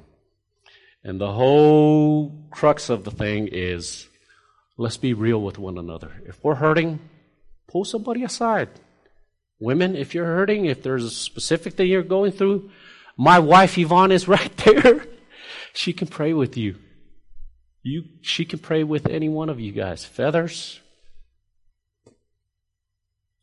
And 1.03 1.21
the 1.21 1.31
whole 1.31 2.47
crux 2.51 2.89
of 2.89 3.05
the 3.05 3.11
thing 3.11 3.47
is 3.47 4.07
let's 4.77 4.97
be 4.97 5.13
real 5.13 5.41
with 5.41 5.57
one 5.57 5.77
another. 5.77 6.11
If 6.25 6.43
we're 6.43 6.55
hurting, 6.55 6.99
pull 7.67 7.85
somebody 7.85 8.23
aside. 8.23 8.69
Women, 9.59 9.95
if 9.95 10.13
you're 10.13 10.25
hurting, 10.25 10.65
if 10.65 10.83
there's 10.83 11.05
a 11.05 11.09
specific 11.09 11.75
thing 11.75 11.87
you're 11.87 12.03
going 12.03 12.33
through, 12.33 12.69
my 13.17 13.39
wife 13.39 13.77
Yvonne 13.77 14.11
is 14.11 14.27
right 14.27 14.55
there. 14.57 15.05
She 15.73 15.93
can 15.93 16.07
pray 16.07 16.33
with 16.33 16.57
you. 16.57 16.75
You, 17.81 18.03
she 18.21 18.43
can 18.43 18.59
pray 18.59 18.83
with 18.83 19.07
any 19.07 19.29
one 19.29 19.49
of 19.49 19.61
you 19.61 19.71
guys. 19.71 20.03
Feathers. 20.03 20.81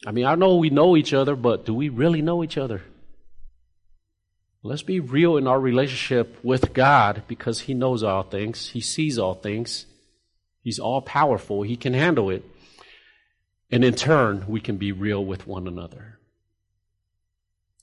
I 0.07 0.11
mean, 0.11 0.27
I 0.27 0.35
know 0.35 0.57
we 0.57 0.69
know 0.69 0.97
each 0.97 1.15
other, 1.15 1.35
but 1.35 1.65
do 1.65 1.73
we 1.73 1.89
really 1.89 2.21
know 2.21 2.45
each 2.45 2.59
other? 2.59 2.83
Let's 4.67 4.83
be 4.83 4.99
real 4.99 5.37
in 5.37 5.47
our 5.47 5.61
relationship 5.61 6.39
with 6.43 6.73
God 6.73 7.25
because 7.29 7.61
He 7.61 7.75
knows 7.75 8.03
all 8.03 8.23
things. 8.23 8.71
He 8.71 8.81
sees 8.81 9.19
all 9.19 9.35
things. 9.35 9.85
He's 10.63 10.79
all 10.79 11.03
powerful. 11.03 11.61
He 11.61 11.77
can 11.77 11.93
handle 11.93 12.31
it. 12.31 12.43
And 13.71 13.85
in 13.85 13.95
turn, 13.95 14.47
we 14.49 14.61
can 14.61 14.79
be 14.79 14.91
real 14.91 15.23
with 15.23 15.47
one 15.47 15.69
another. 15.69 16.19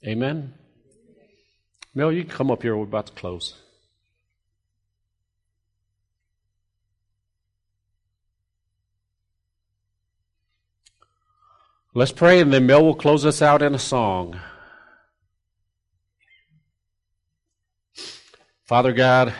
Amen? 0.04 0.56
Mel, 1.94 2.12
you 2.12 2.24
can 2.24 2.32
come 2.32 2.50
up 2.50 2.64
here. 2.64 2.76
We're 2.76 2.86
about 2.86 3.06
to 3.06 3.14
close. 3.14 3.54
Let's 11.94 12.12
pray, 12.12 12.40
and 12.40 12.52
then 12.52 12.66
Mel 12.66 12.84
will 12.84 12.96
close 12.96 13.24
us 13.24 13.44
out 13.44 13.62
in 13.62 13.76
a 13.76 13.80
song. 13.80 14.40
Father 18.72 18.94
God, 18.94 19.34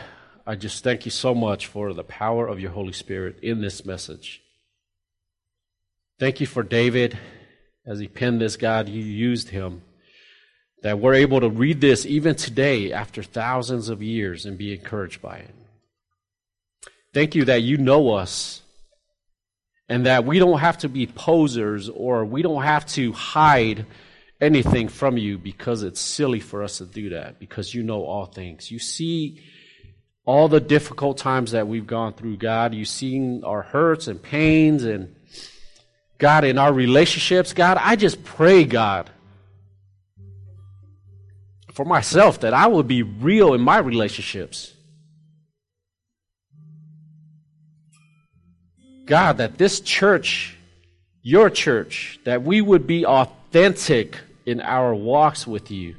I 0.46 0.56
just 0.56 0.84
thank 0.84 1.06
you 1.06 1.10
so 1.10 1.34
much 1.34 1.66
for 1.66 1.94
the 1.94 2.04
power 2.04 2.46
of 2.46 2.60
your 2.60 2.70
Holy 2.70 2.92
Spirit 2.92 3.38
in 3.40 3.62
this 3.62 3.82
message. 3.86 4.42
Thank 6.18 6.38
you 6.38 6.46
for 6.46 6.62
David 6.62 7.18
as 7.86 7.98
he 7.98 8.08
penned 8.08 8.42
this, 8.42 8.58
God. 8.58 8.90
You 8.90 9.02
used 9.02 9.48
him. 9.48 9.80
That 10.82 10.98
we're 10.98 11.14
able 11.14 11.40
to 11.40 11.48
read 11.48 11.80
this 11.80 12.04
even 12.04 12.34
today 12.34 12.92
after 12.92 13.22
thousands 13.22 13.88
of 13.88 14.02
years 14.02 14.44
and 14.44 14.58
be 14.58 14.74
encouraged 14.74 15.22
by 15.22 15.38
it. 15.38 15.54
Thank 17.14 17.34
you 17.34 17.46
that 17.46 17.62
you 17.62 17.78
know 17.78 18.10
us 18.10 18.60
and 19.88 20.04
that 20.04 20.26
we 20.26 20.40
don't 20.40 20.58
have 20.58 20.76
to 20.76 20.90
be 20.90 21.06
posers 21.06 21.88
or 21.88 22.26
we 22.26 22.42
don't 22.42 22.64
have 22.64 22.84
to 22.88 23.12
hide 23.12 23.86
anything 24.42 24.88
from 24.88 25.16
you 25.16 25.38
because 25.38 25.84
it's 25.84 26.00
silly 26.00 26.40
for 26.40 26.64
us 26.64 26.78
to 26.78 26.84
do 26.84 27.10
that 27.10 27.38
because 27.38 27.72
you 27.72 27.82
know 27.84 28.04
all 28.04 28.26
things. 28.26 28.70
You 28.70 28.80
see 28.80 29.40
all 30.24 30.48
the 30.48 30.60
difficult 30.60 31.16
times 31.16 31.52
that 31.52 31.68
we've 31.68 31.86
gone 31.86 32.12
through, 32.12 32.36
God. 32.36 32.74
You've 32.74 32.88
seen 32.88 33.44
our 33.44 33.62
hurts 33.62 34.08
and 34.08 34.20
pains 34.20 34.82
and 34.82 35.14
God 36.18 36.44
in 36.44 36.58
our 36.58 36.72
relationships. 36.72 37.52
God, 37.52 37.78
I 37.80 37.94
just 37.94 38.24
pray, 38.24 38.64
God, 38.64 39.10
for 41.72 41.84
myself 41.84 42.40
that 42.40 42.52
I 42.52 42.66
will 42.66 42.82
be 42.82 43.02
real 43.02 43.54
in 43.54 43.60
my 43.60 43.78
relationships. 43.78 44.74
God, 49.06 49.38
that 49.38 49.56
this 49.56 49.80
church, 49.80 50.56
your 51.22 51.48
church, 51.48 52.18
that 52.24 52.42
we 52.42 52.60
would 52.60 52.86
be 52.88 53.06
authentic 53.06 54.18
in 54.46 54.60
our 54.60 54.94
walks 54.94 55.46
with 55.46 55.70
you. 55.70 55.96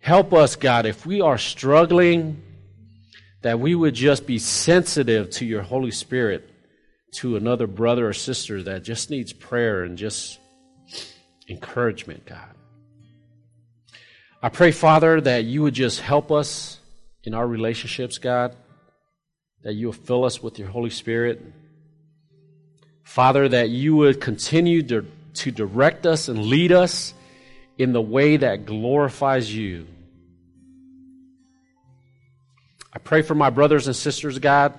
Help 0.00 0.32
us, 0.32 0.56
God, 0.56 0.86
if 0.86 1.04
we 1.04 1.20
are 1.20 1.38
struggling, 1.38 2.42
that 3.42 3.60
we 3.60 3.74
would 3.74 3.94
just 3.94 4.26
be 4.26 4.38
sensitive 4.38 5.30
to 5.30 5.44
your 5.44 5.62
Holy 5.62 5.90
Spirit, 5.90 6.48
to 7.14 7.36
another 7.36 7.66
brother 7.66 8.08
or 8.08 8.12
sister 8.12 8.62
that 8.62 8.82
just 8.82 9.10
needs 9.10 9.32
prayer 9.32 9.84
and 9.84 9.96
just 9.96 10.38
encouragement, 11.48 12.24
God. 12.26 12.54
I 14.42 14.48
pray, 14.48 14.70
Father, 14.70 15.20
that 15.20 15.44
you 15.44 15.62
would 15.62 15.74
just 15.74 16.00
help 16.00 16.30
us 16.30 16.78
in 17.24 17.34
our 17.34 17.46
relationships, 17.46 18.18
God, 18.18 18.54
that 19.62 19.74
you 19.74 19.86
will 19.86 19.92
fill 19.92 20.24
us 20.24 20.42
with 20.42 20.58
your 20.58 20.68
Holy 20.68 20.90
Spirit. 20.90 21.42
Father, 23.02 23.48
that 23.48 23.70
you 23.70 23.96
would 23.96 24.20
continue 24.20 24.82
to, 24.84 25.06
to 25.34 25.50
direct 25.50 26.06
us 26.06 26.28
and 26.28 26.44
lead 26.44 26.70
us 26.70 27.14
in 27.78 27.92
the 27.92 28.00
way 28.00 28.36
that 28.36 28.66
glorifies 28.66 29.54
you. 29.54 29.86
I 32.92 32.98
pray 32.98 33.22
for 33.22 33.34
my 33.34 33.50
brothers 33.50 33.86
and 33.86 33.94
sisters, 33.94 34.38
God. 34.38 34.72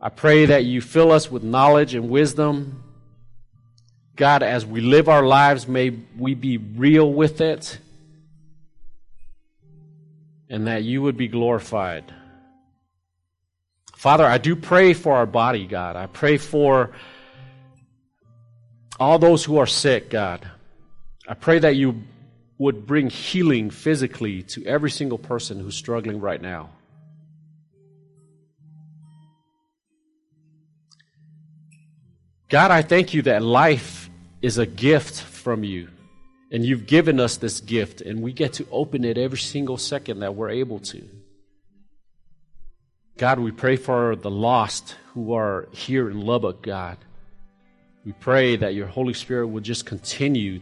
I 0.00 0.08
pray 0.08 0.46
that 0.46 0.64
you 0.64 0.80
fill 0.80 1.12
us 1.12 1.30
with 1.30 1.42
knowledge 1.42 1.94
and 1.94 2.10
wisdom. 2.10 2.82
God, 4.16 4.42
as 4.42 4.66
we 4.66 4.80
live 4.80 5.08
our 5.08 5.22
lives, 5.22 5.68
may 5.68 5.90
we 6.18 6.34
be 6.34 6.56
real 6.56 7.12
with 7.12 7.40
it 7.40 7.78
and 10.48 10.66
that 10.66 10.82
you 10.82 11.00
would 11.00 11.16
be 11.16 11.28
glorified. 11.28 12.12
Father, 13.94 14.24
I 14.24 14.38
do 14.38 14.56
pray 14.56 14.94
for 14.94 15.14
our 15.14 15.26
body, 15.26 15.66
God. 15.66 15.94
I 15.94 16.06
pray 16.06 16.38
for 16.38 16.90
all 18.98 19.18
those 19.18 19.44
who 19.44 19.58
are 19.58 19.66
sick, 19.66 20.10
God. 20.10 20.50
I 21.28 21.34
pray 21.34 21.58
that 21.58 21.76
you 21.76 22.02
would 22.58 22.86
bring 22.86 23.08
healing 23.08 23.70
physically 23.70 24.42
to 24.42 24.64
every 24.66 24.90
single 24.90 25.18
person 25.18 25.60
who's 25.60 25.76
struggling 25.76 26.20
right 26.20 26.40
now. 26.40 26.70
God, 32.48 32.70
I 32.70 32.82
thank 32.82 33.14
you 33.14 33.22
that 33.22 33.42
life 33.42 34.10
is 34.42 34.58
a 34.58 34.66
gift 34.66 35.22
from 35.22 35.64
you. 35.64 35.88
And 36.52 36.64
you've 36.64 36.86
given 36.86 37.20
us 37.20 37.36
this 37.36 37.60
gift, 37.60 38.00
and 38.00 38.22
we 38.22 38.32
get 38.32 38.54
to 38.54 38.66
open 38.72 39.04
it 39.04 39.16
every 39.16 39.38
single 39.38 39.76
second 39.76 40.20
that 40.20 40.34
we're 40.34 40.50
able 40.50 40.80
to. 40.80 41.08
God, 43.16 43.38
we 43.38 43.52
pray 43.52 43.76
for 43.76 44.16
the 44.16 44.30
lost 44.30 44.96
who 45.14 45.34
are 45.34 45.68
here 45.70 46.10
in 46.10 46.20
Lubbock, 46.20 46.60
God. 46.62 46.98
We 48.04 48.12
pray 48.12 48.56
that 48.56 48.74
your 48.74 48.88
Holy 48.88 49.14
Spirit 49.14 49.46
will 49.46 49.60
just 49.60 49.86
continue 49.86 50.60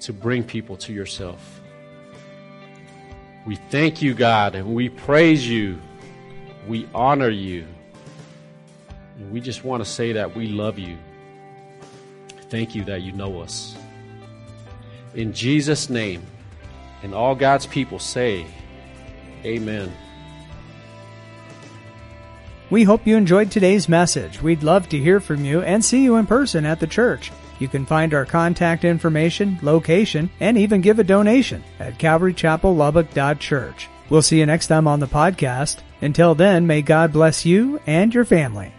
to 0.00 0.12
bring 0.12 0.42
people 0.42 0.76
to 0.78 0.92
yourself. 0.92 1.60
We 3.46 3.56
thank 3.56 4.02
you, 4.02 4.14
God, 4.14 4.54
and 4.54 4.74
we 4.74 4.88
praise 4.88 5.48
you. 5.48 5.78
We 6.68 6.88
honor 6.94 7.30
you. 7.30 7.66
And 9.18 9.30
we 9.30 9.40
just 9.40 9.64
want 9.64 9.84
to 9.84 9.88
say 9.88 10.12
that 10.12 10.36
we 10.36 10.46
love 10.46 10.78
you. 10.78 10.98
Thank 12.48 12.74
you 12.74 12.84
that 12.84 13.02
you 13.02 13.12
know 13.12 13.40
us. 13.40 13.76
In 15.14 15.32
Jesus' 15.32 15.90
name, 15.90 16.22
and 17.02 17.14
all 17.14 17.34
God's 17.34 17.66
people 17.66 17.98
say, 17.98 18.46
Amen. 19.44 19.92
We 22.68 22.84
hope 22.84 23.06
you 23.06 23.16
enjoyed 23.16 23.50
today's 23.50 23.88
message. 23.88 24.42
We'd 24.42 24.62
love 24.62 24.88
to 24.90 24.98
hear 24.98 25.18
from 25.18 25.44
you 25.44 25.60
and 25.62 25.84
see 25.84 26.04
you 26.04 26.16
in 26.16 26.26
person 26.26 26.64
at 26.64 26.78
the 26.78 26.86
church. 26.86 27.32
You 27.60 27.68
can 27.68 27.86
find 27.86 28.12
our 28.12 28.26
contact 28.26 28.84
information, 28.84 29.58
location, 29.62 30.30
and 30.40 30.58
even 30.58 30.80
give 30.80 30.98
a 30.98 31.04
donation 31.04 31.62
at 31.78 31.98
calvarychapellubbock.church. 31.98 33.88
We'll 34.08 34.22
see 34.22 34.40
you 34.40 34.46
next 34.46 34.66
time 34.66 34.88
on 34.88 34.98
the 34.98 35.06
podcast. 35.06 35.82
Until 36.00 36.34
then, 36.34 36.66
may 36.66 36.82
God 36.82 37.12
bless 37.12 37.46
you 37.46 37.80
and 37.86 38.12
your 38.12 38.24
family. 38.24 38.72